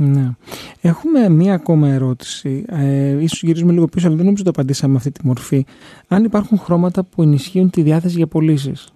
Ναι. 0.00 0.30
Έχουμε 0.80 1.28
μία 1.28 1.54
ακόμα 1.54 1.88
ερώτηση. 1.88 2.64
Ε, 2.68 3.22
ίσως 3.22 3.42
γυρίζουμε 3.42 3.72
λίγο 3.72 3.86
πίσω, 3.86 4.06
αλλά 4.06 4.16
δεν 4.16 4.24
νομίζω 4.24 4.42
ότι 4.42 4.52
το 4.52 4.60
απαντήσαμε 4.60 4.92
με 4.92 4.98
αυτή 4.98 5.10
τη 5.10 5.26
μορφή. 5.26 5.66
Αν 6.08 6.24
υπάρχουν 6.24 6.58
χρώματα 6.58 7.02
που 7.04 7.22
ενισχύουν 7.22 7.70
τη 7.70 7.82
διάθεση 7.82 8.16
για 8.16 8.26
πωλήσεις; 8.26 8.88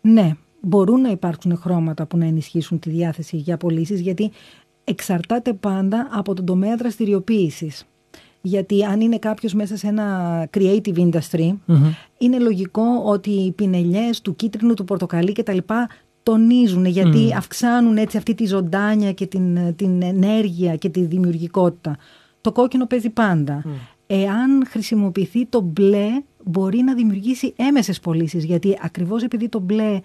Ναι, 0.00 0.32
μπορούν 0.60 1.00
να 1.00 1.10
υπάρξουν 1.10 1.56
χρώματα 1.56 2.06
που 2.06 2.16
να 2.16 2.24
ενισχύσουν 2.24 2.78
τη 2.78 2.90
διάθεση 2.90 3.36
για 3.36 3.56
πωλήσεις, 3.56 4.00
γιατί 4.00 4.30
εξαρτάται 4.84 5.52
πάντα 5.52 6.08
από 6.10 6.34
τον 6.34 6.44
τομέα 6.44 6.76
δραστηριοποίησης. 6.76 7.84
Γιατί 8.42 8.84
αν 8.84 9.00
είναι 9.00 9.18
κάποιος 9.18 9.54
μέσα 9.54 9.76
σε 9.76 9.86
ένα 9.86 10.48
creative 10.56 10.96
industry, 10.96 11.56
είναι 12.18 12.38
λογικό 12.38 12.82
ότι 13.04 13.30
οι 13.30 13.52
πινελιές 13.52 14.20
του 14.20 14.36
κίτρινου, 14.36 14.74
του 14.74 14.84
πορτοκαλί 14.84 15.32
κτλ. 15.32 15.58
τονίζουν 16.22 16.84
γιατί 16.84 17.34
αυξάνουν 17.36 17.96
έτσι 17.96 18.16
αυτή 18.16 18.34
τη 18.34 18.46
ζωντάνια 18.46 19.12
και 19.12 19.26
την, 19.26 19.74
την 19.76 20.02
ενέργεια 20.02 20.76
και 20.76 20.88
τη 20.88 21.00
δημιουργικότητα. 21.00 21.96
Το 22.40 22.52
κόκκινο 22.52 22.86
παίζει 22.86 23.10
πάντα. 23.10 23.64
Εάν 24.06 24.66
χρησιμοποιηθεί 24.66 25.46
το 25.46 25.60
μπλε 25.60 26.08
μπορεί 26.44 26.78
να 26.78 26.94
δημιουργήσει 26.94 27.52
έμεσες 27.56 28.00
πωλήσεις, 28.00 28.44
γιατί 28.44 28.78
ακριβώς 28.82 29.22
επειδή 29.22 29.48
το 29.48 29.58
μπλε 29.58 30.00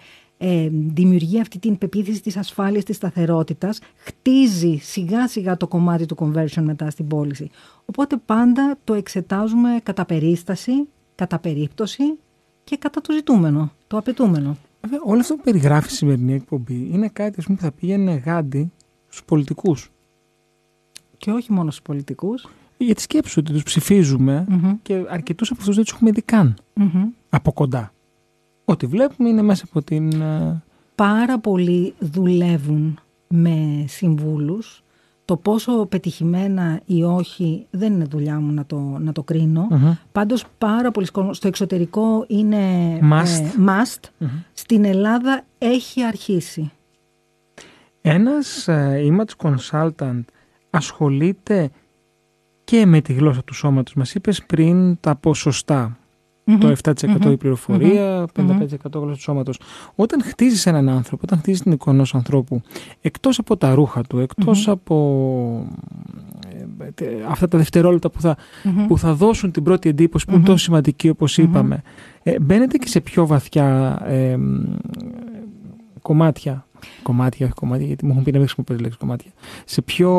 ε, 0.48 0.70
δημιουργεί 0.72 1.40
αυτή 1.40 1.60
την 1.60 1.78
πεποίθηση 1.78 2.22
της 2.22 2.38
ασφάλειας, 2.38 2.84
της 2.84 2.96
σταθερότητας, 2.96 3.80
χτίζει 3.96 4.80
σιγά 4.82 5.28
σιγά 5.28 5.58
το 5.58 5.68
κομμάτι 5.68 6.06
του 6.06 6.16
conversion 6.20 6.62
μετά 6.62 6.90
στην 6.90 7.08
πώληση. 7.08 7.50
Οπότε 7.86 8.18
πάντα 8.26 8.78
το 8.84 8.94
εξετάζουμε 8.94 9.80
κατά 9.84 10.06
περίσταση, 10.06 10.72
κατά 11.16 11.40
περίπτωση 11.40 12.04
και 12.64 12.78
κατά 12.78 13.02
το 13.02 13.14
ζητούμενο, 13.14 13.72
το 13.88 13.98
απαιτούμενο. 13.98 14.58
Βέβαια, 14.82 15.00
όλο 15.04 15.20
αυτό 15.20 15.36
που 15.36 15.42
περιγράφει 15.44 15.88
η 15.92 15.96
σημερινή 15.96 16.34
εκπομπή 16.34 16.90
είναι 16.92 17.08
κάτι 17.08 17.36
ας 17.40 17.46
πούμε, 17.46 17.58
που 17.58 17.64
θα 17.64 17.72
πήγαινε 17.72 18.14
γάντι 18.26 18.72
στους 19.08 19.24
πολιτικούς. 19.24 19.92
Και 21.18 21.32
όχι 21.32 21.52
μόνο 21.52 21.72
στους 21.72 21.84
πολιτικούς. 21.84 22.48
Γιατί 22.78 23.02
σκέψου 23.02 23.36
ότι 23.40 23.54
τους 23.54 23.64
ψηφίζουμε 23.64 24.46
Μμμ. 24.50 24.74
και 24.82 25.04
αρκετούς 25.10 25.52
από 25.52 25.60
αυτούς 25.60 25.76
δεν 25.76 25.84
τους 25.84 25.94
έχουμε 25.94 26.12
δει 26.12 26.22
καν 26.22 26.56
Μμμ. 26.74 27.04
από 27.30 27.54
κοντά. 27.54 27.94
Ό,τι 28.66 28.86
βλέπουμε 28.86 29.30
είναι 29.30 29.42
μέσα 29.42 29.66
από 29.70 29.82
την. 29.84 30.22
ε, 30.22 30.64
πάρα 30.96 31.40
πολλοί 31.40 31.94
δουλεύουν 32.00 33.00
με 33.28 33.86
συμβούλους. 33.88 34.80
Το 35.26 35.38
πόσο 35.38 35.86
πετυχημένα 35.86 36.82
ή 36.86 37.04
όχι 37.04 37.66
δεν 37.70 37.94
είναι 37.94 38.04
δουλειά 38.06 38.40
μου 38.40 38.52
να 38.54 38.66
το, 38.66 38.78
να 38.78 39.12
το 39.12 39.24
κρίνω. 39.24 39.68
Μμμ. 39.70 39.94
Πάντως 40.12 40.46
πάρα 40.58 40.92
πολλοί 40.92 41.08
κόσμος 41.08 41.38
στο 41.38 41.48
εξωτερικό 41.48 42.26
είναι 42.28 42.60
Must. 43.12 43.42
ε, 43.42 43.52
must. 43.68 44.28
Στην 44.54 44.86
Ελλάδα 44.86 45.42
έχει 45.58 46.04
αρχίσει. 46.04 46.72
Ένας 48.02 48.68
ε, 48.68 49.02
image 49.10 49.48
consultant 49.50 50.22
ασχολείται 50.70 51.70
και 52.64 52.86
με 52.86 53.02
τη 53.02 53.14
γλώσσα 53.14 53.44
του 53.44 53.54
σώματος. 53.54 53.94
Μας 53.94 54.16
είπες 54.16 54.44
πριν 54.46 55.00
τα 55.00 55.16
ποσοστά. 55.16 55.98
Το 56.60 56.76
7% 56.84 57.32
η 57.32 57.38
πληροφορία, 57.38 58.26
55% 58.36 59.00
γλώσσα 59.00 59.16
του 59.16 59.22
σώματος. 59.22 59.60
Όταν 59.96 60.22
χτίζεις 60.24 60.66
έναν 60.66 60.90
άνθρωπο, 60.90 61.22
όταν 61.26 61.40
χτίζεις 61.40 61.62
την 61.62 61.72
εικόνα 61.72 61.96
ενός 61.96 62.16
ανθρώπου, 62.16 62.62
εκτός 63.02 63.40
από 63.40 63.58
τα 63.58 63.74
ρούχα 63.74 64.02
του, 64.02 64.20
εκτός 64.20 64.68
από 64.68 65.68
ε, 66.80 66.92
τε- 66.92 67.26
αυτά 67.30 67.48
τα 67.48 67.58
δευτερόλεπτα 67.58 68.10
που 68.10 68.22
θα, 68.22 68.38
που 68.88 68.98
θα 68.98 69.14
δώσουν 69.14 69.52
την 69.52 69.64
πρώτη 69.64 69.90
εντύπωση 69.90 70.26
που 70.26 70.36
είναι 70.36 70.44
τόσο 70.46 70.64
σημαντική 70.64 71.10
όπως 71.10 71.38
είπαμε, 71.38 71.82
ε, 72.24 72.40
μπαίνετε 72.40 72.78
και 72.78 72.88
σε 72.88 73.00
πιο 73.02 73.26
βαθιά 73.26 74.00
ε, 74.06 74.36
μ, 74.38 74.64
κομμάτια. 76.02 76.66
Κομμάτια, 77.04 77.46
όχι 77.46 77.56
κομμάτια, 77.56 77.86
γιατί 77.86 78.06
μου 78.06 78.12
έχουν 78.12 78.24
πει 78.24 78.32
να 78.32 78.38
μην 78.38 78.48
χρησιμοποιήσω 78.48 78.78
τη 78.78 78.84
λέξη 78.84 78.98
κομμάτια. 78.98 79.32
Σε 79.66 79.82
πιο 79.82 80.12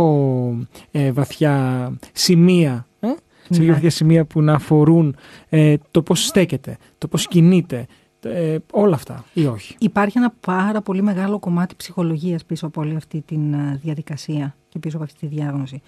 ε, 0.90 1.12
βαθιά 1.12 1.90
σημεία. 2.12 2.86
Ε; 3.00 3.08
Σε 3.50 3.60
πιο 3.60 3.66
Ναι. 3.66 3.72
βαθιά 3.72 3.90
σημεία 3.90 4.24
που 4.24 4.42
να 4.42 4.52
αφορούν 4.54 5.16
ε, 5.48 5.74
το 5.90 6.02
πώς 6.02 6.24
στέκεται, 6.26 6.76
το 6.98 7.08
πώς 7.08 7.28
κινείται, 7.28 7.86
ε, 8.20 8.56
όλα 8.72 8.94
αυτά 8.94 9.24
ή 9.32 9.46
όχι; 9.46 9.74
Υπάρχει 9.78 10.18
ένα 10.18 10.32
πάρα 10.40 10.80
πολύ 10.82 11.02
μεγάλο 11.02 11.38
κομμάτι 11.38 11.74
ψυχολογίας 11.74 12.44
πίσω 12.44 12.66
από 12.66 12.80
όλη 12.80 12.96
αυτή 12.96 13.22
τη 13.26 13.38
διαδικασία 13.82 14.56
και 14.68 14.78
πίσω 14.78 14.96
από 14.96 15.04
αυτή 15.04 15.18
τη 15.18 15.26
διάγνωση. 15.26 15.82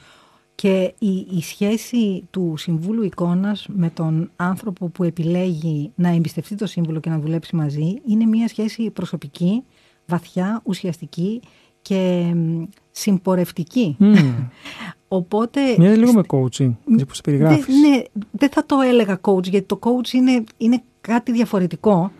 Και 0.54 0.94
η, 0.98 1.26
η 1.30 1.42
σχέση 1.42 2.26
του 2.30 2.54
συμβούλου 2.56 3.02
εικόνας 3.02 3.66
με 3.68 3.90
τον 3.90 4.30
άνθρωπο 4.36 4.88
που 4.88 5.04
επιλέγει 5.04 5.92
να 5.94 6.09
εμπιστευτεί 6.09 6.54
το 6.54 6.66
σύμβουλο 6.66 7.00
και 7.00 7.11
να 7.11 7.18
δουλέψει 7.18 7.56
μαζί 7.56 7.94
είναι 8.09 8.24
μια 8.24 8.48
σχέση 8.48 8.90
προσωπική, 8.90 9.62
βαθιά, 10.06 10.61
ουσιαστική 10.64 11.40
και 11.82 12.32
μ, 12.34 12.62
συμπορευτική. 12.90 13.96
Μμμ. 13.98 14.14
Οπότε... 15.09 15.61
Μοιάζει 15.78 15.98
λίγο 15.98 16.12
με 16.12 16.22
coaching, 16.28 16.72
έτσι 16.90 17.02
όπως 17.02 17.16
το 17.16 17.20
περιγράφεις. 17.24 17.64
Δεν- 17.66 17.80
ναι, 17.80 18.02
δεν 18.30 18.48
θα 18.48 18.66
το 18.66 18.80
έλεγα 18.80 19.20
coach, 19.20 19.44
γιατί 19.48 19.66
το 19.66 19.78
coach 19.82 20.12
είναι, 20.12 20.44
είναι 20.56 20.82
κάτι 21.00 21.32
διαφορετικό. 21.32 22.12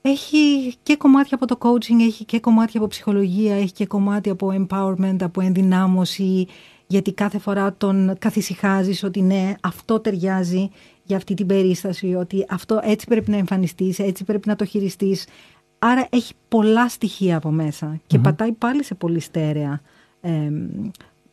Έχει 0.00 0.74
και 0.82 0.96
κομμάτια 0.96 1.36
από 1.40 1.46
το 1.46 1.58
coaching, 1.60 2.00
έχει 2.00 2.24
και 2.24 2.40
κομμάτια 2.40 2.80
από 2.80 2.88
ψυχολογία, 2.88 3.56
έχει 3.56 3.72
και 3.72 3.86
κομμάτια 3.86 4.32
από 4.32 4.52
empowerment, 4.58 5.16
από 5.20 5.40
ενδυνάμωση, 5.40 6.46
γιατί 6.86 7.12
κάθε 7.12 7.38
φορά 7.38 7.74
τον 7.76 8.16
καθησυχάζεις 8.18 9.02
ότι 9.02 9.22
ναι, 9.22 9.54
αυτό 9.62 10.00
ταιριάζει 10.00 10.70
για 11.02 11.16
αυτή 11.16 11.34
την 11.34 11.46
περίσταση, 11.46 12.14
ότι 12.14 12.46
αυτό 12.48 12.80
έτσι 12.82 13.06
πρέπει 13.06 13.30
να 13.30 13.36
εμφανιστείς, 13.36 13.98
έτσι 13.98 14.24
πρέπει 14.24 14.48
να 14.48 14.56
το 14.56 14.64
χειριστείς. 14.64 15.26
Άρα 15.78 16.06
έχει 16.10 16.32
πολλά 16.48 16.88
στοιχεία 16.88 17.36
από 17.36 17.50
μέσα 17.50 18.00
και 18.06 18.18
πατάει 18.18 18.52
πάλι 18.52 18.84
σε 18.84 18.94
πολύ 18.94 19.20
στέρεα 19.20 19.80
εμ, 20.20 20.68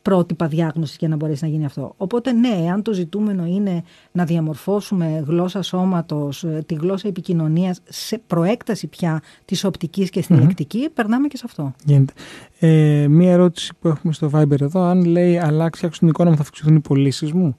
πρότυπα 0.06 0.46
διάγνωσης 0.46 0.96
για 0.96 1.08
να 1.08 1.16
μπορέσει 1.16 1.44
να 1.44 1.50
γίνει 1.50 1.64
αυτό. 1.64 1.94
Οπότε 1.96 2.32
ναι, 2.32 2.48
εάν 2.48 2.82
το 2.82 2.92
ζητούμενο 2.92 3.44
είναι 3.46 3.82
να 4.12 4.24
διαμορφώσουμε 4.24 5.24
γλώσσα 5.26 5.62
σώματος, 5.62 6.44
ε, 6.44 6.62
τη 6.66 6.74
γλώσσα 6.74 7.08
επικοινωνίας 7.08 7.80
σε 7.88 8.20
προέκταση 8.26 8.86
πια 8.86 9.22
της 9.44 9.64
οπτικής 9.64 10.10
και 10.10 10.22
στην 10.22 10.38
λεκτική, 10.38 10.88
περνάμε 10.94 11.28
και 11.28 11.36
σε 11.36 11.42
αυτό. 11.46 11.74
Γίνεται. 11.84 12.12
Ε, 12.58 13.06
μία 13.08 13.32
ερώτηση 13.32 13.72
που 13.80 13.88
έχουμε 13.88 14.12
στο 14.12 14.30
Viber 14.32 14.60
εδώ, 14.60 14.82
αν 14.82 15.04
λέει 15.04 15.38
αλλάξει 15.38 15.86
άξιο 15.86 15.98
την 15.98 16.08
εικόνα 16.08 16.30
μου 16.30 16.36
θα 16.36 16.42
αυξηθούν 16.42 16.76
οι 16.76 16.80
πωλήσεις 16.80 17.32
μου. 17.32 17.56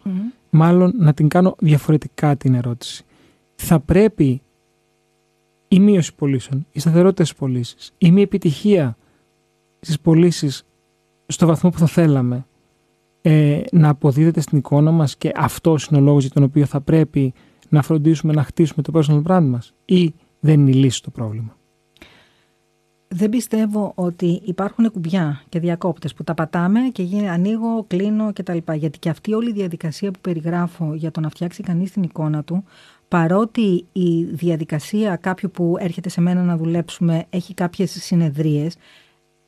Μάλλον 0.49 0.93
να 0.97 1.13
την 1.13 1.27
κάνω 1.27 1.55
διαφορετικά 1.59 2.35
την 2.35 2.53
ερώτηση. 2.55 3.03
Θα 3.55 3.79
πρέπει 3.79 4.41
η 5.67 5.79
μείωση 5.79 6.15
πωλήσεων, 6.15 6.65
η 6.71 6.79
σταθερότητα 6.79 7.23
στις 7.23 7.37
πωλήσεις, 7.37 7.93
η 7.97 8.11
μη 8.11 8.21
επιτυχία 8.21 8.97
στις 9.79 9.99
πωλήσεις 9.99 10.63
στο 11.27 11.47
βαθμό 11.47 11.69
που 11.69 11.77
θα 11.77 11.85
θέλαμε 11.85 12.45
ε, 13.21 13.61
να 13.71 13.89
αποδίδεται 13.89 14.41
στην 14.41 14.57
εικόνα 14.57 14.91
μας 14.91 15.17
και 15.17 15.31
αυτός 15.35 15.85
είναι 15.85 15.99
ο 15.99 16.03
λόγος 16.03 16.21
για 16.21 16.31
τον 16.33 16.43
οποίο 16.43 16.65
θα 16.65 16.81
πρέπει 16.81 17.33
να 17.69 17.81
φροντίσουμε 17.81 18.33
να 18.33 18.43
χτίσουμε 18.43 18.81
το 18.81 18.91
personal 18.95 19.23
brand 19.31 19.45
μας 19.45 19.73
ή 19.85 20.13
δεν 20.39 20.59
είναι 20.59 20.69
η 20.69 20.73
λύση 20.73 20.97
στο 20.97 21.09
πρόβλημα; 21.11 21.57
Δεν 23.07 23.29
πιστεύω 23.29 23.91
ότι 23.95 24.41
υπάρχουν 24.43 24.91
κουμπιά 24.91 25.43
και 25.49 25.59
διακόπτες 25.59 26.13
που 26.13 26.23
τα 26.23 26.33
πατάμε 26.33 26.79
και 26.79 27.03
γίνει, 27.03 27.29
ανοίγω, 27.29 27.83
κλείνω 27.87 28.31
κτλ. 28.33 28.57
Γιατί 28.73 28.99
και 28.99 29.09
αυτή 29.09 29.33
όλη 29.33 29.49
η 29.49 29.53
διαδικασία 29.53 30.11
που 30.11 30.19
περιγράφω 30.21 30.93
για 30.93 31.11
το 31.11 31.19
να 31.19 31.29
φτιάξει 31.29 31.63
κανείς 31.63 31.91
την 31.91 32.03
εικόνα 32.03 32.43
του, 32.43 32.63
παρότι 33.07 33.85
η 33.91 34.23
διαδικασία 34.23 35.15
κάποιου 35.15 35.51
που 35.53 35.75
έρχεται 35.79 36.09
σε 36.09 36.21
μένα 36.21 36.43
να 36.43 36.57
δουλέψουμε 36.57 37.25
έχει 37.29 37.53
κάποιες 37.53 37.91
συνεδρίες, 37.91 38.75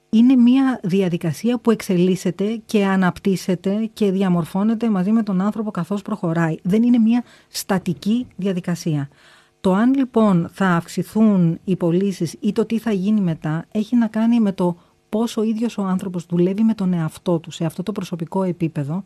είναι 0.09 0.35
μια 0.35 0.79
διαδικασία 0.83 1.57
που 1.57 1.71
εξελίσσεται 1.71 2.61
και 2.65 2.85
αναπτύσσεται 2.85 3.89
και 3.93 4.11
διαμορφώνεται 4.11 4.89
μαζί 4.89 5.11
με 5.11 5.23
τον 5.23 5.41
άνθρωπο 5.41 5.71
καθώς 5.71 6.01
προχωράει. 6.01 6.55
Δεν 6.63 6.83
είναι 6.83 6.97
μια 6.97 7.23
στατική 7.47 8.27
διαδικασία. 8.35 9.09
Το 9.61 9.73
αν 9.73 9.93
λοιπόν 9.93 10.49
θα 10.53 10.67
αυξηθούν 10.67 11.59
οι 11.63 11.75
πωλήσεις 11.75 12.35
ή 12.39 12.51
το 12.51 12.65
τι 12.65 12.77
θα 12.77 12.91
γίνει 12.91 13.21
μετά 13.21 13.65
έχει 13.71 13.95
να 13.95 14.07
κάνει 14.07 14.39
με 14.39 14.51
το 14.51 14.77
πώς 15.09 15.37
ο 15.37 15.43
ίδιος 15.43 15.77
ο 15.77 15.81
άνθρωπος 15.81 16.25
δουλεύει 16.25 16.61
με 16.61 16.73
τον 16.73 16.93
εαυτό 16.93 17.39
του 17.39 17.51
σε 17.51 17.65
αυτό 17.65 17.83
το 17.83 17.91
προσωπικό 17.91 18.43
επίπεδο, 18.43 19.03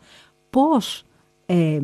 πώς 0.50 1.04
ε, 1.46 1.80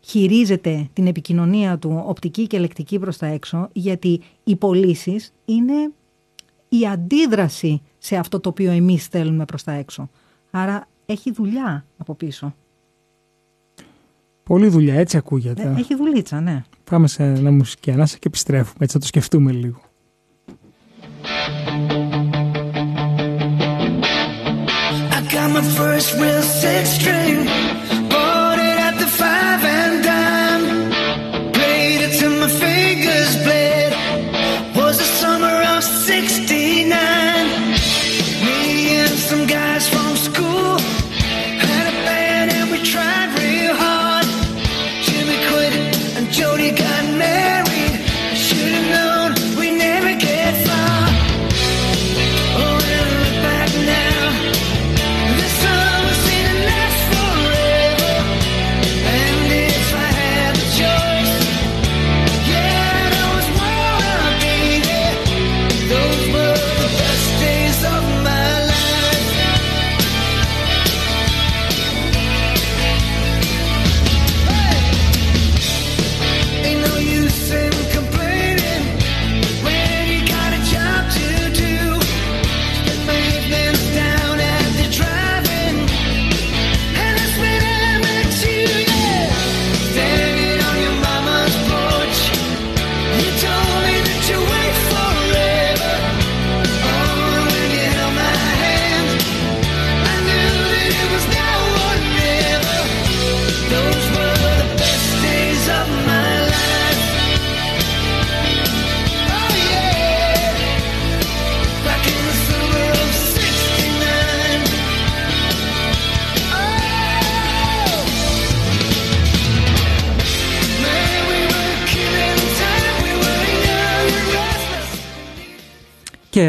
χειρίζεται 0.00 0.88
την 0.92 1.06
επικοινωνία 1.06 1.78
του 1.78 2.02
οπτική 2.06 2.46
και 2.46 2.58
λεκτική 2.58 2.98
προς 2.98 3.16
τα 3.16 3.26
έξω, 3.26 3.68
γιατί 3.72 4.20
οι 4.44 4.56
πωλήσεις 4.56 5.32
είναι 5.44 5.92
η 6.68 6.86
αντίδραση 6.86 7.82
σε 8.04 8.16
αυτό 8.16 8.40
το 8.40 8.48
οποίο 8.48 8.70
εμείς 8.70 9.06
θέλουμε 9.06 9.44
προς 9.44 9.62
τα 9.62 9.72
έξω. 9.72 10.10
Άρα 10.50 10.88
έχει 11.06 11.32
δουλειά 11.32 11.84
από 11.98 12.14
πίσω. 12.14 12.54
Πολλή 14.42 14.68
δουλειά, 14.68 14.94
έτσι 14.94 15.16
ακούγεται. 15.16 15.62
Ε, 15.62 15.78
έχει 15.78 15.94
δουλίτσα, 15.94 16.40
ναι. 16.40 16.62
Πάμε 16.84 17.06
σε 17.08 17.22
ένα 17.22 17.50
μουσική 17.50 17.90
ανάσα 17.90 18.16
και 18.16 18.28
επιστρέφουμε. 18.28 18.76
Έτσι 18.78 18.92
θα 18.92 18.98
το 18.98 19.06
σκεφτούμε 19.06 19.52
λίγο. 19.52 19.80
I 25.16 25.20
got 25.32 25.48
my 25.56 25.62
first 25.78 26.08
real 26.20 26.42
six 26.62 26.84
string. 26.98 27.71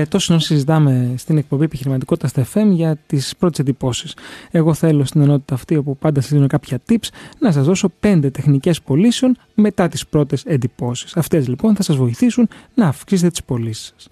Και 0.04 0.10
τόσο 0.10 0.34
να 0.34 0.40
συζητάμε 0.40 1.14
στην 1.18 1.38
εκπομπή 1.38 1.64
επιχειρηματικότητας 1.64 2.30
στα 2.30 2.46
FM 2.54 2.72
για 2.72 2.98
τις 3.08 3.36
πρώτες 3.38 3.60
εντυπώσεις. 3.60 4.16
Εγώ 4.52 4.74
θέλω 4.74 5.06
στην 5.06 5.22
ενότητα 5.22 5.54
αυτή, 5.54 5.76
όπου 5.76 5.98
πάντα 5.98 6.22
σας 6.22 6.32
δίνω 6.32 6.48
κάποια 6.48 6.80
tips, 6.90 7.08
να 7.40 7.52
σας 7.52 7.66
δώσω 7.66 7.90
πέντε 8.00 8.30
τεχνικές 8.30 8.82
πωλήσεων 8.82 9.38
μετά 9.54 9.88
τις 9.88 10.08
πρώτες 10.08 10.44
εντυπώσεις. 10.46 11.18
Αυτές 11.18 11.48
λοιπόν 11.48 11.76
θα 11.76 11.84
σας 11.84 11.96
βοηθήσουν 11.96 12.48
να 12.74 12.88
αυξήσετε 12.88 13.30
τις 13.30 13.44
πωλήσεις 13.44 13.94
σας. 13.96 14.08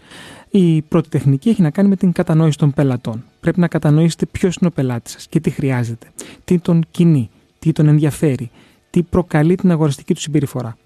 Η 0.49 0.81
πρώτη 0.81 1.09
τεχνική 1.09 1.49
έχει 1.49 1.61
να 1.61 1.69
κάνει 1.69 1.89
με 1.89 1.95
την 1.95 2.11
κατανόηση 2.11 2.57
των 2.57 2.73
πελατών. 2.73 3.23
Πρέπει 3.39 3.59
να 3.59 3.67
κατανοήσετε 3.67 4.25
ποιος 4.25 4.55
είναι 4.55 4.67
ο 4.67 4.71
πελάτης 4.71 5.13
σας 5.13 5.27
και 5.27 5.39
τι 5.39 5.49
χρειάζεται, 5.49 6.07
τι 6.43 6.59
τον 6.59 6.85
κινεί, 6.91 7.29
τι 7.59 7.71
τον 7.71 7.87
ενδιαφέρει, 7.87 8.49
τι 8.89 9.03
προκαλεί 9.03 9.55
την 9.55 9.71
αγοραστική 9.71 10.13
του 10.13 10.21
συμπεριφορά. 10.21 10.77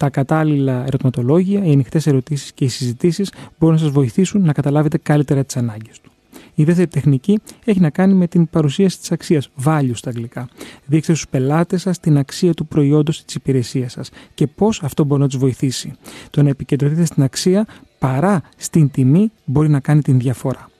Τα 0.00 0.10
κατάλληλα 0.10 0.84
ερωτηματολόγια, 0.86 1.64
οι 1.64 1.72
ανοιχτές 1.72 2.06
ερωτήσεις 2.06 2.52
και 2.52 2.64
οι 2.64 2.68
συζητήσεις 2.68 3.32
μπορούν 3.58 3.74
να 3.74 3.80
σας 3.80 3.90
βοηθήσουν 3.90 4.42
να 4.42 4.52
καταλάβετε 4.52 4.98
καλύτερα 4.98 5.44
τις 5.44 5.56
ανάγκες 5.56 6.00
του. 6.00 6.10
Η 6.54 6.64
δεύτερη 6.64 6.88
τεχνική 6.88 7.40
έχει 7.64 7.80
να 7.80 7.90
κάνει 7.90 8.14
με 8.14 8.26
την 8.26 8.48
παρουσίαση 8.48 8.98
της 8.98 9.12
αξίας, 9.12 9.50
value 9.64 9.90
στα 9.92 10.08
αγγλικά. 10.08 10.48
Δείξτε 10.86 11.12
στους 11.12 11.28
πελάτες 11.28 11.80
σας 11.80 12.00
την 12.00 12.18
αξία 12.18 12.54
του 12.54 12.66
προϊόντος 12.66 13.24
της 13.24 13.34
υπηρεσίας 13.34 13.92
σας 13.92 14.10
και 14.34 14.46
πώς 14.46 14.82
αυτό 14.82 15.04
μπορεί 15.04 15.20
να 15.20 15.28
τους 15.28 15.38
βοηθήσει. 15.38 15.92
Το 16.30 16.42
να 16.42 16.48
επικεντρωθείτε 16.48 17.04
στην 17.04 17.22
αξία 17.22 17.66
παρά 17.98 18.42
στην 18.56 18.90
τιμή 18.90 19.30
μπορεί 19.44 19.68
να 19.68 19.80
κάνει 19.80 20.02
την 20.02 20.18
διαφορά. 20.18 20.70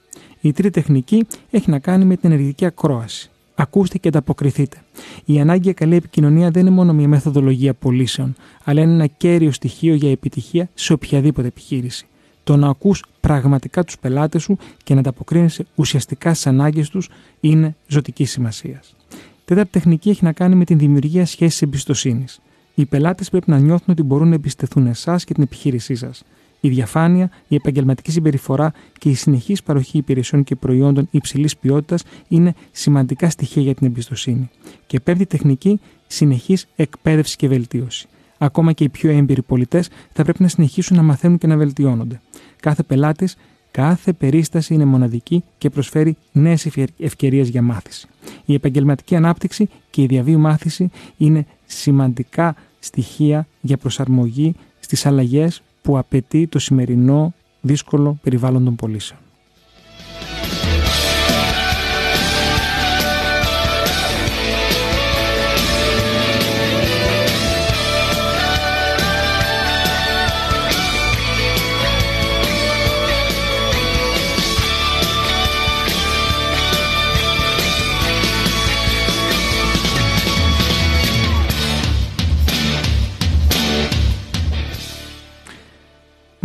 Η 0.41 0.53
τρίτη 0.53 0.71
τεχνική 0.71 1.27
έχει 1.51 1.71
να 1.71 1.79
κάνει 1.79 2.05
με 2.05 2.17
την 2.17 2.31
ενεργητική 2.31 2.65
ακρόαση. 2.65 3.31
Ακούστε 3.61 3.99
και 3.99 4.09
ανταποκριθείτε. 4.09 4.77
Η 5.25 5.41
ανάγκη 5.41 5.63
για 5.63 5.73
καλή 5.73 5.97
επικοινωνία 5.97 6.51
δεν 6.51 6.67
είναι 6.67 6.75
μόνο 6.75 6.93
μια 6.93 7.09
μεθοδολογία 7.09 7.75
πωλήσεων, 7.75 8.35
αλλά 8.65 8.81
είναι 8.81 8.93
ένα 8.93 9.07
κέριο 9.07 9.53
στοιχείο 9.53 9.95
για 9.95 10.11
επιτυχία 10.11 10.69
σε 10.75 10.93
οποιαδήποτε 10.93 11.47
επιχείρηση. 11.47 12.07
Το 12.45 12.57
να 12.57 12.69
ακούς 12.69 13.05
πραγματικά 13.21 13.85
τους 13.85 13.99
πελάτες 13.99 14.43
σου 14.43 14.59
και 14.85 14.95
να 14.95 15.01
ανταποκρίνεσαι 15.01 15.67
ουσιαστικά 15.75 16.35
στις 16.35 16.47
ανάγκες 16.47 16.89
τους 16.89 17.09
είναι 17.41 17.75
ζωτική 17.87 18.25
σημασίας. 18.25 18.97
Τέταρτη 19.45 19.71
τεχνική 19.71 20.11
έχει 20.11 20.25
να 20.25 20.33
κάνει 20.33 20.55
με 20.55 20.65
την 20.65 20.79
δημιουργία 20.79 21.27
σχέσης 21.27 21.63
εμπιστοσύνης. 21.63 22.41
Οι 22.75 22.87
πελάτες 22.87 23.31
πρέπει 23.31 23.51
να 23.51 23.59
νιώθουν 23.59 23.87
ότι 23.89 24.03
μπορούν 24.03 24.29
να 24.29 24.35
εμπιστευτούν 24.35 24.87
εσάς 24.87 25.25
και 25.25 25.35
την 25.35 25.43
επιχείρησή 25.43 25.95
σας. 25.95 26.23
Η 26.61 26.69
διαφάνεια, 26.69 27.31
η 27.49 27.55
επαγγελματική 27.55 28.11
συμπεριφορά 28.11 28.73
και 28.99 29.09
η 29.09 29.15
συνεχής 29.15 29.63
παροχή 29.63 29.99
υπηρεσιών 29.99 30.45
και 30.45 30.57
προϊόντων 30.57 31.09
υψηλής 31.11 31.57
ποιότητας 31.57 32.03
είναι 32.29 32.55
σημαντικά 32.73 33.31
στοιχεία 33.31 33.63
για 33.63 33.75
την 33.75 33.87
εμπιστοσύνη. 33.87 34.51
Και 34.87 35.01
πέμπτη 35.01 35.27
τεχνική, 35.27 35.81
συνεχής 36.07 36.67
εκπαίδευση 36.77 37.37
και 37.37 37.49
βελτίωση. 37.49 38.09
Ακόμα 38.39 38.73
και 38.73 38.85
οι 38.85 38.89
πιο 38.89 39.11
έμπειροι 39.11 39.43
πολιτές 39.43 39.89
θα 40.13 40.23
πρέπει 40.23 40.43
να 40.43 40.49
συνεχίσουν 40.49 40.97
να 40.97 41.03
μαθαίνουν 41.03 41.39
και 41.39 41.47
να 41.47 41.57
βελτιώνονται. 41.57 42.21
Κάθε 42.61 42.83
πελάτης, 42.83 43.37
κάθε 43.71 44.13
περίσταση 44.13 44.75
είναι 44.75 44.85
μοναδική 44.85 45.45
και 45.59 45.71
προσφέρει 45.71 46.17
νέες 46.33 46.69
ευκαιρίες 46.99 47.49
για 47.49 47.63
μάθηση. 47.63 48.09
Η 48.45 48.55
επαγγελματική 48.55 49.17
ανάπτυξη 49.17 49.69
και 49.91 50.03
η 50.03 50.07
διαβίου 50.07 50.39
μάθηση 50.39 50.91
είναι 51.17 51.47
σημαντικά 51.67 52.55
στοιχεία 52.79 53.47
για 53.61 53.77
προσαρμογή 53.77 54.55
στις 54.81 55.07
αλλαγές 55.07 55.63
που 55.91 55.99
απαιτεί 55.99 56.47
το 56.47 56.59
σημερινό 56.59 57.33
δύσκολο 57.61 58.19
περιβάλλον 58.23 58.65
των 58.65 58.77
πωλήσεων. 58.77 59.21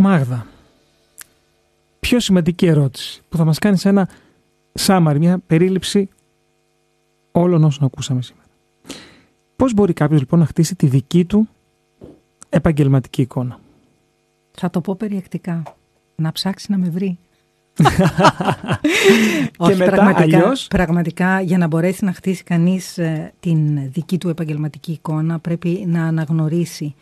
Μάγδα, 0.06 0.46
ποιο 1.16 1.98
πιο 2.00 2.20
σημαντική 2.20 2.66
ερώτηση 2.66 3.22
που 3.28 3.36
θα 3.36 3.44
μας 3.44 3.58
κάνει 3.58 3.78
σε 3.78 3.88
ένα 3.88 4.08
summary, 4.80 5.16
μια 5.18 5.38
περίληψη 5.46 6.08
όλων 7.32 7.64
όσων 7.64 7.84
ακούσαμε 7.84 8.22
σήμερα. 8.22 8.46
Πώς 9.56 9.74
μπορεί 9.74 9.92
κάποιος 9.92 10.20
λοιπόν 10.20 10.38
να 10.38 10.46
χτίσει 10.46 10.74
τη 10.74 10.86
δική 10.86 11.24
του 11.24 11.48
επαγγελματική 12.48 13.22
εικόνα; 13.22 13.58
Θα 14.50 14.70
το 14.70 14.80
πω 14.80 14.94
περιεκτικά. 14.94 15.62
Να 16.16 16.32
ψάξει 16.32 16.70
να 16.70 16.78
με 16.78 16.88
βρει. 16.88 17.18
Και 19.66 19.74
μετά, 19.74 19.90
πραγματικά, 19.90 20.36
αλλιώς; 20.36 20.66
πραγματικά 20.66 21.40
για 21.40 21.58
να 21.58 21.66
μπορέσει 21.66 22.04
να 22.04 22.12
χτίσει 22.12 22.42
κανείς 22.42 22.98
ε, 22.98 23.32
την 23.40 23.90
δική 23.92 24.18
του 24.18 24.28
επαγγελματική 24.28 24.92
εικόνα 24.92 25.38
πρέπει 25.38 25.84
να 25.86 26.04
αναγνωρίσει, 26.04 26.94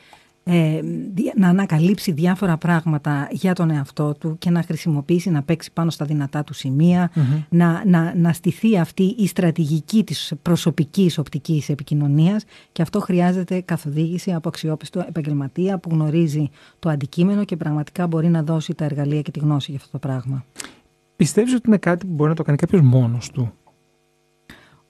ε, 0.47 0.80
δι- 1.14 1.36
να 1.36 1.49
ανακαλύψει 1.49 2.12
διάφορα 2.12 2.57
πράγματα 2.57 3.28
για 3.30 3.53
τον 3.55 3.70
εαυτό 3.70 4.14
του 4.14 4.36
και 4.38 4.51
να 4.51 4.62
χρησιμοποιήσει, 4.62 5.30
να 5.30 5.42
παίξει 5.42 5.72
πάνω 5.72 5.90
στα 5.90 6.05
δυνατά 6.05 6.45
του 6.45 6.55
σημεια 6.55 7.11
να, 7.49 7.82
να, 7.86 8.14
να 8.16 8.32
στηθεί 8.32 8.78
αυτή 8.78 9.03
η 9.03 9.26
στρατηγική 9.26 10.05
της 10.05 10.32
προσωπικής 10.42 11.18
οπτικής 11.18 11.68
επικοινωνίας 11.68 12.45
και 12.72 12.82
αυτό 12.82 13.01
χρειάζεται 13.01 13.61
καθοδήγηση 13.61 14.32
από 14.32 14.49
αξιόπιστο 14.49 15.05
επαγγελματία 15.09 15.78
που 15.78 15.88
γνωρίζει 15.92 16.49
το 16.78 16.88
αντικείμενο 16.88 17.45
και 17.45 17.57
πραγματικά 17.57 18.07
μπορεί 18.07 18.28
να 18.28 18.42
δώσει 18.42 18.74
τα 18.74 18.84
εργαλεία 18.84 19.22
και 19.22 19.30
τη 19.30 19.38
γνώση 19.38 19.70
για 19.70 19.80
αυτό 19.80 19.99
το 19.99 20.09
πράγμα. 20.09 20.45
Πιστεύεις 21.16 21.55
ότι 21.55 21.62
είναι 21.66 21.76
κάτι 21.78 22.07
που 22.07 22.12
μπορεί 22.12 22.30
να 22.30 22.36
το 22.36 22.42
κάνει 22.42 22.59
κάποιος 22.59 22.80
μόνος 22.82 23.30
του; 23.30 23.53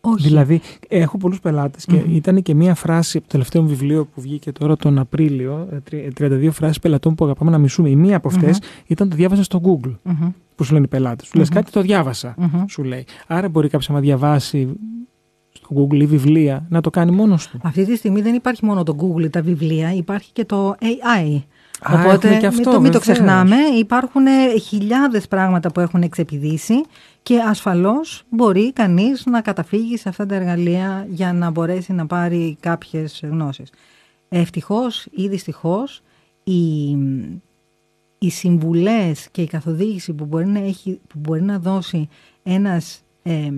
Όχι. 0.05 0.27
Δηλαδή, 0.27 0.61
έχω 0.89 1.17
πολλούς 1.19 1.41
πελάτες 1.41 1.85
και 1.85 1.97
ήταν 1.97 2.43
και 2.43 2.55
μία 2.55 2.75
φράση 2.75 3.17
από 3.17 3.27
το 3.27 3.33
τελευταίο 3.33 3.63
μου 3.63 3.69
βιβλίο 3.69 4.05
που 4.07 4.21
βγήκε 4.21 4.53
τώρα 4.53 4.77
τον 4.77 4.99
Απρίλιο, 4.99 5.69
ε, 5.73 5.81
τρι- 5.81 6.13
32 6.13 6.51
φράσεις 6.51 6.79
πελατών 6.79 7.15
που 7.15 7.25
αγαπάμε 7.25 7.51
να 7.51 7.59
μισούμε. 7.59 7.89
Η 7.89 7.97
μία 7.97 8.17
από 8.17 8.29
αυτές 8.29 8.61
ήταν 8.87 9.09
το 9.09 9.17
διάβασα 9.17 9.43
στο 9.43 9.61
Google, 9.65 9.93
Μμμ. 10.03 10.29
που 10.55 10.65
σου 10.65 10.73
λένε 10.73 10.85
οι 10.85 10.89
πελάτες. 10.89 11.27
Σου 11.27 11.39
λες 11.39 11.49
κάτι, 11.49 11.71
το 11.71 11.81
διάβασα, 11.81 12.35
Μμμ. 12.39 12.65
σου 12.69 12.83
λέει. 12.85 13.05
Άρα 13.27 13.49
μπορεί 13.49 13.69
κάποιος 13.69 13.89
να 13.89 14.01
διαβάσει 14.01 14.69
στο 15.53 15.69
Google 15.77 16.01
ή 16.01 16.07
βιβλία 16.07 16.67
να 16.69 16.81
το 16.81 16.91
κάνει 16.91 17.11
μόνος 17.11 17.49
του. 17.49 17.59
Αυτή 17.63 17.85
τη 17.85 17.97
στιγμή 17.97 18.21
δεν 18.21 18.35
υπάρχει 18.35 18.65
μόνο 18.65 18.83
το 18.83 18.97
Google 19.01 19.23
ή 19.25 19.29
τα 19.31 19.43
βιβλία, 19.43 19.95
υπάρχει 19.95 20.33
και 20.33 20.45
το 20.45 20.75
AI. 20.81 21.43
Α, 21.91 22.01
Οπότε 22.01 22.29
έχουμε 22.29 22.41
και 22.41 22.49
μην 22.49 22.59
αυτό, 22.59 22.71
το, 22.71 22.81
μην 22.81 22.91
το 22.93 22.99
βεβαίως. 22.99 23.01
ξεχνάμε. 23.01 23.57
Υπάρχουν 23.79 24.27
ε, 24.27 24.59
χιλιάδες 24.59 25.29
πράγματα 25.29 25.73
που 25.73 25.81
έχουν 25.81 26.03
εξεπηδήσει 26.03 26.75
και 27.23 27.41
ασφαλώς 27.41 28.23
μπορεί 28.29 28.73
κανείς 28.73 29.27
να 29.27 29.41
καταφύγει 29.41 29.97
σε 29.97 30.09
αυτά 30.09 30.27
τα 30.27 30.35
εργαλεία 30.35 31.07
για 31.09 31.33
να 31.33 31.51
μπορέσει 31.51 31.93
να 31.93 32.07
πάρει 32.07 32.57
κάποιες 32.61 33.21
γνώσεις. 33.23 33.71
Ευτυχώς 34.29 35.07
ή 35.11 35.29
δυστυχώς 35.29 36.03
οι, 36.45 36.91
οι 38.19 38.31
συμβουλές 38.31 39.29
και 39.31 39.43
η 39.43 39.47
καθοδήγηση 39.47 40.13
που 40.13 40.25
μπορεί 40.25 40.47
να, 40.47 40.59
έχει, 40.59 41.01
που 41.09 41.19
μπορεί 41.19 41.43
να 41.43 41.59
δώσει 41.59 42.09
ένας 42.43 43.04
ε, 43.27 43.51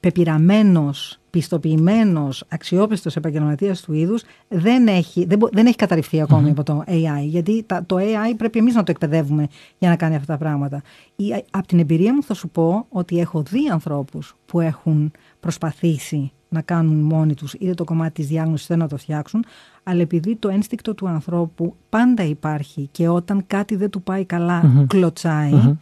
πεπειραμένος, 0.00 1.18
πιστοποιημένος, 1.30 2.44
αξιόπιστος 2.48 3.16
επαγγελματίας 3.16 3.80
του 3.80 3.92
είδους 3.92 4.22
δεν 4.48 4.86
έχει, 4.86 5.24
δεν, 5.24 5.38
μπο- 5.38 5.48
δεν 5.52 5.66
έχει 5.66 5.76
καταρριφθεί 5.76 6.20
ακόμη 6.20 6.50
από 6.50 6.62
το 6.62 6.82
AI. 6.86 7.24
Γιατί 7.24 7.62
τα- 7.66 7.84
το 7.86 7.96
AI 7.96 8.34
πρέπει 8.36 8.58
εμείς 8.58 8.74
να 8.74 8.82
το 8.82 8.90
εκπαιδεύουμε 8.90 9.46
για 9.78 9.88
να 9.88 9.96
κάνει 9.96 10.14
αυτά 10.14 10.32
τα 10.32 10.38
πράγματα. 10.38 10.82
Η- 11.16 11.44
από 11.50 11.66
την 11.66 11.78
εμπειρία 11.78 12.14
μου 12.14 12.22
θα 12.22 12.34
σου 12.34 12.48
πω 12.48 12.86
ότι 12.88 13.18
έχω 13.20 13.42
δει 13.42 13.68
ανθρώπους 13.72 14.36
που 14.46 14.60
έχουν 14.60 15.12
προσπαθήσει 15.40 16.32
να 16.48 16.60
κάνουν 16.62 16.96
μόνοι 17.00 17.34
τους 17.34 17.52
είτε 17.54 17.74
το 17.74 17.84
κομμάτι 17.84 18.12
της 18.12 18.26
διάγνωσης 18.26 18.64
είτε 18.66 18.76
να 18.76 18.88
το 18.88 18.96
φτιάξουν 18.96 19.44
αλλά 19.82 20.00
επειδή 20.00 20.36
το 20.36 20.48
ένστικτο 20.48 20.94
του 20.94 21.08
ανθρώπου 21.08 21.74
πάντα 21.88 22.22
υπάρχει 22.24 22.88
και 22.92 23.08
όταν 23.08 23.44
κάτι 23.46 23.76
δεν 23.76 23.90
του 23.90 24.02
πάει 24.02 24.24
καλά 24.24 24.84
κλωτσάει 24.88 25.76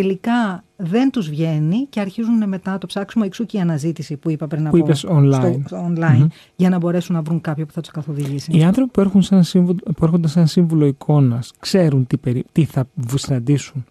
τελικά 0.00 0.64
δεν 0.76 1.10
τους 1.10 1.28
βγαίνει 1.28 1.86
και 1.88 2.00
αρχίζουν 2.00 2.48
μετά 2.48 2.70
να 2.70 2.78
το 2.78 2.86
ψάξουμε 2.86 3.26
εξού 3.26 3.46
και 3.46 3.56
η 3.56 3.60
αναζήτηση 3.60 4.16
που 4.16 4.30
είπα 4.30 4.46
πριν 4.46 4.62
Που 4.62 4.68
από 4.68 4.76
είπες 4.76 5.06
online. 5.08 5.32
στο, 5.32 5.62
στο 5.66 5.92
online 5.92 6.26
για 6.56 6.68
να 6.68 6.78
μπορέσουν 6.78 7.14
να 7.14 7.22
βρουν 7.22 7.40
κάποιον 7.40 7.66
που 7.66 7.72
θα 7.72 7.80
τους 7.80 7.90
καθοδηγήσει. 7.90 8.56
Οι 8.56 8.62
άνθρωποι 8.62 8.90
που, 8.90 9.00
έρχονται 9.00 9.24
σε 9.24 9.34
ένα 9.34 9.42
σύμβουλο, 9.42 9.78
που 9.84 10.04
έρχονται 10.04 10.28
σε 10.28 10.38
ένα 10.38 10.48
σύμβουλο 10.48 10.86
εικόνας 10.86 11.52
ξέρουν 11.58 12.06
τι, 12.06 12.16
περι- 12.16 12.46
τι 12.52 12.64
θα 12.64 12.88
συναντήσουν; 13.14 13.84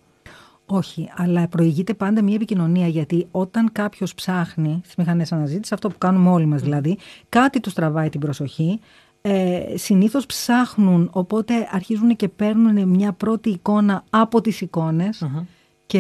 Όχι, 0.66 1.10
αλλά 1.16 1.48
προηγείται 1.48 1.94
πάντα 1.94 2.24
μια 2.24 2.36
επικοινωνία 2.36 2.88
γιατί 2.88 3.28
όταν 3.32 3.70
κάποιος 3.72 4.14
ψάχνει 4.14 4.80
στις 4.84 4.96
μηχανές 4.96 5.32
αναζήτησης, 5.32 5.72
αυτό 5.72 5.90
που 5.90 5.98
κάνουμε 5.98 6.30
όλοι 6.30 6.46
μας 6.46 6.62
δηλαδή, 6.62 6.98
κάτι 7.30 7.60
τους 7.60 7.74
τραβάει 7.74 8.10
την 8.10 8.20
προσοχή, 8.20 8.80
ε, 9.22 9.60
συνήθως 9.74 10.26
ψάχνουν, 10.26 11.10
οπότε 11.14 11.54
αρχίζουν 11.72 12.16
και 12.16 12.28
παίρνουν 12.28 12.88
μια 12.88 13.12
πρώτη 13.12 13.50
εικόνα 13.50 14.04
από 14.10 14.42
τις 14.42 14.62
εικόνες 14.62 15.24
και 15.86 16.00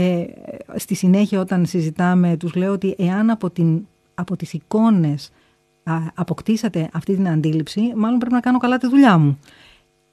ε, 0.73 0.79
στη 0.79 0.95
συνέχεια 0.95 1.39
όταν 1.39 1.65
συζητάμε 1.65 2.37
τους 2.37 2.55
λέω 2.55 2.71
ότι 2.71 2.95
εάν 2.97 3.29
από, 3.29 3.49
την, 3.49 3.87
από 4.13 4.35
τις 4.35 4.53
εικόνες 4.53 5.31
α, 5.83 5.97
αποκτήσατε 6.13 6.89
αυτή 6.93 7.15
την 7.15 7.29
αντίληψη, 7.29 7.93
μάλλον 7.95 8.17
πρέπει 8.19 8.33
να 8.33 8.39
κάνω 8.39 8.57
καλά 8.57 8.77
τη 8.77 8.87
δουλειά 8.87 9.17
μου. 9.17 9.39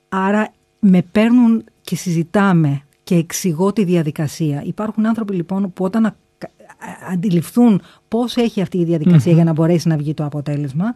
Άρα 0.09 0.53
με 0.79 1.03
παίρνουν 1.13 1.65
και 1.83 1.97
συζητάμε 1.97 2.83
και 3.03 3.15
εξηγώ 3.15 3.73
τη 3.73 3.85
διαδικασία. 3.85 4.63
Υπάρχουν 4.65 5.07
άνθρωποι 5.07 5.35
λοιπόν 5.35 5.73
που 5.73 5.85
όταν 5.85 6.07
α- 6.07 6.09
α- 6.09 7.13
αντιληφθούν 7.13 7.83
πώς 8.09 8.37
έχει 8.37 8.61
αυτή 8.61 8.79
η 8.79 8.85
διαδικασια 8.85 9.33
για 9.33 9.45
να 9.45 9.53
μπορέσει 9.53 9.89
να 9.89 9.97
βγει 9.97 10.15
το 10.15 10.25
αποτέλεσμα, 10.25 10.95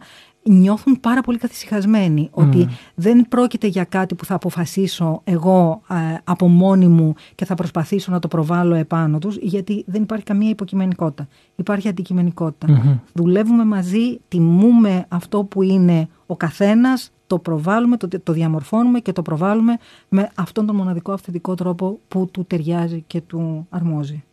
νιώθουν 0.49 0.99
πάρα 0.99 1.21
πολύ 1.21 1.37
καθησυχασμένοι 1.37 2.29
ότι 2.31 2.67
δεν 2.95 3.27
πρόκειται 3.29 3.67
για 3.67 3.83
κάτι 3.83 4.15
που 4.15 4.25
θα 4.25 4.35
αποφασίσω 4.35 5.21
εγώ 5.23 5.81
α, 5.87 5.95
από 6.23 6.47
μόνη 6.47 6.87
μου 6.87 7.13
και 7.35 7.45
θα 7.45 7.55
προσπαθήσω 7.55 8.11
να 8.11 8.19
το 8.19 8.27
προβάλλω 8.27 8.75
επάνω 8.75 9.19
τους, 9.19 9.37
γιατί 9.41 9.83
δεν 9.87 10.01
υπάρχει 10.01 10.25
καμία 10.25 10.49
υποκειμενικότητα. 10.49 11.27
Υπάρχει 11.55 11.87
αντικειμενικότητα. 11.87 12.99
Δουλεύουμε 13.13 13.65
μαζί, 13.65 14.19
τιμούμε 14.27 15.05
αυτό 15.07 15.43
που 15.43 15.61
είναι 15.61 16.07
ο 16.25 16.35
καθένας, 16.35 17.11
το 17.27 17.39
προβάλλουμε, 17.39 17.97
το, 17.97 18.07
το 18.23 18.33
διαμορφώνουμε 18.33 18.99
και 18.99 19.11
το 19.11 19.21
προβάλλουμε 19.21 19.77
με 20.09 20.29
αυτόν 20.35 20.65
τον 20.65 20.75
μοναδικό 20.75 21.11
αυθεντικό 21.11 21.55
τρόπο 21.55 21.99
που 22.07 22.29
του 22.31 22.45
ταιριάζει 22.45 23.03
και 23.07 23.21
του 23.21 23.67
αρμόζει. 23.69 24.23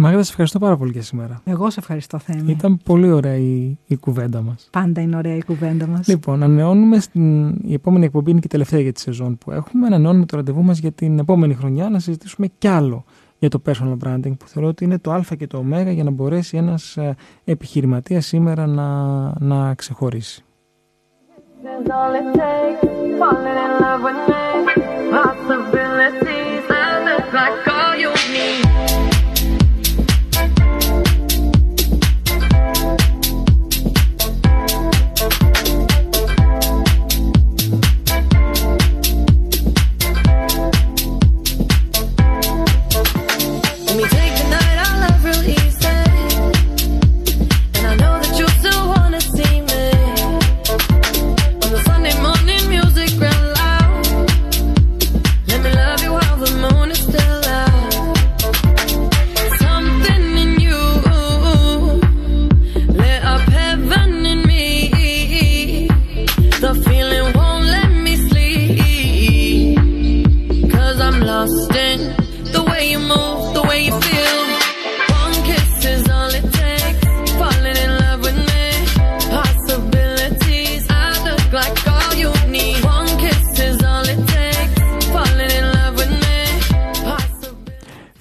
Μάγδα, 0.00 0.22
σε 0.22 0.30
ευχαριστώ 0.30 0.58
πάρα 0.58 0.76
πολύ 0.76 0.90
για 0.90 1.02
σήμερα. 1.02 1.40
Εγώ 1.44 1.70
σε 1.70 1.80
ευχαριστώ, 1.80 2.18
Θέμη. 2.18 2.50
Ήταν 2.50 2.78
πολύ 2.84 3.10
ωραία 3.10 3.36
η, 3.36 3.76
η 3.86 3.96
κουβέντα 3.96 4.42
μας. 4.42 4.68
Πάντα 4.72 5.00
είναι 5.00 5.16
ωραία 5.16 5.36
η 5.36 5.44
κουβέντα 5.44 5.86
μας. 5.86 6.06
Λοιπόν, 6.08 6.42
ανανεώνουμε 6.42 7.00
στην 7.00 7.48
η 7.48 7.72
επόμενη 7.72 8.04
εκπομπή 8.04 8.30
είναι 8.30 8.38
και 8.38 8.46
η 8.46 8.50
τελευταία 8.50 8.80
για 8.80 8.92
τη 8.92 9.00
σεζόν 9.00 9.38
που 9.38 9.50
έχουμε. 9.50 9.86
Ανανεώνουμε 9.86 10.26
το 10.26 10.36
ραντεβού 10.36 10.62
μας 10.62 10.78
για 10.78 10.92
την 10.92 11.18
επόμενη 11.18 11.54
χρονιά 11.54 11.88
να 11.88 11.98
συζητήσουμε 11.98 12.46
κι 12.58 12.68
άλλο 12.68 13.04
για 13.38 13.48
το 13.48 13.62
personal 13.66 13.96
branding 14.04 14.36
που 14.38 14.46
θεωρώ 14.48 14.68
ότι 14.68 14.84
είναι 14.84 14.98
το 14.98 15.12
α 15.12 15.22
και 15.38 15.46
το 15.46 15.58
ω 15.58 15.80
για 15.90 16.04
να 16.04 16.10
μπορέσει 16.10 16.56
ένας 16.56 16.96
ε, 16.96 17.14
επιχειρηματίας 17.44 18.26
σήμερα 18.26 18.66
να, 18.66 19.32
να 19.38 19.74
ξεχωρίσει. 19.74 20.42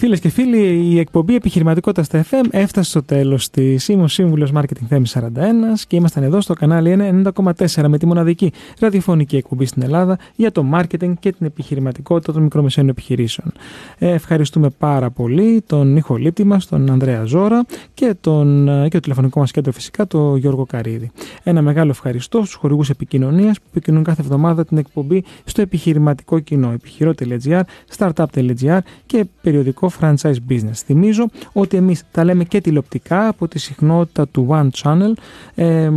Φίλες 0.07 0.21
και 0.21 0.29
φίλοι, 0.29 0.91
η 0.91 0.99
εκπομπή 0.99 1.35
Επιχειρηματικότητας 1.35 2.05
στα 2.05 2.25
FM 2.29 2.45
έφτασε 2.51 2.89
στο 2.89 3.03
τέλος 3.03 3.49
της. 3.49 3.87
Είμαι 3.87 4.03
ο 4.03 4.07
σύμβουλος 4.07 4.51
Marketing 4.55 4.85
Θέμης 4.87 5.17
41 5.17 5.85
και 5.87 5.95
ήμασταν 5.95 6.23
εδώ 6.23 6.41
στο 6.41 6.53
κανάλι 6.53 7.23
90,4 7.35 7.87
με 7.87 7.97
τη 7.97 8.05
μοναδική 8.05 8.51
ραδιοφωνική 8.79 9.35
εκπομπή 9.35 9.65
στην 9.65 9.81
Ελλάδα 9.81 10.17
για 10.35 10.51
το 10.51 10.65
marketing 10.73 11.13
και 11.19 11.31
την 11.31 11.45
επιχειρηματικότητα 11.45 12.33
των 12.33 12.43
μικρομεσαίων 12.43 12.89
επιχειρήσεων. 12.89 13.51
Ε, 13.97 14.11
ευχαριστούμε 14.11 14.69
πάρα 14.69 15.09
πολύ 15.09 15.63
τον 15.67 15.97
ηχολήπτη 15.97 16.43
μας, 16.43 16.67
τον 16.67 16.89
Ανδρέα 16.89 17.23
Ζώρα 17.23 17.65
και, 17.93 18.15
τον, 18.21 18.65
και 18.83 18.89
το 18.89 18.99
τηλεφωνικό 18.99 19.39
μας 19.39 19.51
κέντρο 19.51 19.71
φυσικά, 19.71 20.07
τον 20.07 20.37
Γιώργο 20.37 20.65
Καρίδη. 20.65 21.11
Ένα 21.43 21.61
μεγάλο 21.61 21.89
ευχαριστώ 21.89 22.37
στους 22.37 22.53
χορηγούς 22.53 22.89
επικοινωνίας 22.89 23.59
που 23.59 23.65
επικοινωνούν 23.69 24.05
κάθε 24.05 24.21
εβδομάδα 24.21 24.65
την 24.65 24.77
εκπομπή 24.77 25.23
στο 25.43 25.61
επιχειρηματικό 25.61 26.39
κοινό 26.39 26.71
επιχειρό.gr, 26.71 27.61
startup.gr 27.97 28.79
και 29.05 29.25
περιοδικό 29.41 29.89
franchise 30.01 30.35
business. 30.49 30.73
Θυμίζω 30.85 31.29
ότι 31.53 31.77
εμείς 31.77 32.03
τα 32.11 32.23
λέμε 32.23 32.43
και 32.43 32.61
τηλεοπτικά 32.61 33.27
από 33.27 33.47
τη 33.47 33.59
συχνότητα 33.59 34.27
του 34.27 34.47
One 34.49 34.69
Channel 34.83 35.11
ε, 35.55 35.91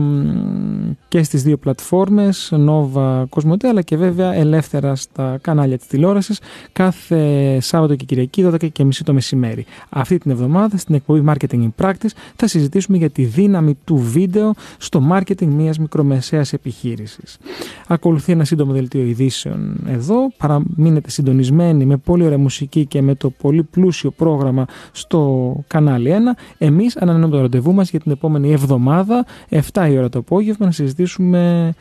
και 1.09 1.23
στις 1.23 1.43
δύο 1.43 1.57
πλατφόρμες 1.57 2.53
Nova 2.69 3.25
Cosmote 3.29 3.65
αλλά 3.65 3.83
και 3.83 3.97
βέβαια 3.97 4.35
ελεύθερα 4.35 4.95
στα 4.95 5.39
κανάλια 5.41 5.79
της 5.79 5.87
τηλεόρασης 5.87 6.41
κάθε 6.73 7.59
Σάββατο 7.61 7.95
και 7.95 8.05
Κυριακή 8.05 8.45
12 8.47 8.73
και 8.73 8.85
μισή 8.85 9.05
το 9.05 9.13
μεσημέρι. 9.13 9.67
Αυτή 9.89 10.19
την 10.19 10.31
εβδομάδα 10.31 10.77
στην 10.77 10.95
εκπομπή 10.95 11.25
Marketing 11.27 11.63
in 11.63 11.85
Practice 11.85 12.11
θα 12.37 12.47
συζητήσουμε 12.47 12.97
για 12.97 13.11
τη 13.11 13.25
δύναμη 13.25 13.77
του 13.85 13.97
βίντεο 13.97 14.53
στο 14.79 15.09
marketing 15.13 15.47
μιας 15.47 15.79
μικρομεσαίας 15.79 16.53
επιχείρησης. 16.53 17.39
Ακολουθεί 17.87 18.33
ένα 18.33 18.45
σύντομο 18.45 18.73
δελτίο 18.73 19.03
ειδήσεων 19.03 19.81
εδώ. 19.87 20.33
Παραμείνετε 20.37 21.11
συντονισμένοι 21.11 21.85
με 21.85 21.97
πολύ 21.97 22.25
ωραία 22.25 22.39
μουσική 22.39 22.87
και 22.87 23.03
με 23.03 23.15
το 23.15 23.31
πολύ 23.31 23.63
πλούσιο 23.63 23.90
πρόγραμμα 24.17 24.65
στο 24.93 25.55
κανάλι 25.67 26.11
1. 26.13 26.15
Εμείς 26.59 26.97
ανανεώνουμε 26.97 27.37
το 27.37 27.41
ραντεβού 27.43 27.73
μας 27.75 27.91
για 27.91 28.01
την 28.01 28.13
επόμενη 28.13 28.53
εβδομάδα, 28.53 29.25
7 29.73 29.89
η 29.91 29.99
ώρα 29.99 30.09
το 30.09 30.19
απόγευμα, 30.19 30.67
να 30.67 30.73
συζητήσουμε 30.73 31.73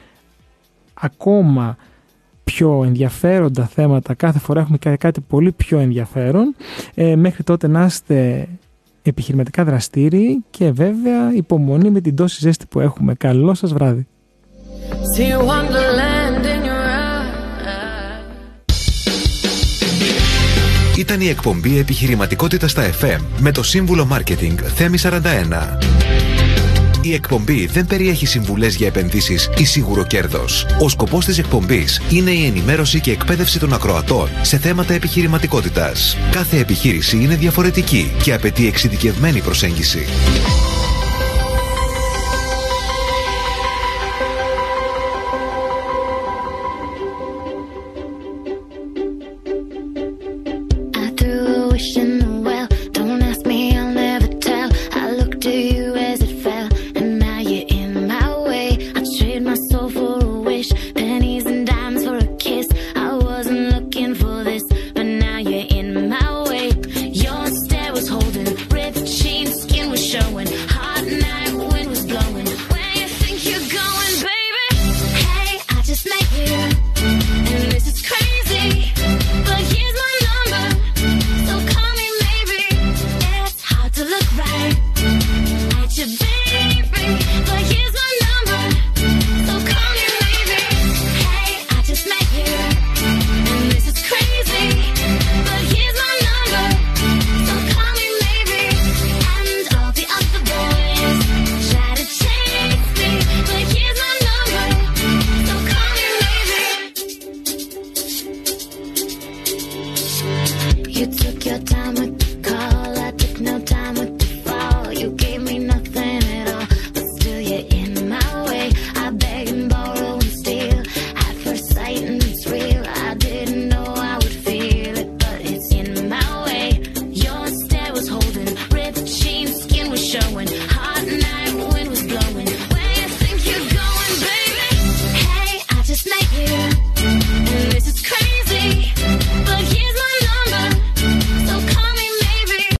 ακόμα 0.94 1.78
πιο 2.44 2.84
ενδιαφέροντα 2.86 3.66
θέματα. 3.66 4.14
Κάθε 4.14 4.40
φορά 4.40 4.62
έχουμε 4.62 4.78
κα- 4.78 4.96
κάτι 4.96 5.22
πολύ 5.22 5.52
πιο 5.52 5.80
ενδιαφέρον. 5.80 6.56
Ε, 6.96 7.16
μέχρι 7.16 7.44
τότε 7.44 7.68
να 7.68 7.86
είστε 7.86 8.48
επιχειρηματικά 9.02 9.64
δραστήριοι 9.64 10.44
και 10.50 10.72
βέβαια 10.72 11.34
υπομονή 11.34 11.90
με 11.90 12.02
την 12.02 12.16
τόση 12.16 12.38
ζέστη 12.42 12.66
που 12.70 12.80
έχουμε. 12.80 13.14
Καλό 13.14 13.54
σας 13.54 13.74
βράδυ. 13.74 14.08
Ήταν 21.00 21.22
η 21.22 21.28
εκπομπή 21.28 21.80
Επιχειρηματικότητα 21.80 22.68
στα 22.68 22.90
FM 23.02 23.20
με 23.40 23.52
το 23.52 23.64
σύμβουλο 23.64 24.08
Marketing 24.12 24.56
Θέμη 24.76 24.98
41. 25.02 25.12
Η 27.02 27.14
εκπομπή 27.14 27.66
δεν 27.66 27.86
περιέχει 27.86 28.26
συμβουλές 28.26 28.76
για 28.76 28.88
επενδύσεις 28.88 29.50
ή 29.58 29.66
σίγουρο 29.66 30.06
κέρδος. 30.06 30.66
Ο 30.80 30.90
σκοπός 30.90 31.26
της 31.26 31.38
εκπομπής 31.38 32.02
είναι 32.10 32.32
η 32.32 32.46
ενημέρωση 32.46 33.00
και 33.00 33.12
εκπαίδευση 33.12 33.60
των 33.60 33.74
ακροατών 33.74 34.30
σε 34.42 34.58
θέματα 34.58 34.94
επιχειρηματικότητας. 34.94 36.18
Κάθε 36.32 36.60
επιχείρηση 36.60 37.18
είναι 37.18 37.36
διαφορετική 37.36 38.12
και 38.24 38.34
απαιτεί 38.34 38.68
εξειδικευμένη 38.68 39.42
προσέγγιση. 39.42 40.06